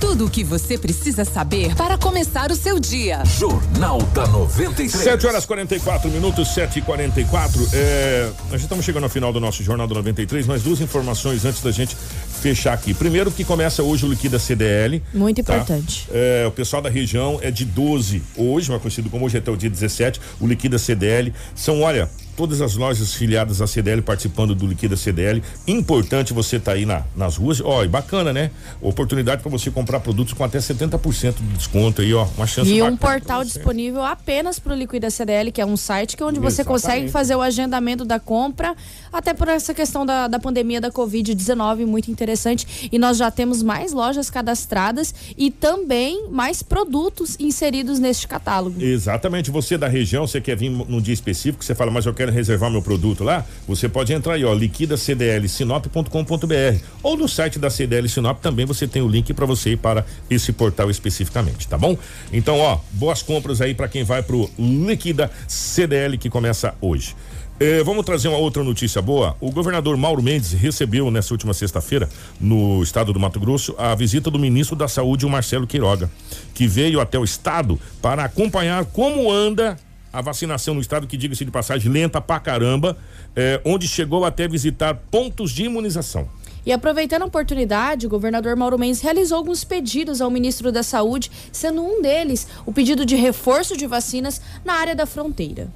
Tudo 0.00 0.26
o 0.26 0.30
que 0.30 0.42
você 0.42 0.78
precisa 0.78 1.26
saber 1.26 1.74
para 1.74 1.98
começar 1.98 2.50
o 2.50 2.56
seu 2.56 2.80
dia. 2.80 3.22
Jornal 3.38 4.00
da 4.14 4.26
93. 4.26 4.90
7 4.92 5.26
horas 5.26 5.44
44 5.44 6.10
minutos, 6.10 6.54
7 6.54 6.78
e 6.78 6.82
44 6.82 7.68
é, 7.74 8.30
Nós 8.50 8.60
já 8.60 8.64
estamos 8.64 8.84
chegando 8.84 9.04
ao 9.04 9.10
final 9.10 9.30
do 9.30 9.38
nosso 9.38 9.62
Jornal 9.62 9.86
do 9.86 9.94
93, 9.94 10.46
mas 10.46 10.62
duas 10.62 10.80
informações 10.80 11.44
antes 11.44 11.60
da 11.60 11.70
gente 11.70 11.94
fechar 12.40 12.72
aqui. 12.72 12.94
Primeiro, 12.94 13.30
que 13.30 13.44
começa 13.44 13.82
hoje 13.82 14.06
o 14.06 14.08
Liquida 14.08 14.38
CDL. 14.38 15.02
Muito 15.12 15.42
tá? 15.42 15.54
importante. 15.54 16.08
É, 16.10 16.46
o 16.46 16.50
pessoal 16.50 16.80
da 16.80 16.88
região 16.88 17.38
é 17.42 17.50
de 17.50 17.66
12 17.66 18.22
hoje, 18.38 18.70
mas 18.70 18.80
conhecido 18.80 19.10
como 19.10 19.26
hoje 19.26 19.36
até 19.36 19.50
o 19.50 19.56
dia 19.56 19.68
17, 19.68 20.18
o 20.40 20.46
Liquida 20.46 20.78
CDL. 20.78 21.32
São, 21.54 21.82
olha, 21.82 22.08
todas 22.36 22.60
as 22.60 22.76
lojas 22.76 23.14
filiadas 23.14 23.62
à 23.62 23.66
CDL 23.66 24.02
participando 24.02 24.54
do 24.54 24.66
Liquida 24.66 24.96
CDL. 24.96 25.42
Importante 25.66 26.32
você 26.32 26.56
estar 26.56 26.72
tá 26.72 26.76
aí 26.76 26.84
na, 26.84 27.02
nas 27.16 27.36
ruas. 27.36 27.60
Ó, 27.60 27.82
e 27.82 27.88
bacana, 27.88 28.32
né? 28.32 28.50
Oportunidade 28.80 29.42
para 29.42 29.50
você 29.50 29.70
comprar 29.70 30.00
produtos 30.00 30.34
com 30.34 30.44
até 30.44 30.58
70% 30.58 31.34
de 31.36 31.56
desconto 31.56 32.02
aí, 32.02 32.12
ó. 32.12 32.26
Uma 32.36 32.46
chance 32.46 32.70
E 32.70 32.82
um 32.82 32.96
portal 32.96 33.40
você. 33.42 33.52
disponível 33.52 34.02
apenas 34.02 34.58
para 34.58 34.74
o 34.74 34.76
Liquida 34.76 35.10
CDL, 35.10 35.50
que 35.50 35.60
é 35.60 35.66
um 35.66 35.76
site 35.76 36.16
que 36.16 36.22
é 36.22 36.26
onde 36.26 36.38
você 36.38 36.60
Exatamente. 36.60 36.82
consegue 36.82 37.08
fazer 37.08 37.34
o 37.34 37.40
agendamento 37.40 38.04
da 38.04 38.20
compra, 38.20 38.74
até 39.12 39.32
por 39.32 39.48
essa 39.48 39.72
questão 39.72 40.04
da, 40.04 40.28
da 40.28 40.38
pandemia 40.38 40.80
da 40.80 40.90
Covid-19, 40.90 41.86
muito 41.86 42.10
interessante. 42.10 42.88
E 42.92 42.98
nós 42.98 43.16
já 43.16 43.30
temos 43.30 43.62
mais 43.62 43.92
lojas 43.92 44.28
cadastradas 44.28 45.14
e 45.36 45.50
também 45.50 46.28
mais 46.28 46.62
produtos 46.62 47.36
inseridos 47.40 47.98
neste 47.98 48.28
catálogo. 48.28 48.82
Exatamente, 48.82 49.50
você 49.50 49.78
da 49.78 49.88
região, 49.88 50.26
você 50.26 50.40
quer 50.40 50.56
vir 50.56 50.68
num 50.70 51.00
dia 51.00 51.14
específico, 51.14 51.64
você 51.64 51.74
fala, 51.74 51.90
mas 51.90 52.04
eu 52.04 52.14
quero 52.14 52.25
reservar 52.32 52.70
meu 52.70 52.82
produto 52.82 53.24
lá, 53.24 53.44
você 53.66 53.88
pode 53.88 54.12
entrar 54.12 54.34
aí, 54.34 54.44
ó, 54.44 54.52
liquidacdlsinop.com.br 54.52 56.84
ou 57.02 57.16
no 57.16 57.26
site 57.28 57.58
da 57.58 57.70
CDL 57.70 58.06
Sinop 58.08 58.40
também 58.40 58.66
você 58.66 58.86
tem 58.86 59.02
o 59.02 59.08
link 59.08 59.34
para 59.34 59.46
você 59.46 59.70
ir 59.70 59.76
para 59.76 60.04
esse 60.30 60.52
portal 60.52 60.90
especificamente, 60.90 61.66
tá 61.68 61.78
bom? 61.78 61.96
Então, 62.32 62.58
ó, 62.58 62.78
boas 62.92 63.22
compras 63.22 63.60
aí 63.60 63.74
para 63.74 63.88
quem 63.88 64.04
vai 64.04 64.22
pro 64.22 64.48
Liquida 64.58 65.30
CDL 65.46 66.18
que 66.18 66.30
começa 66.30 66.74
hoje. 66.80 67.14
Eh, 67.58 67.82
vamos 67.82 68.04
trazer 68.04 68.28
uma 68.28 68.36
outra 68.36 68.62
notícia 68.62 69.00
boa. 69.00 69.34
O 69.40 69.50
governador 69.50 69.96
Mauro 69.96 70.22
Mendes 70.22 70.52
recebeu 70.52 71.10
nessa 71.10 71.32
última 71.32 71.54
sexta-feira, 71.54 72.06
no 72.38 72.82
estado 72.82 73.14
do 73.14 73.20
Mato 73.20 73.40
Grosso, 73.40 73.74
a 73.78 73.94
visita 73.94 74.30
do 74.30 74.38
ministro 74.38 74.76
da 74.76 74.86
Saúde, 74.86 75.24
o 75.24 75.30
Marcelo 75.30 75.66
Queiroga, 75.66 76.10
que 76.52 76.66
veio 76.66 77.00
até 77.00 77.18
o 77.18 77.24
estado 77.24 77.80
para 78.02 78.24
acompanhar 78.24 78.84
como 78.84 79.32
anda 79.32 79.78
a 80.16 80.22
vacinação 80.22 80.72
no 80.72 80.80
estado, 80.80 81.06
que 81.06 81.14
diga-se 81.14 81.44
de 81.44 81.50
passagem, 81.50 81.92
lenta 81.92 82.22
pra 82.22 82.40
caramba, 82.40 82.96
eh, 83.36 83.60
onde 83.66 83.86
chegou 83.86 84.24
até 84.24 84.48
visitar 84.48 84.94
pontos 85.10 85.50
de 85.50 85.64
imunização. 85.64 86.26
E 86.64 86.72
aproveitando 86.72 87.22
a 87.22 87.26
oportunidade, 87.26 88.06
o 88.06 88.08
governador 88.08 88.56
Mauro 88.56 88.78
Mendes 88.78 89.02
realizou 89.02 89.36
alguns 89.36 89.62
pedidos 89.62 90.22
ao 90.22 90.30
ministro 90.30 90.72
da 90.72 90.82
Saúde, 90.82 91.30
sendo 91.52 91.82
um 91.82 92.00
deles 92.00 92.48
o 92.64 92.72
pedido 92.72 93.04
de 93.04 93.14
reforço 93.14 93.76
de 93.76 93.86
vacinas 93.86 94.40
na 94.64 94.72
área 94.72 94.96
da 94.96 95.04
fronteira. 95.04 95.68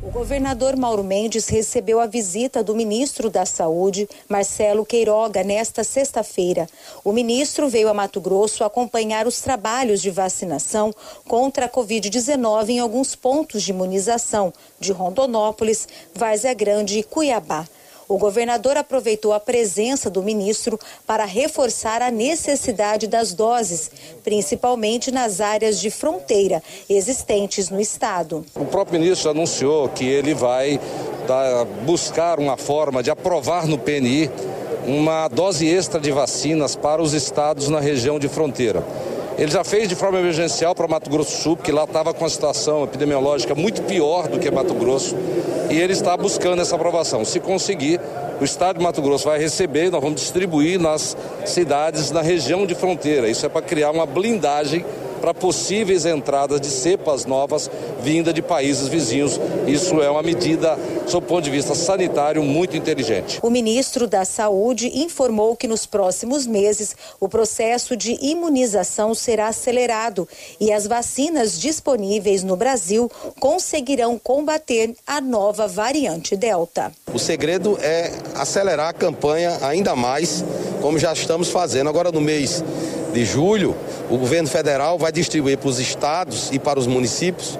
O 0.00 0.12
governador 0.12 0.76
Mauro 0.76 1.02
Mendes 1.02 1.48
recebeu 1.48 1.98
a 1.98 2.06
visita 2.06 2.62
do 2.62 2.72
ministro 2.72 3.28
da 3.28 3.44
Saúde, 3.44 4.08
Marcelo 4.28 4.86
Queiroga, 4.86 5.42
nesta 5.42 5.82
sexta-feira. 5.82 6.68
O 7.02 7.12
ministro 7.12 7.68
veio 7.68 7.88
a 7.88 7.94
Mato 7.94 8.20
Grosso 8.20 8.62
acompanhar 8.62 9.26
os 9.26 9.40
trabalhos 9.40 10.00
de 10.00 10.10
vacinação 10.10 10.94
contra 11.26 11.66
a 11.66 11.68
Covid-19 11.68 12.68
em 12.68 12.78
alguns 12.78 13.16
pontos 13.16 13.64
de 13.64 13.72
imunização 13.72 14.52
de 14.78 14.92
Rondonópolis, 14.92 15.88
Várzea 16.14 16.54
Grande 16.54 17.00
e 17.00 17.02
Cuiabá. 17.02 17.66
O 18.08 18.16
governador 18.16 18.78
aproveitou 18.78 19.34
a 19.34 19.38
presença 19.38 20.08
do 20.08 20.22
ministro 20.22 20.80
para 21.06 21.26
reforçar 21.26 22.00
a 22.00 22.10
necessidade 22.10 23.06
das 23.06 23.34
doses, 23.34 23.90
principalmente 24.24 25.10
nas 25.10 25.42
áreas 25.42 25.78
de 25.78 25.90
fronteira 25.90 26.62
existentes 26.88 27.68
no 27.68 27.78
estado. 27.78 28.46
O 28.54 28.64
próprio 28.64 28.98
ministro 28.98 29.30
anunciou 29.30 29.90
que 29.90 30.06
ele 30.06 30.32
vai 30.32 30.80
buscar 31.84 32.40
uma 32.40 32.56
forma 32.56 33.02
de 33.02 33.10
aprovar 33.10 33.66
no 33.66 33.76
PNI 33.76 34.30
uma 34.86 35.28
dose 35.28 35.68
extra 35.68 36.00
de 36.00 36.10
vacinas 36.10 36.74
para 36.74 37.02
os 37.02 37.12
estados 37.12 37.68
na 37.68 37.78
região 37.78 38.18
de 38.18 38.26
fronteira. 38.26 38.82
Ele 39.36 39.50
já 39.52 39.62
fez 39.62 39.86
de 39.88 39.94
forma 39.94 40.18
emergencial 40.18 40.74
para 40.74 40.88
Mato 40.88 41.10
Grosso 41.10 41.30
do 41.30 41.42
Sul, 41.42 41.56
porque 41.56 41.70
lá 41.70 41.84
estava 41.84 42.14
com 42.14 42.24
a 42.24 42.28
situação 42.28 42.84
epidemiológica 42.84 43.54
muito 43.54 43.82
pior 43.82 44.26
do 44.26 44.38
que 44.38 44.50
Mato 44.50 44.72
Grosso, 44.72 45.14
e 45.70 45.78
ele 45.78 45.92
está 45.92 46.16
buscando 46.16 46.62
essa 46.62 46.74
aprovação. 46.74 47.24
Se 47.24 47.40
conseguir, 47.40 48.00
o 48.40 48.44
estado 48.44 48.78
de 48.78 48.82
Mato 48.82 49.02
Grosso 49.02 49.24
vai 49.24 49.38
receber 49.38 49.90
nós 49.90 50.00
vamos 50.00 50.20
distribuir 50.20 50.80
nas 50.80 51.16
cidades 51.44 52.10
na 52.10 52.22
região 52.22 52.66
de 52.66 52.74
fronteira. 52.74 53.28
Isso 53.28 53.44
é 53.44 53.48
para 53.48 53.62
criar 53.62 53.90
uma 53.90 54.06
blindagem 54.06 54.84
para 55.18 55.34
possíveis 55.34 56.06
entradas 56.06 56.60
de 56.60 56.68
cepas 56.68 57.24
novas 57.24 57.70
vinda 58.00 58.32
de 58.32 58.40
países 58.42 58.88
vizinhos. 58.88 59.38
Isso 59.66 60.00
é 60.00 60.10
uma 60.10 60.22
medida, 60.22 60.78
sob 61.06 61.26
o 61.26 61.28
ponto 61.28 61.44
de 61.44 61.50
vista 61.50 61.74
sanitário, 61.74 62.42
muito 62.42 62.76
inteligente. 62.76 63.38
O 63.42 63.50
ministro 63.50 64.06
da 64.06 64.24
Saúde 64.24 64.90
informou 64.94 65.56
que 65.56 65.68
nos 65.68 65.86
próximos 65.86 66.46
meses 66.46 66.94
o 67.20 67.28
processo 67.28 67.96
de 67.96 68.18
imunização 68.20 69.14
será 69.14 69.48
acelerado 69.48 70.28
e 70.60 70.72
as 70.72 70.86
vacinas 70.86 71.58
disponíveis 71.58 72.42
no 72.42 72.56
Brasil 72.56 73.10
conseguirão 73.40 74.18
combater 74.18 74.94
a 75.06 75.20
nova 75.20 75.66
variante 75.66 76.36
Delta. 76.36 76.92
O 77.12 77.18
segredo 77.18 77.78
é 77.80 78.12
acelerar 78.34 78.88
a 78.88 78.92
campanha 78.92 79.58
ainda 79.62 79.94
mais, 79.96 80.44
como 80.80 80.98
já 80.98 81.12
estamos 81.12 81.50
fazendo. 81.50 81.88
Agora, 81.88 82.12
no 82.12 82.20
mês 82.20 82.62
de 83.12 83.24
julho, 83.24 83.74
o 84.10 84.16
governo 84.16 84.48
federal 84.48 84.98
vai 84.98 85.12
distribuir 85.12 85.58
para 85.58 85.68
os 85.68 85.78
estados 85.78 86.50
e 86.52 86.58
para 86.58 86.78
os 86.78 86.86
municípios 86.86 87.58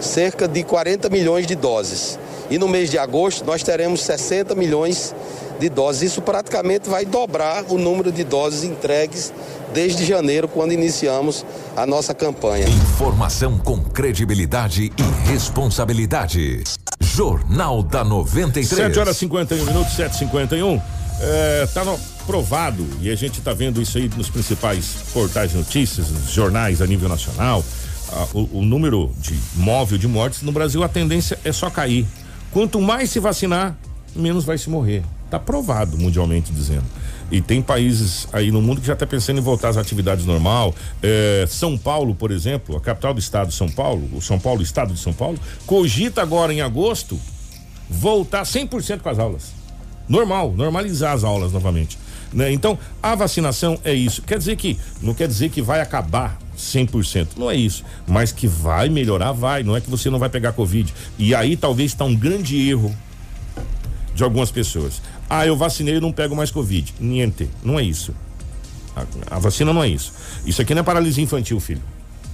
cerca 0.00 0.48
de 0.48 0.62
40 0.62 1.08
milhões 1.08 1.46
de 1.46 1.54
doses. 1.54 2.18
E 2.50 2.58
no 2.58 2.66
mês 2.66 2.90
de 2.90 2.98
agosto, 2.98 3.44
nós 3.44 3.62
teremos 3.62 4.00
60 4.00 4.54
milhões 4.54 5.14
de 5.58 5.68
doses. 5.68 6.12
Isso 6.12 6.22
praticamente 6.22 6.88
vai 6.88 7.04
dobrar 7.04 7.64
o 7.68 7.76
número 7.76 8.10
de 8.10 8.24
doses 8.24 8.64
entregues 8.64 9.32
desde 9.74 10.04
janeiro, 10.04 10.48
quando 10.48 10.72
iniciamos 10.72 11.44
a 11.76 11.86
nossa 11.86 12.14
campanha. 12.14 12.66
Informação 12.68 13.58
com 13.58 13.78
credibilidade 13.82 14.90
e 14.96 15.30
responsabilidade. 15.30 16.64
Jornal 17.00 17.82
da 17.82 18.02
93. 18.02 18.68
7 18.68 18.98
horas 18.98 19.16
51 19.18 19.64
minutos, 19.66 19.94
7h51. 19.94 20.80
É, 21.20 21.66
tá 21.74 21.84
no- 21.84 21.98
provado, 22.26 22.86
e 23.00 23.10
a 23.10 23.16
gente 23.16 23.40
tá 23.40 23.52
vendo 23.54 23.80
isso 23.80 23.96
aí 23.96 24.10
nos 24.16 24.28
principais 24.28 24.96
portais 25.14 25.50
de 25.52 25.56
notícias, 25.56 26.10
nos 26.10 26.30
jornais 26.30 26.82
a 26.82 26.86
nível 26.86 27.08
nacional. 27.08 27.64
ah, 28.12 28.26
o, 28.34 28.58
o 28.60 28.62
número 28.64 29.10
de 29.18 29.34
móvel 29.56 29.98
de 29.98 30.06
mortes 30.08 30.42
no 30.42 30.52
Brasil, 30.52 30.82
a 30.84 30.88
tendência 30.88 31.38
é 31.44 31.52
só 31.52 31.68
cair. 31.70 32.06
Quanto 32.52 32.80
mais 32.80 33.10
se 33.10 33.18
vacinar, 33.20 33.76
menos 34.16 34.44
vai 34.44 34.56
se 34.58 34.70
morrer. 34.70 35.02
Tá 35.30 35.38
provado 35.38 35.98
mundialmente 35.98 36.50
dizendo. 36.52 36.84
E 37.30 37.42
tem 37.42 37.60
países 37.60 38.26
aí 38.32 38.50
no 38.50 38.62
mundo 38.62 38.80
que 38.80 38.86
já 38.86 38.94
está 38.94 39.06
pensando 39.06 39.38
em 39.38 39.42
voltar 39.42 39.68
às 39.68 39.76
atividades 39.76 40.24
normal. 40.24 40.74
É, 41.02 41.44
São 41.48 41.76
Paulo, 41.76 42.14
por 42.14 42.30
exemplo, 42.30 42.74
a 42.76 42.80
capital 42.80 43.12
do 43.12 43.20
estado 43.20 43.48
de 43.48 43.54
São 43.54 43.68
Paulo, 43.68 44.08
o 44.14 44.22
São 44.22 44.38
Paulo, 44.38 44.62
estado 44.62 44.94
de 44.94 45.00
São 45.00 45.12
Paulo, 45.12 45.38
cogita 45.66 46.22
agora 46.22 46.52
em 46.54 46.62
agosto 46.62 47.20
voltar 47.90 48.42
100% 48.44 49.00
com 49.00 49.08
as 49.10 49.18
aulas. 49.18 49.57
Normal, 50.08 50.54
normalizar 50.56 51.12
as 51.12 51.24
aulas 51.24 51.52
novamente. 51.52 51.98
Né? 52.32 52.52
Então, 52.52 52.78
a 53.02 53.14
vacinação 53.14 53.78
é 53.84 53.92
isso. 53.92 54.22
Quer 54.22 54.38
dizer 54.38 54.56
que, 54.56 54.78
não 55.02 55.14
quer 55.14 55.28
dizer 55.28 55.50
que 55.50 55.62
vai 55.62 55.80
acabar 55.80 56.38
100%, 56.56 57.28
não 57.36 57.50
é 57.50 57.56
isso. 57.56 57.84
Mas 58.06 58.32
que 58.32 58.46
vai 58.46 58.88
melhorar, 58.88 59.32
vai. 59.32 59.62
Não 59.62 59.76
é 59.76 59.80
que 59.80 59.90
você 59.90 60.10
não 60.10 60.18
vai 60.18 60.28
pegar 60.28 60.52
Covid. 60.52 60.92
E 61.18 61.34
aí 61.34 61.56
talvez 61.56 61.92
está 61.92 62.04
um 62.04 62.14
grande 62.14 62.68
erro 62.68 62.94
de 64.14 64.24
algumas 64.24 64.50
pessoas. 64.50 65.00
Ah, 65.30 65.46
eu 65.46 65.56
vacinei 65.56 65.96
e 65.96 66.00
não 66.00 66.12
pego 66.12 66.34
mais 66.34 66.50
Covid. 66.50 66.94
Niente, 66.98 67.48
não 67.62 67.78
é 67.78 67.82
isso. 67.82 68.14
A, 68.96 69.36
a 69.36 69.38
vacina 69.38 69.72
não 69.72 69.82
é 69.82 69.88
isso. 69.88 70.12
Isso 70.44 70.60
aqui 70.60 70.74
não 70.74 70.80
é 70.80 70.82
paralisia 70.82 71.22
infantil, 71.22 71.60
filho. 71.60 71.82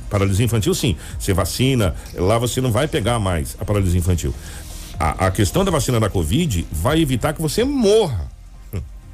Paralisia 0.09 0.45
infantil, 0.45 0.75
sim. 0.75 0.97
Você 1.19 1.33
vacina, 1.33 1.95
lá 2.15 2.39
você 2.39 2.61
não 2.61 2.71
vai 2.71 2.87
pegar 2.87 3.19
mais 3.19 3.57
a 3.61 3.65
paralisia 3.65 3.99
infantil. 3.99 4.33
A, 4.99 5.27
a 5.27 5.31
questão 5.31 5.65
da 5.65 5.71
vacina 5.71 5.99
da 5.99 6.09
Covid 6.09 6.67
vai 6.71 7.01
evitar 7.01 7.33
que 7.33 7.43
você 7.43 7.65
morra. 7.65 8.33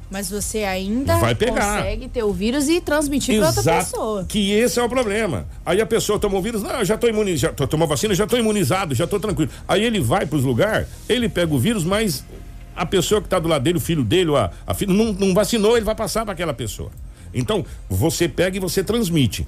Mas 0.09 0.29
você 0.29 0.65
ainda 0.65 1.15
Vai 1.19 1.33
pegar. 1.33 1.77
consegue 1.77 2.09
ter 2.09 2.21
o 2.21 2.33
vírus 2.33 2.67
e 2.67 2.81
transmitir 2.81 3.37
para 3.39 3.47
outra 3.47 3.63
pessoa. 3.77 4.25
Que 4.25 4.51
esse 4.51 4.77
é 4.77 4.83
o 4.83 4.89
problema. 4.89 5.47
Aí 5.65 5.79
a 5.79 5.85
pessoa 5.85 6.19
tomou 6.19 6.41
o 6.41 6.43
vírus, 6.43 6.61
não, 6.61 6.71
eu 6.79 6.85
já 6.85 6.97
tô 6.97 7.07
imunizado, 7.07 7.55
já 7.57 7.65
tomou 7.65 7.87
vacina, 7.87 8.13
já 8.13 8.27
tô 8.27 8.35
imunizado, 8.35 8.93
já 8.93 9.07
tô 9.07 9.17
tranquilo. 9.21 9.49
Aí 9.65 9.81
ele 9.81 10.01
vai 10.01 10.25
pros 10.25 10.43
lugares, 10.43 10.85
ele 11.07 11.29
pega 11.29 11.53
o 11.53 11.57
vírus, 11.57 11.85
mas 11.85 12.25
a 12.75 12.85
pessoa 12.85 13.21
que 13.21 13.29
tá 13.29 13.39
do 13.39 13.47
lado 13.47 13.63
dele, 13.63 13.77
o 13.77 13.81
filho 13.81 14.03
dele, 14.03 14.35
a, 14.35 14.51
a 14.67 14.73
filha, 14.73 14.93
não, 14.93 15.13
não 15.13 15.33
vacinou, 15.33 15.77
ele 15.77 15.85
vai 15.85 15.95
passar 15.95 16.25
para 16.25 16.33
aquela 16.33 16.53
pessoa. 16.53 16.91
Então, 17.33 17.65
você 17.89 18.27
pega 18.27 18.57
e 18.57 18.59
você 18.59 18.83
transmite. 18.83 19.47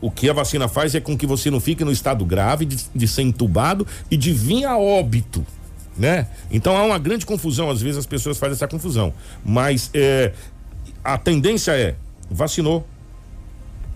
O 0.00 0.10
que 0.10 0.28
a 0.28 0.32
vacina 0.32 0.68
faz 0.68 0.94
é 0.94 1.00
com 1.00 1.16
que 1.16 1.26
você 1.26 1.50
não 1.50 1.60
fique 1.60 1.84
no 1.84 1.92
estado 1.92 2.24
grave 2.24 2.64
de, 2.64 2.76
de 2.94 3.08
ser 3.08 3.22
entubado 3.22 3.86
e 4.10 4.16
de 4.16 4.32
vir 4.32 4.64
a 4.64 4.76
óbito, 4.76 5.44
né? 5.96 6.26
Então 6.50 6.76
há 6.76 6.82
uma 6.82 6.98
grande 6.98 7.24
confusão, 7.24 7.70
às 7.70 7.80
vezes 7.80 7.98
as 7.98 8.06
pessoas 8.06 8.38
fazem 8.38 8.54
essa 8.54 8.68
confusão. 8.68 9.14
Mas 9.44 9.90
é, 9.94 10.32
a 11.02 11.16
tendência 11.16 11.72
é, 11.72 11.94
vacinou, 12.30 12.86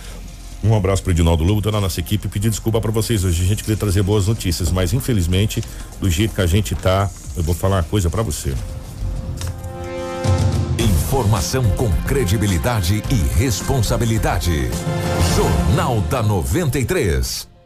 Um 0.63 0.75
abraço 0.75 1.03
para 1.03 1.13
Edinaldo 1.13 1.45
Lobo, 1.45 1.63
toda 1.63 1.79
a 1.79 1.81
nossa 1.81 2.01
equipe. 2.01 2.29
Pedir 2.29 2.51
desculpa 2.51 2.81
para 2.81 2.91
vocês 2.91 3.25
hoje. 3.25 3.43
A 3.43 3.47
gente 3.47 3.63
queria 3.63 3.77
trazer 3.77 4.03
boas 4.03 4.27
notícias, 4.27 4.71
mas 4.71 4.93
infelizmente, 4.93 5.63
do 6.01 6.11
jeito 6.11 6.35
que 6.35 6.41
a 6.41 6.47
gente 6.47 6.75
tá, 6.75 7.09
eu 7.37 7.43
vou 7.43 7.55
falar 7.55 7.77
uma 7.77 7.83
coisa 7.85 8.11
para 8.11 8.23
você. 8.23 8.55
Informação 10.79 11.65
com 11.71 11.91
credibilidade 12.07 13.03
e 13.11 13.39
responsabilidade. 13.39 14.69
Jornal 15.37 16.01
da 16.03 16.23
93. 16.23 17.58